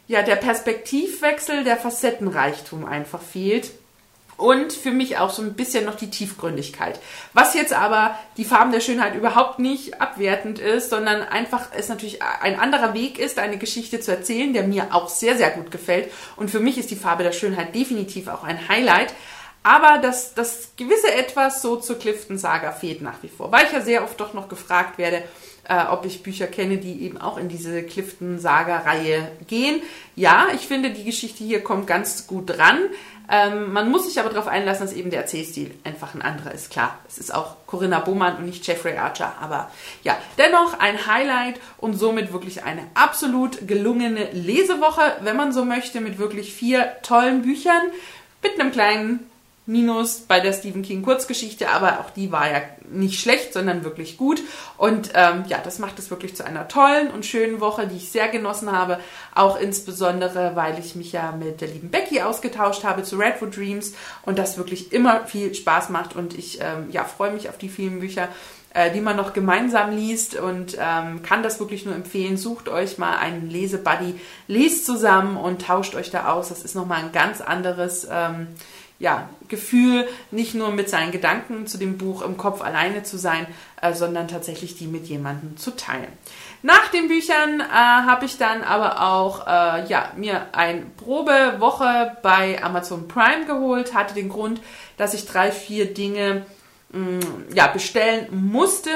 ja 0.08 0.24
der 0.24 0.36
Perspektivwechsel, 0.36 1.64
der 1.64 1.78
Facettenreichtum 1.78 2.86
einfach 2.86 3.22
fehlt. 3.22 3.72
Und 4.38 4.71
für 4.71 4.91
mich 4.91 5.17
auch 5.17 5.32
so 5.32 5.41
ein 5.41 5.56
bisschen 5.56 5.86
noch 5.86 5.95
die 5.95 6.12
Tiefgründigkeit. 6.12 7.00
Was 7.34 7.56
jetzt 7.56 7.73
aber 7.73 8.17
die 8.38 8.45
Farben 8.45 8.71
der 8.71 8.82
Schönheit 8.82 9.15
überhaupt 9.15 9.58
nicht 9.58 10.00
abwertend 10.00 10.60
ist, 10.60 10.91
sondern 10.91 11.23
einfach 11.23 11.69
es 11.76 11.89
natürlich 11.89 12.21
ein 12.21 12.60
anderer 12.60 12.93
Weg 12.93 13.17
ist, 13.17 13.39
eine 13.39 13.58
Geschichte 13.58 14.00
zu 14.00 14.12
erzählen, 14.12 14.54
der 14.54 14.67
mir 14.67 14.93
auch 14.93 15.10
sehr, 15.10 15.38
sehr 15.38 15.50
gut 15.50 15.71
gefällt. 15.71 16.12
Und 16.36 16.52
für 16.52 16.60
mich 16.60 16.78
ist 16.78 16.91
die 16.91 16.95
Farbe 16.95 17.23
der 17.23 17.32
Schönheit 17.32 17.73
definitiv 17.73 18.28
auch 18.28 18.43
ein 18.43 18.69
Highlight. 18.69 19.12
Aber 19.63 19.97
das, 19.97 20.36
das 20.36 20.73
gewisse 20.78 21.12
Etwas 21.13 21.62
so 21.62 21.76
zur 21.76 21.97
Clifton-Saga 21.97 22.71
fehlt 22.71 23.02
nach 23.02 23.21
wie 23.21 23.28
vor, 23.28 23.52
weil 23.52 23.65
ich 23.65 23.73
ja 23.73 23.82
sehr 23.82 24.04
oft 24.04 24.19
doch 24.19 24.34
noch 24.34 24.47
gefragt 24.47 24.97
werde, 24.97 25.23
äh, 25.68 25.86
ob 25.90 26.06
ich 26.06 26.24
Bücher 26.24 26.48
kenne, 26.48 26.78
die 26.78 27.04
eben 27.04 27.18
auch 27.18 27.38
in 27.38 27.50
diese 27.50 27.84
Clifton-Saga-Reihe 27.84 29.32
gehen. 29.48 29.82
Ja, 30.16 30.48
ich 30.56 30.68
finde, 30.68 30.92
die 30.92 31.04
Geschichte 31.04 31.44
hier 31.44 31.64
kommt 31.64 31.88
ganz 31.88 32.28
gut 32.28 32.50
dran. 32.50 32.80
Ähm, 33.30 33.74
man 33.74 33.92
muss 33.92 34.06
sich 34.06 34.20
aber 34.20 34.30
darauf 34.30 34.48
einlassen, 34.48 34.86
dass 34.86 34.96
eben 34.96 35.10
der 35.10 35.22
Erzählstil 35.22 35.72
einfach 35.84 36.16
ein 36.16 36.22
anderer 36.22 36.54
ist. 36.54 36.72
Klar, 36.72 36.98
es 37.08 37.18
ist 37.18 37.34
auch 37.34 37.58
Corinna 37.66 38.00
Bowman 38.00 38.38
und 38.38 38.46
nicht 38.46 38.66
Jeffrey 38.66 38.96
Archer, 38.96 39.36
aber 39.42 39.70
ja, 40.04 40.18
dennoch 40.38 40.80
ein 40.80 41.08
Highlight 41.08 41.60
und 41.78 41.96
somit 41.96 42.32
wirklich 42.32 42.64
eine 42.64 42.84
absolut 42.94 43.68
gelungene 43.68 44.32
Lesewoche, 44.32 45.18
wenn 45.22 45.36
man 45.36 45.52
so 45.52 45.66
möchte, 45.66 46.00
mit 46.00 46.20
wirklich 46.20 46.54
vier 46.54 46.96
tollen 47.04 47.42
Büchern, 47.42 47.82
mit 48.42 48.60
einem 48.60 48.72
kleinen 48.72 49.30
Minus 49.68 50.22
bei 50.22 50.40
der 50.40 50.54
Stephen 50.54 50.82
King 50.82 51.02
Kurzgeschichte, 51.02 51.70
aber 51.70 52.00
auch 52.00 52.10
die 52.10 52.32
war 52.32 52.50
ja 52.50 52.62
nicht 52.90 53.20
schlecht, 53.20 53.52
sondern 53.52 53.84
wirklich 53.84 54.16
gut. 54.16 54.42
Und 54.78 55.12
ähm, 55.14 55.44
ja, 55.48 55.58
das 55.62 55.78
macht 55.78 56.00
es 56.00 56.10
wirklich 56.10 56.38
zu 56.38 56.46
einer 56.46 56.70
tollen 56.70 57.12
und 57.12 57.26
schönen 57.26 57.60
Woche, 57.60 57.86
die 57.86 57.98
ich 57.98 58.10
sehr 58.10 58.30
genossen 58.30 58.72
habe. 58.72 59.00
Auch 59.36 59.60
insbesondere, 59.60 60.56
weil 60.56 60.80
ich 60.80 60.96
mich 60.96 61.12
ja 61.12 61.34
mit 61.34 61.60
der 61.60 61.68
lieben 61.68 61.90
Becky 61.90 62.22
ausgetauscht 62.22 62.86
habe 62.86 63.04
zu 63.04 63.18
Redwood 63.18 63.58
Dreams 63.58 63.94
und 64.24 64.40
das 64.40 64.58
wirklich 64.58 64.94
immer 64.94 65.26
viel 65.26 65.54
Spaß 65.54 65.90
macht. 65.90 66.16
Und 66.16 66.38
ich 66.38 66.62
ähm, 66.62 66.90
ja, 66.90 67.04
freue 67.04 67.34
mich 67.34 67.50
auf 67.50 67.58
die 67.58 67.68
vielen 67.68 68.00
Bücher, 68.00 68.30
äh, 68.74 68.92
die 68.92 69.02
man 69.02 69.18
noch 69.18 69.34
gemeinsam 69.34 69.94
liest 69.94 70.36
und 70.36 70.78
ähm, 70.80 71.24
kann 71.24 71.44
das 71.44 71.60
wirklich 71.60 71.86
nur 71.86 71.94
empfehlen. 71.94 72.38
Sucht 72.38 72.70
euch 72.70 72.98
mal 72.98 73.18
einen 73.18 73.50
Lesebuddy, 73.50 74.18
lest 74.48 74.86
zusammen 74.86 75.36
und 75.36 75.64
tauscht 75.64 75.94
euch 75.94 76.10
da 76.10 76.32
aus. 76.32 76.48
Das 76.48 76.64
ist 76.64 76.76
nochmal 76.76 77.00
ein 77.00 77.12
ganz 77.12 77.42
anderes. 77.42 78.08
Ähm, 78.10 78.48
ja, 79.00 79.30
Gefühl, 79.48 80.08
nicht 80.32 80.56
nur 80.56 80.72
mit 80.72 80.90
seinen 80.90 81.12
Gedanken 81.12 81.68
zu 81.68 81.78
dem 81.78 81.98
Buch 81.98 82.22
im 82.22 82.38
Kopf 82.38 82.62
alleine 82.62 83.04
zu 83.04 83.18
sein, 83.18 83.48
äh, 83.82 83.94
sondern 83.94 84.28
tatsächlich 84.28 84.76
die 84.76 84.88
mit 84.88 85.06
jemandem 85.06 85.56
zu 85.58 85.76
teilen. 85.76 86.12
Nach 86.64 86.88
den 86.90 87.08
Büchern 87.08 87.62
äh, 87.62 87.64
habe 87.72 88.26
ich 88.26 88.38
dann 88.38 88.64
aber 88.64 89.02
auch 89.02 89.46
äh, 89.46 89.86
ja, 89.88 90.12
mir 90.16 90.48
eine 90.54 90.82
Probewoche 90.98 92.18
bei 92.24 92.62
Amazon 92.64 93.08
Prime 93.08 93.46
geholt, 93.46 93.94
hatte 93.94 94.16
den 94.16 94.30
Grund, 94.30 94.60
dass 94.98 95.14
ich 95.14 95.28
drei, 95.28 95.52
vier 95.52 95.94
Dinge 95.94 96.46
ja, 97.54 97.67
bestellen 97.67 98.28
musste, 98.32 98.89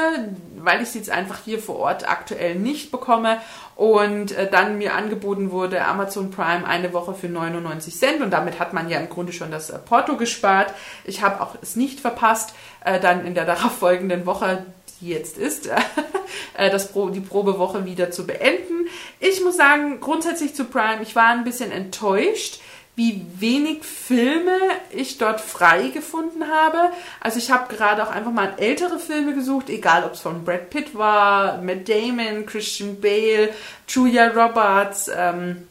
weil 0.58 0.82
ich 0.82 0.90
sie 0.90 1.00
jetzt 1.00 1.10
einfach 1.10 1.40
hier 1.44 1.60
vor 1.60 1.78
Ort 1.78 2.10
aktuell 2.10 2.56
nicht 2.56 2.90
bekomme 2.90 3.38
und 3.76 4.32
äh, 4.32 4.50
dann 4.50 4.78
mir 4.78 4.96
angeboten 4.96 5.52
wurde 5.52 5.84
Amazon 5.84 6.32
Prime 6.32 6.66
eine 6.66 6.94
Woche 6.94 7.14
für 7.14 7.28
99 7.28 7.94
Cent 7.94 8.22
und 8.22 8.32
damit 8.32 8.60
hat 8.60 8.72
man 8.72 8.90
ja 8.90 8.98
im 8.98 9.10
Grunde 9.10 9.34
schon 9.34 9.52
das 9.52 9.70
äh, 9.72 9.78
Porto 9.78 10.16
gespart. 10.16 10.74
Ich 11.04 11.22
habe 11.22 11.42
auch 11.42 11.56
es 11.62 11.76
nicht 11.76 12.00
verpasst, 12.00 12.56
äh, 12.86 12.98
dann 13.00 13.26
in 13.26 13.36
der 13.36 13.46
darauffolgenden 13.46 14.26
Woche 14.26 14.66
die 15.02 15.10
jetzt 15.10 15.38
ist, 15.38 15.68
äh, 16.54 16.70
das 16.70 16.92
Pro, 16.92 17.10
die 17.10 17.20
Probewoche 17.20 17.86
wieder 17.86 18.12
zu 18.12 18.26
beenden. 18.26 18.88
Ich 19.20 19.44
muss 19.44 19.58
sagen, 19.58 20.00
grundsätzlich 20.00 20.54
zu 20.54 20.66
Prime, 20.66 21.02
ich 21.02 21.16
war 21.16 21.30
ein 21.30 21.44
bisschen 21.44 21.72
enttäuscht 21.72 22.62
wie 22.96 23.26
wenig 23.38 23.84
Filme 23.84 24.58
ich 24.92 25.18
dort 25.18 25.40
frei 25.42 25.88
gefunden 25.90 26.48
habe. 26.50 26.92
Also 27.20 27.40
ich 27.40 27.50
habe 27.50 27.74
gerade 27.74 28.04
auch 28.04 28.12
einfach 28.12 28.32
mal 28.32 28.54
ältere 28.58 29.00
Filme 29.00 29.34
gesucht, 29.34 29.70
egal 29.70 30.04
ob 30.04 30.14
es 30.14 30.20
von 30.20 30.44
Brad 30.44 30.70
Pitt 30.70 30.96
war, 30.96 31.62
Matt 31.62 31.88
Damon, 31.88 32.46
Christian 32.46 33.00
Bale, 33.00 33.50
Julia 33.88 34.28
Roberts, 34.28 35.10
ähm, 35.16 35.68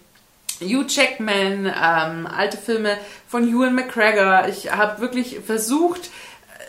Hugh 0.61 0.85
Jackman, 0.89 1.67
ähm, 1.67 2.27
alte 2.27 2.57
Filme 2.57 2.99
von 3.27 3.49
Ewan 3.49 3.75
McGregor. 3.75 4.49
Ich 4.49 4.71
habe 4.73 5.01
wirklich 5.01 5.41
versucht, 5.41 6.11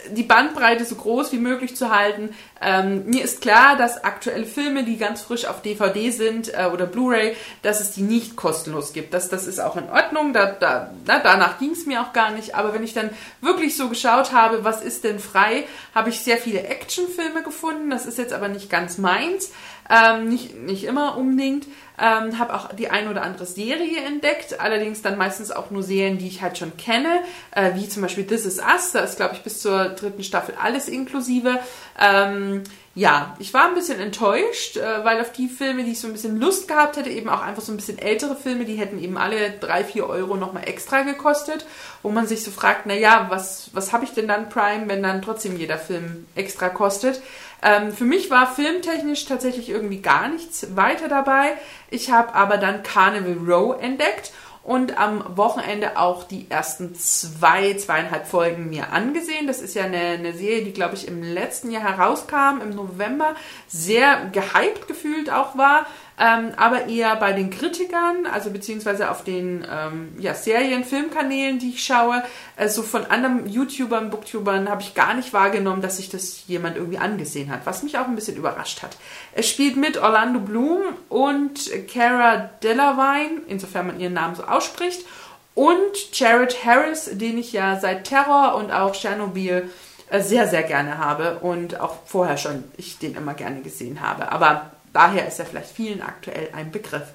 die 0.10 0.24
Bandbreite 0.24 0.86
so 0.86 0.96
groß 0.96 1.32
wie 1.32 1.38
möglich 1.38 1.76
zu 1.76 1.96
halten. 1.96 2.36
Ähm, 2.62 3.06
mir 3.06 3.24
ist 3.24 3.42
klar, 3.42 3.76
dass 3.78 4.04
aktuelle 4.04 4.46
Filme, 4.46 4.84
die 4.84 4.98
ganz 4.98 5.22
frisch 5.22 5.46
auf 5.46 5.62
DVD 5.62 6.12
sind 6.12 6.54
äh, 6.54 6.70
oder 6.72 6.86
Blu-ray, 6.86 7.36
dass 7.62 7.82
es 7.82 7.92
die 7.92 8.02
nicht 8.02 8.36
kostenlos 8.36 8.94
gibt. 8.94 9.14
Das, 9.14 9.30
das 9.30 9.48
ist 9.48 9.60
auch 9.60 9.78
in 9.78 9.90
Ordnung, 9.90 10.34
da, 10.34 10.52
da, 10.52 10.92
na, 11.06 11.20
danach 11.20 11.60
ging 11.60 11.72
es 11.72 11.86
mir 11.86 12.02
auch 12.02 12.14
gar 12.14 12.32
nicht. 12.32 12.56
Aber 12.56 12.74
wenn 12.74 12.84
ich 12.84 12.94
dann 12.94 13.10
wirklich 13.42 13.78
so 13.78 13.90
geschaut 13.90 14.32
habe, 14.32 14.64
was 14.64 14.82
ist 14.82 15.04
denn 15.04 15.20
frei, 15.20 15.66
habe 15.96 16.10
ich 16.10 16.20
sehr 16.20 16.38
viele 16.38 16.64
Actionfilme 16.64 17.44
gefunden. 17.44 17.90
Das 17.90 18.06
ist 18.06 18.18
jetzt 18.18 18.34
aber 18.34 18.48
nicht 18.48 18.70
ganz 18.70 18.98
meins, 18.98 19.52
ähm, 19.90 20.30
nicht, 20.30 20.56
nicht 20.56 20.84
immer 20.84 21.18
unbedingt. 21.18 21.68
Ähm, 22.00 22.40
habe 22.40 22.56
auch 22.56 22.74
die 22.74 22.90
ein 22.90 23.10
oder 23.10 23.22
andere 23.22 23.46
Serie 23.46 24.04
entdeckt, 24.04 24.60
allerdings 24.60 25.04
dann 25.04 25.20
meistens 25.20 25.52
auch 25.52 25.70
nur 25.70 25.84
Serien, 25.84 26.18
die 26.18 26.28
ich 26.28 26.42
halt 26.42 26.58
schon 26.58 26.76
kenne, 26.76 27.20
äh, 27.52 27.76
wie 27.76 27.88
zum 27.88 28.02
Beispiel 28.02 28.26
This 28.26 28.46
Is 28.46 28.60
Us. 28.60 28.92
Da 28.94 29.02
ist, 29.02 29.18
glaube 29.18 29.36
ich, 29.36 29.44
bis 29.44 29.62
zur 29.62 29.90
dritten 29.90 30.24
Staffel 30.24 30.56
alles 30.60 30.88
inklusive. 30.88 31.60
Ähm, 32.00 32.64
ja, 32.94 33.38
ich 33.40 33.54
war 33.54 33.68
ein 33.68 33.74
bisschen 33.74 34.02
enttäuscht, 34.02 34.76
äh, 34.76 35.06
weil 35.06 35.22
auf 35.22 35.32
die 35.32 35.48
Filme, 35.48 35.84
die 35.84 35.92
ich 35.92 36.02
so 36.02 36.08
ein 36.08 36.14
bisschen 36.14 36.38
Lust 36.38 36.68
gehabt 36.68 36.98
hätte, 36.98 37.10
eben 37.10 37.30
auch 37.30 37.42
einfach 37.42 37.62
so 37.62 37.72
ein 37.72 37.78
bisschen 37.78 37.98
ältere 37.98 38.36
Filme, 38.36 38.66
die 38.66 38.76
hätten 38.76 39.02
eben 39.02 39.18
alle 39.18 39.52
drei, 39.52 39.86
vier 39.86 40.10
Euro 40.10 40.36
nochmal 40.36 40.68
extra 40.68 41.04
gekostet, 41.04 41.66
wo 42.02 42.10
man 42.10 42.28
sich 42.28 42.44
so 42.44 42.52
fragt, 42.52 42.88
na 42.88 42.94
ja, 42.94 43.28
was, 43.30 43.70
was 43.74 43.94
habe 43.94 44.04
ich 44.04 44.12
denn 44.12 44.28
dann 44.28 44.50
Prime, 44.50 44.90
wenn 44.90 45.04
dann 45.04 45.22
trotzdem 45.22 45.56
jeder 45.56 45.78
Film 45.78 46.28
extra 46.36 46.68
kostet? 46.68 47.22
Ähm, 47.62 47.92
für 47.92 48.06
mich 48.06 48.30
war 48.30 48.54
filmtechnisch 48.54 49.26
tatsächlich 49.26 49.70
irgendwie 49.70 50.02
gar 50.02 50.28
nichts 50.28 50.76
weiter 50.76 51.08
dabei. 51.08 51.54
Ich 51.90 52.12
habe 52.12 52.34
aber 52.34 52.58
dann 52.58 52.84
Carnival 52.84 53.38
Row 53.38 53.82
entdeckt 53.82 54.32
und 54.64 55.00
am 55.00 55.38
Wochenende 55.38 55.98
auch 55.98 56.24
die 56.24 56.46
ersten 56.50 56.94
zwei, 56.94 57.74
zweieinhalb 57.74 58.28
Folgen 58.28 58.70
mir 58.70 58.92
angesehen. 58.92 59.48
Das 59.48 59.62
ist 59.62 59.74
ja 59.74 59.86
eine, 59.86 59.98
eine 59.98 60.34
Serie, 60.34 60.64
die, 60.64 60.74
glaube 60.74 60.96
ich, 60.96 61.08
im 61.08 61.24
letzten 61.24 61.72
Jahr 61.72 61.84
herauskam, 61.84 62.62
im 62.62 62.76
November, 62.76 63.36
sehr 63.68 64.30
gehypt 64.32 64.88
gefühlt 64.88 65.32
auch 65.32 65.58
war 65.58 65.88
ähm, 66.20 66.52
aber 66.58 66.88
eher 66.88 67.16
bei 67.16 67.34
den 67.34 67.50
Kritikern, 67.50 68.26
also 68.32 68.52
beziehungsweise 68.52 69.10
auf 69.10 69.24
den 69.24 69.66
ähm, 69.70 70.14
ja, 70.20 70.34
Serien, 70.34 70.84
Filmkanälen, 70.84 71.60
die 71.60 71.70
ich 71.70 71.84
schaue. 71.84 72.24
Also 72.58 72.84
von 72.84 73.06
anderen 73.06 73.50
YouTubern, 73.50 74.10
Booktubern 74.10 74.70
habe 74.70 74.82
ich 74.82 74.94
gar 74.94 75.14
nicht 75.14 75.34
wahrgenommen, 75.34 75.82
dass 75.82 75.98
sich 75.98 76.10
das 76.10 76.48
jemand 76.48 76.78
irgendwie 76.78 77.00
angesehen 77.00 77.52
hat, 77.52 77.62
was 77.66 77.84
mich 77.84 77.98
auch 77.98 78.08
ein 78.08 78.16
bisschen 78.16 78.38
überrascht 78.38 78.84
hat. 78.84 78.98
Es 79.34 79.50
spielt 79.50 79.78
mit 79.78 79.98
Orlando 79.98 80.40
Bloom 80.40 80.82
und 81.10 81.70
Cara 81.92 82.50
Delevingne, 82.62 83.42
insofern 83.48 83.88
man 83.88 84.00
ihren 84.00 84.14
Namen 84.14 84.36
so 84.36 84.44
ausspricht, 84.44 85.06
und 85.54 86.18
Jared 86.18 86.64
Harris, 86.66 87.10
den 87.12 87.38
ich 87.38 87.52
ja 87.52 87.80
seit 87.80 88.06
Terror 88.06 88.56
und 88.56 88.72
auch 88.72 88.94
Tschernobyl 88.94 89.70
äh, 90.10 90.22
sehr, 90.22 90.48
sehr 90.48 90.64
gerne 90.64 90.98
habe 90.98 91.40
und 91.40 91.80
auch 91.80 91.96
vorher 92.06 92.38
schon 92.38 92.64
ich 92.78 93.00
den 93.00 93.16
immer 93.16 93.34
gerne 93.34 93.62
gesehen 93.62 94.02
habe. 94.02 94.32
Aber 94.32 94.71
daher 94.94 95.28
ist 95.28 95.40
er 95.40 95.46
vielleicht 95.46 95.72
vielen 95.72 96.02
aktuell 96.02 96.50
ein 96.54 96.72
Begriff. 96.72 97.08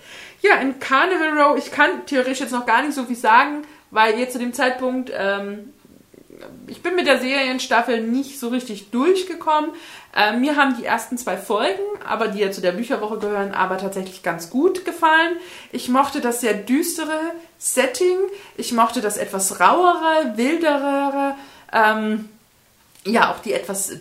Ja, 0.42 0.56
in 0.56 0.78
Carnival 0.78 1.40
Row, 1.40 1.58
ich 1.58 1.70
kann 1.70 2.06
theoretisch 2.06 2.40
jetzt 2.40 2.52
noch 2.52 2.66
gar 2.66 2.82
nicht 2.82 2.94
so 2.94 3.04
viel 3.04 3.16
sagen, 3.16 3.62
weil 3.90 4.18
jetzt 4.18 4.32
zu 4.32 4.38
dem 4.38 4.52
Zeitpunkt, 4.52 5.10
ähm, 5.16 5.72
ich 6.66 6.82
bin 6.82 6.94
mit 6.94 7.06
der 7.06 7.18
Serienstaffel 7.18 8.02
nicht 8.02 8.38
so 8.38 8.48
richtig 8.48 8.90
durchgekommen. 8.90 9.70
Äh, 10.14 10.36
mir 10.36 10.56
haben 10.56 10.76
die 10.76 10.84
ersten 10.84 11.16
zwei 11.18 11.36
Folgen, 11.36 11.82
aber 12.06 12.28
die 12.28 12.40
ja 12.40 12.50
zu 12.50 12.60
der 12.60 12.72
Bücherwoche 12.72 13.18
gehören, 13.18 13.52
aber 13.52 13.78
tatsächlich 13.78 14.22
ganz 14.22 14.50
gut 14.50 14.84
gefallen. 14.84 15.36
Ich 15.72 15.88
mochte 15.88 16.20
das 16.20 16.40
sehr 16.40 16.54
düstere 16.54 17.20
Setting. 17.58 18.18
Ich 18.56 18.72
mochte 18.72 19.00
das 19.00 19.16
etwas 19.16 19.60
rauere, 19.60 20.36
wildere, 20.36 21.36
ähm, 21.72 22.28
ja, 23.04 23.30
auch 23.32 23.38
die 23.38 23.52
etwas 23.52 23.92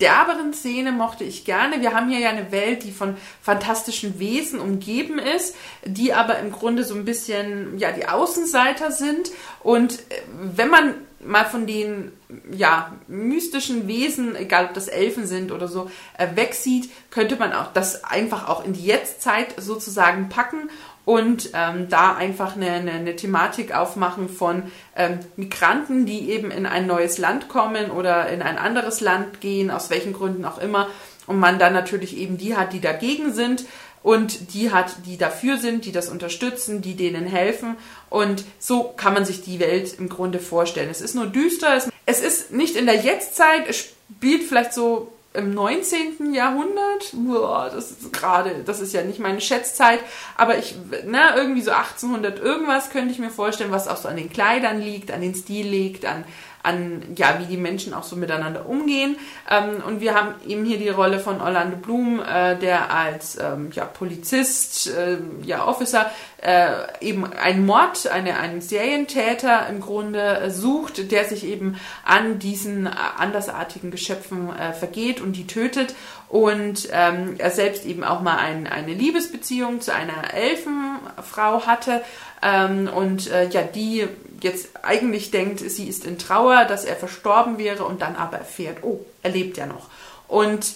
derberen 0.00 0.52
Szene 0.52 0.92
mochte 0.92 1.24
ich 1.24 1.44
gerne. 1.44 1.80
Wir 1.80 1.94
haben 1.94 2.08
hier 2.08 2.20
ja 2.20 2.30
eine 2.30 2.52
Welt, 2.52 2.84
die 2.84 2.92
von 2.92 3.16
fantastischen 3.42 4.18
Wesen 4.18 4.60
umgeben 4.60 5.18
ist, 5.18 5.56
die 5.84 6.14
aber 6.14 6.38
im 6.38 6.52
Grunde 6.52 6.84
so 6.84 6.94
ein 6.94 7.04
bisschen 7.04 7.78
ja 7.78 7.92
die 7.92 8.08
Außenseiter 8.08 8.92
sind. 8.92 9.30
Und 9.60 9.94
äh, 9.94 10.22
wenn 10.54 10.68
man 10.68 10.94
mal 11.20 11.44
von 11.44 11.66
den 11.66 12.12
ja 12.52 12.92
mystischen 13.08 13.88
Wesen, 13.88 14.36
egal 14.36 14.66
ob 14.66 14.74
das 14.74 14.88
Elfen 14.88 15.26
sind 15.26 15.50
oder 15.50 15.66
so, 15.66 15.90
äh, 16.16 16.28
wegsieht, 16.34 16.90
könnte 17.10 17.36
man 17.36 17.52
auch 17.52 17.72
das 17.72 18.04
einfach 18.04 18.48
auch 18.48 18.64
in 18.64 18.72
die 18.72 18.84
Jetztzeit 18.84 19.54
sozusagen 19.56 20.28
packen 20.28 20.70
und 21.08 21.52
ähm, 21.54 21.88
da 21.88 22.16
einfach 22.16 22.54
eine, 22.54 22.70
eine, 22.70 22.90
eine, 22.90 23.16
Thematik 23.16 23.74
aufmachen 23.74 24.28
von 24.28 24.64
ähm, 24.94 25.20
Migranten, 25.36 26.04
die 26.04 26.28
eben 26.28 26.50
in 26.50 26.66
ein 26.66 26.86
neues 26.86 27.16
Land 27.16 27.48
kommen 27.48 27.90
oder 27.90 28.28
in 28.28 28.42
ein 28.42 28.58
anderes 28.58 29.00
Land 29.00 29.40
gehen, 29.40 29.70
aus 29.70 29.88
welchen 29.88 30.12
Gründen 30.12 30.44
auch 30.44 30.58
immer. 30.58 30.86
Und 31.26 31.38
man 31.38 31.58
dann 31.58 31.72
natürlich 31.72 32.14
eben 32.18 32.36
die 32.36 32.56
hat, 32.56 32.74
die 32.74 32.82
dagegen 32.82 33.32
sind 33.32 33.64
und 34.02 34.52
die 34.52 34.70
hat, 34.70 35.06
die 35.06 35.16
dafür 35.16 35.56
sind, 35.56 35.86
die 35.86 35.92
das 35.92 36.10
unterstützen, 36.10 36.82
die 36.82 36.94
denen 36.94 37.24
helfen. 37.24 37.76
Und 38.10 38.44
so 38.58 38.92
kann 38.94 39.14
man 39.14 39.24
sich 39.24 39.40
die 39.40 39.60
Welt 39.60 39.98
im 39.98 40.10
Grunde 40.10 40.40
vorstellen. 40.40 40.90
Es 40.90 41.00
ist 41.00 41.14
nur 41.14 41.26
düster, 41.26 41.80
es 42.04 42.20
ist 42.20 42.52
nicht 42.52 42.76
in 42.76 42.84
der 42.84 42.96
Jetztzeit, 42.96 43.66
es 43.66 43.78
spielt 43.78 44.42
vielleicht 44.42 44.74
so 44.74 45.10
im 45.34 45.52
19. 45.52 46.32
Jahrhundert, 46.32 47.12
boah, 47.12 47.70
das 47.72 47.90
ist 47.90 48.12
gerade, 48.12 48.64
das 48.64 48.80
ist 48.80 48.94
ja 48.94 49.02
nicht 49.02 49.20
meine 49.20 49.40
Schätzzeit, 49.40 50.00
aber 50.36 50.58
ich, 50.58 50.74
na, 51.06 51.32
ne, 51.32 51.36
irgendwie 51.36 51.60
so 51.60 51.70
1800 51.70 52.38
irgendwas 52.38 52.90
könnte 52.90 53.12
ich 53.12 53.18
mir 53.18 53.30
vorstellen, 53.30 53.70
was 53.70 53.88
auch 53.88 53.98
so 53.98 54.08
an 54.08 54.16
den 54.16 54.30
Kleidern 54.30 54.80
liegt, 54.80 55.10
an 55.10 55.20
den 55.20 55.34
Stil 55.34 55.66
liegt, 55.66 56.06
an, 56.06 56.24
an, 56.62 57.02
ja, 57.16 57.38
wie 57.38 57.46
die 57.46 57.56
Menschen 57.56 57.94
auch 57.94 58.02
so 58.02 58.16
miteinander 58.16 58.68
umgehen. 58.68 59.16
Ähm, 59.50 59.82
und 59.86 60.00
wir 60.00 60.14
haben 60.14 60.34
eben 60.46 60.64
hier 60.64 60.78
die 60.78 60.88
Rolle 60.88 61.20
von 61.20 61.40
Orlando 61.40 61.76
Bloom, 61.76 62.20
äh, 62.20 62.56
der 62.56 62.92
als 62.92 63.38
ähm, 63.40 63.70
ja, 63.72 63.84
Polizist, 63.84 64.88
äh, 64.88 65.18
ja, 65.42 65.66
Officer, 65.66 66.10
äh, 66.42 66.70
eben 67.00 67.32
einen 67.32 67.66
Mord, 67.66 68.06
eine, 68.06 68.38
einen 68.38 68.60
Serientäter 68.60 69.68
im 69.68 69.80
Grunde 69.80 70.38
äh, 70.38 70.50
sucht, 70.50 71.10
der 71.10 71.24
sich 71.24 71.44
eben 71.44 71.80
an 72.04 72.38
diesen 72.38 72.86
äh, 72.86 72.90
andersartigen 73.18 73.90
Geschöpfen 73.90 74.50
äh, 74.56 74.72
vergeht 74.72 75.20
und 75.20 75.32
die 75.32 75.46
tötet. 75.46 75.94
Und 76.28 76.88
ähm, 76.92 77.36
er 77.38 77.50
selbst 77.50 77.86
eben 77.86 78.04
auch 78.04 78.20
mal 78.20 78.36
ein, 78.36 78.66
eine 78.66 78.92
Liebesbeziehung 78.92 79.80
zu 79.80 79.94
einer 79.94 80.34
Elfenfrau 80.34 81.66
hatte. 81.66 82.02
Ähm, 82.42 82.88
und 82.94 83.30
äh, 83.30 83.48
ja, 83.48 83.62
die 83.62 84.06
jetzt 84.42 84.68
eigentlich 84.82 85.30
denkt, 85.30 85.60
sie 85.60 85.88
ist 85.88 86.04
in 86.04 86.18
Trauer, 86.18 86.64
dass 86.64 86.84
er 86.84 86.96
verstorben 86.96 87.58
wäre 87.58 87.84
und 87.84 88.02
dann 88.02 88.16
aber 88.16 88.38
erfährt, 88.38 88.78
oh, 88.82 89.04
er 89.22 89.30
lebt 89.30 89.56
ja 89.56 89.66
noch. 89.66 89.88
Und 90.26 90.74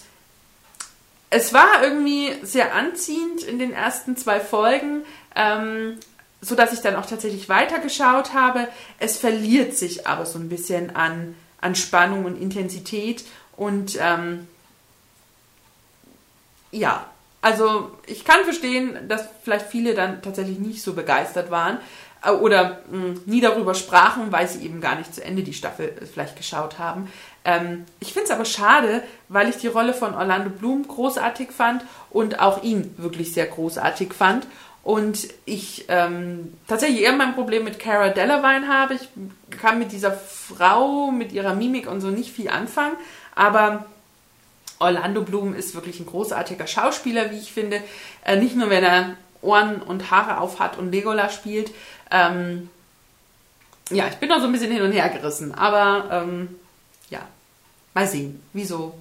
es 1.30 1.52
war 1.52 1.82
irgendwie 1.82 2.32
sehr 2.42 2.74
anziehend 2.74 3.42
in 3.42 3.58
den 3.58 3.72
ersten 3.72 4.16
zwei 4.16 4.40
Folgen, 4.40 5.04
ähm, 5.34 5.98
so 6.40 6.54
dass 6.54 6.72
ich 6.72 6.80
dann 6.80 6.96
auch 6.96 7.06
tatsächlich 7.06 7.48
weitergeschaut 7.48 8.34
habe. 8.34 8.68
Es 8.98 9.16
verliert 9.16 9.76
sich 9.76 10.06
aber 10.06 10.26
so 10.26 10.38
ein 10.38 10.48
bisschen 10.48 10.94
an, 10.96 11.34
an 11.60 11.74
Spannung 11.74 12.24
und 12.24 12.40
Intensität 12.40 13.24
und 13.56 13.96
ähm, 14.00 14.46
ja, 16.70 17.06
also 17.42 17.90
ich 18.06 18.24
kann 18.24 18.44
verstehen, 18.44 19.08
dass 19.08 19.28
vielleicht 19.42 19.66
viele 19.66 19.94
dann 19.94 20.22
tatsächlich 20.22 20.58
nicht 20.58 20.82
so 20.82 20.94
begeistert 20.94 21.50
waren 21.50 21.78
oder 22.31 22.83
mh, 22.91 23.03
hm, 23.03 23.20
nie 23.27 23.41
darüber 23.41 23.75
sprachen, 23.75 24.31
weil 24.31 24.49
sie 24.49 24.64
eben 24.64 24.81
gar 24.81 24.97
nicht 24.97 25.14
zu 25.14 25.25
Ende 25.25 25.43
die 25.43 25.55
Staffel 25.55 25.93
äh, 26.01 26.07
vielleicht 26.07 26.37
geschaut 26.37 26.79
haben. 26.79 27.11
Ähm, 27.45 27.85
ich 28.01 28.12
finde 28.12 28.27
es 28.27 28.31
aber 28.31 28.45
schade, 28.45 29.03
weil 29.29 29.49
ich 29.49 29.57
die 29.57 29.66
Rolle 29.66 29.95
von 29.95 30.14
Orlando 30.14 30.51
Bloom 30.51 30.87
großartig 30.87 31.51
fand 31.51 31.85
und 32.11 32.41
auch 32.41 32.62
ihn 32.62 32.95
wirklich 32.99 33.33
sehr 33.33 33.47
großartig 33.47 34.14
fand. 34.14 34.47
Und 34.85 35.29
ich 35.45 35.85
ähm, 35.89 36.55
tatsächlich 36.66 37.03
eher 37.03 37.12
mein 37.12 37.35
Problem 37.35 37.62
mit 37.64 37.79
Cara 37.79 38.09
Delevingne 38.09 38.66
habe. 38.66 38.95
Ich 38.95 39.09
kann 39.61 39.79
mit 39.79 39.93
dieser 39.93 40.12
Frau, 40.12 41.12
mit 41.12 41.33
ihrer 41.33 41.55
Mimik 41.55 41.89
und 41.89 42.01
so 42.01 42.09
nicht 42.09 42.33
viel 42.33 42.49
anfangen. 42.49 42.97
Aber 43.35 43.87
Orlando 44.81 45.23
Bloom 45.23 45.55
ist 45.55 45.77
wirklich 45.77 46.01
ein 46.01 46.07
großartiger 46.07 46.66
Schauspieler, 46.66 47.31
wie 47.31 47.39
ich 47.39 47.53
finde. 47.53 47.81
Äh, 48.25 48.37
nicht 48.37 48.57
nur, 48.57 48.70
wenn 48.70 48.83
er 48.83 49.16
Ohren 49.41 49.83
und 49.83 50.11
Haare 50.11 50.39
auf 50.39 50.61
hat 50.61 50.79
und 50.79 50.91
Legolas 50.91 51.35
spielt. 51.35 51.73
Ähm, 52.12 52.68
ja, 53.90 54.06
ich 54.08 54.16
bin 54.16 54.28
noch 54.28 54.40
so 54.40 54.46
ein 54.46 54.52
bisschen 54.52 54.70
hin 54.70 54.82
und 54.82 54.92
her 54.92 55.08
gerissen. 55.08 55.54
Aber 55.54 56.08
ähm, 56.10 56.56
ja, 57.10 57.20
mal 57.94 58.06
sehen, 58.06 58.42
wieso 58.52 58.94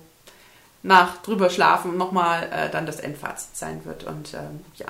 nach 0.84 1.22
drüber 1.22 1.49
schlafen 1.51 1.95
nochmal 1.97 2.49
äh, 2.51 2.70
dann 2.72 2.86
das 2.86 2.99
Endfazit 2.99 3.55
sein 3.55 3.86
wird. 3.86 4.03
Und 4.03 4.34
ähm, 4.34 4.62
ja. 4.76 4.88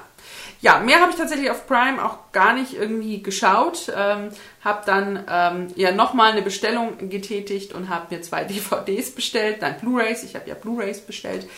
Ja, 0.61 0.79
mehr 0.79 1.01
habe 1.01 1.11
ich 1.11 1.17
tatsächlich 1.17 1.49
auf 1.51 1.67
Prime 1.67 2.03
auch 2.03 2.31
gar 2.31 2.53
nicht 2.53 2.73
irgendwie 2.73 3.21
geschaut. 3.21 3.91
Ähm, 3.95 4.29
habe 4.63 4.83
dann 4.85 5.25
ähm, 5.29 5.67
ja 5.75 5.91
nochmal 5.91 6.31
eine 6.31 6.41
Bestellung 6.41 7.09
getätigt 7.09 7.73
und 7.73 7.89
habe 7.89 8.15
mir 8.15 8.21
zwei 8.21 8.43
DVDs 8.45 9.11
bestellt, 9.11 9.61
nein, 9.61 9.75
Blu-rays, 9.81 10.23
ich 10.23 10.35
habe 10.35 10.47
ja 10.47 10.55
Blu-rays 10.55 11.01
bestellt. 11.01 11.49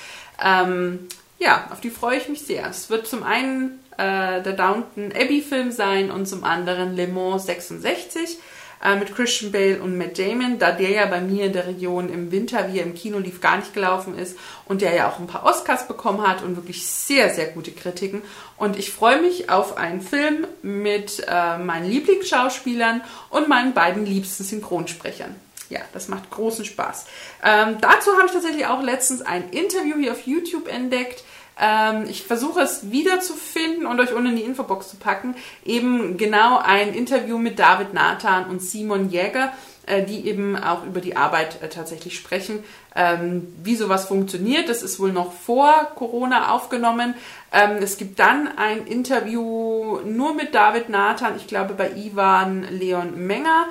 Ähm, 0.43 1.07
ja, 1.37 1.67
auf 1.71 1.81
die 1.81 1.89
freue 1.89 2.17
ich 2.17 2.29
mich 2.29 2.41
sehr. 2.41 2.67
Es 2.67 2.89
wird 2.89 3.05
zum 3.05 3.23
einen 3.23 3.82
äh, 3.97 4.41
der 4.41 4.53
Downton 4.53 5.11
Abbey 5.11 5.41
Film 5.41 5.71
sein 5.71 6.11
und 6.11 6.27
zum 6.27 6.43
anderen 6.43 6.95
Le 6.95 7.07
Mans 7.07 7.45
66. 7.45 8.39
äh, 8.83 8.95
mit 8.95 9.15
Christian 9.15 9.51
Bale 9.51 9.81
und 9.81 9.97
Matt 9.97 10.19
Damon, 10.19 10.59
da 10.59 10.71
der 10.71 10.89
ja 10.89 11.05
bei 11.05 11.21
mir 11.21 11.45
in 11.45 11.53
der 11.53 11.67
Region 11.67 12.09
im 12.09 12.31
Winter, 12.31 12.71
wie 12.71 12.79
er 12.79 12.85
im 12.85 12.95
Kino 12.95 13.17
lief, 13.17 13.39
gar 13.39 13.57
nicht 13.57 13.73
gelaufen 13.73 14.17
ist 14.17 14.37
und 14.65 14.81
der 14.81 14.93
ja 14.93 15.09
auch 15.09 15.19
ein 15.19 15.27
paar 15.27 15.45
Oscars 15.45 15.87
bekommen 15.87 16.27
hat 16.27 16.43
und 16.43 16.55
wirklich 16.55 16.85
sehr, 16.85 17.29
sehr 17.29 17.47
gute 17.47 17.71
Kritiken. 17.71 18.21
Und 18.57 18.77
ich 18.77 18.91
freue 18.91 19.21
mich 19.21 19.49
auf 19.49 19.77
einen 19.77 20.01
Film 20.01 20.45
mit 20.61 21.23
äh, 21.27 21.57
meinen 21.57 21.89
Lieblingsschauspielern 21.89 23.01
und 23.29 23.47
meinen 23.47 23.73
beiden 23.73 24.05
liebsten 24.05 24.43
Synchronsprechern. 24.43 25.35
Ja, 25.69 25.79
das 25.93 26.07
macht 26.07 26.29
großen 26.29 26.65
Spaß. 26.65 27.05
Ähm, 27.43 27.77
dazu 27.81 28.11
habe 28.17 28.27
ich 28.27 28.33
tatsächlich 28.33 28.67
auch 28.67 28.83
letztens 28.83 29.21
ein 29.21 29.49
Interview 29.49 29.97
hier 29.97 30.11
auf 30.11 30.27
YouTube 30.27 30.67
entdeckt 30.67 31.23
ähm, 31.59 32.05
ich 32.09 32.23
versuche 32.23 32.61
es 32.61 32.91
wiederzufinden 32.91 33.85
und 33.85 33.99
euch 33.99 34.13
unten 34.13 34.29
in 34.29 34.35
die 34.37 34.43
Infobox 34.43 34.89
zu 34.89 34.97
packen. 34.97 35.35
Eben 35.65 36.17
genau 36.17 36.57
ein 36.57 36.93
Interview 36.93 37.37
mit 37.37 37.59
David 37.59 37.93
Nathan 37.93 38.45
und 38.45 38.61
Simon 38.61 39.09
Jäger, 39.09 39.53
äh, 39.85 40.03
die 40.03 40.27
eben 40.27 40.55
auch 40.55 40.85
über 40.85 40.99
die 40.99 41.15
Arbeit 41.15 41.61
äh, 41.61 41.69
tatsächlich 41.69 42.15
sprechen. 42.15 42.63
Ähm, 42.95 43.53
wie 43.63 43.75
sowas 43.75 44.05
funktioniert, 44.05 44.69
das 44.69 44.81
ist 44.81 44.99
wohl 44.99 45.11
noch 45.11 45.31
vor 45.31 45.91
Corona 45.95 46.51
aufgenommen. 46.51 47.13
Ähm, 47.51 47.77
es 47.81 47.97
gibt 47.97 48.19
dann 48.19 48.49
ein 48.57 48.87
Interview 48.87 49.99
nur 50.05 50.33
mit 50.33 50.55
David 50.55 50.89
Nathan, 50.89 51.35
ich 51.37 51.47
glaube 51.47 51.75
bei 51.75 51.91
Ivan 51.91 52.63
Leon 52.69 53.27
Menger. 53.27 53.65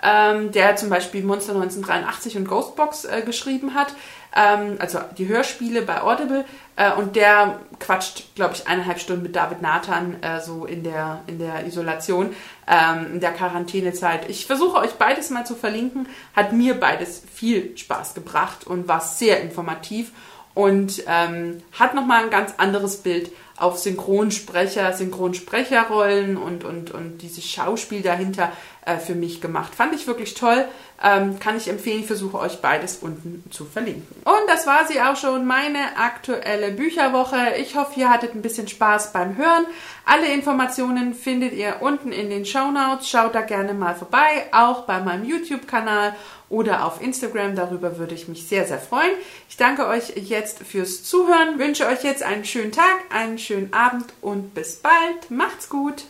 Ähm, 0.00 0.52
der 0.52 0.76
zum 0.76 0.90
Beispiel 0.90 1.24
Monster 1.24 1.54
1983 1.54 2.36
und 2.36 2.46
Ghostbox 2.46 3.04
äh, 3.04 3.22
geschrieben 3.22 3.74
hat 3.74 3.88
ähm, 4.34 4.76
also 4.78 5.00
die 5.16 5.28
Hörspiele 5.28 5.82
bei 5.82 6.02
Audible. 6.02 6.44
Äh, 6.76 6.92
und 6.92 7.16
der 7.16 7.60
quatscht, 7.80 8.34
glaube 8.34 8.54
ich, 8.54 8.68
eineinhalb 8.68 9.00
Stunden 9.00 9.22
mit 9.22 9.36
David 9.36 9.62
Nathan 9.62 10.22
äh, 10.22 10.40
so 10.40 10.64
in 10.64 10.84
der, 10.84 11.22
in 11.26 11.38
der 11.38 11.66
Isolation, 11.66 12.34
ähm, 12.66 13.14
in 13.14 13.20
der 13.20 13.32
Quarantänezeit. 13.32 14.28
Ich 14.28 14.46
versuche 14.46 14.78
euch 14.78 14.92
beides 14.92 15.30
mal 15.30 15.44
zu 15.44 15.54
verlinken. 15.54 16.08
Hat 16.34 16.52
mir 16.52 16.78
beides 16.78 17.22
viel 17.32 17.76
Spaß 17.76 18.14
gebracht 18.14 18.66
und 18.66 18.88
war 18.88 19.00
sehr 19.00 19.40
informativ 19.40 20.12
und 20.54 21.04
ähm, 21.06 21.62
hat 21.78 21.94
nochmal 21.94 22.24
ein 22.24 22.30
ganz 22.30 22.54
anderes 22.56 22.96
Bild 22.98 23.30
auf 23.56 23.78
Synchronsprecher, 23.78 24.92
Synchronsprecherrollen 24.92 26.36
und, 26.36 26.64
und, 26.64 26.90
und 26.90 27.18
dieses 27.18 27.44
Schauspiel 27.44 28.02
dahinter 28.02 28.52
äh, 28.88 28.98
für 28.98 29.14
mich 29.14 29.40
gemacht. 29.40 29.74
Fand 29.74 29.94
ich 29.94 30.06
wirklich 30.06 30.34
toll. 30.34 30.64
Ähm, 31.00 31.38
kann 31.38 31.56
ich 31.56 31.68
empfehlen. 31.68 32.00
Ich 32.00 32.06
versuche 32.06 32.38
euch 32.38 32.60
beides 32.60 32.96
unten 32.96 33.44
zu 33.50 33.64
verlinken. 33.64 34.06
Und 34.24 34.48
das 34.48 34.66
war 34.66 34.86
sie 34.86 35.00
auch 35.00 35.14
schon, 35.14 35.46
meine 35.46 35.96
aktuelle 35.96 36.72
Bücherwoche. 36.72 37.54
Ich 37.58 37.76
hoffe, 37.76 38.00
ihr 38.00 38.10
hattet 38.10 38.34
ein 38.34 38.42
bisschen 38.42 38.66
Spaß 38.66 39.12
beim 39.12 39.36
Hören. 39.36 39.66
Alle 40.04 40.32
Informationen 40.32 41.14
findet 41.14 41.52
ihr 41.52 41.76
unten 41.80 42.10
in 42.10 42.30
den 42.30 42.44
Show 42.44 42.70
Notes. 42.72 43.08
Schaut 43.08 43.34
da 43.34 43.42
gerne 43.42 43.74
mal 43.74 43.94
vorbei, 43.94 44.46
auch 44.50 44.84
bei 44.86 45.00
meinem 45.00 45.24
YouTube-Kanal 45.24 46.16
oder 46.48 46.84
auf 46.84 47.00
Instagram. 47.00 47.54
Darüber 47.54 47.98
würde 47.98 48.14
ich 48.14 48.26
mich 48.26 48.48
sehr, 48.48 48.66
sehr 48.66 48.80
freuen. 48.80 49.12
Ich 49.48 49.56
danke 49.56 49.86
euch 49.86 50.14
jetzt 50.16 50.60
fürs 50.60 51.04
Zuhören, 51.04 51.58
wünsche 51.58 51.86
euch 51.86 52.02
jetzt 52.02 52.22
einen 52.22 52.44
schönen 52.44 52.72
Tag, 52.72 52.96
einen 53.10 53.38
schönen 53.38 53.72
Abend 53.72 54.06
und 54.20 54.54
bis 54.54 54.76
bald. 54.76 55.30
Macht's 55.30 55.68
gut! 55.68 56.04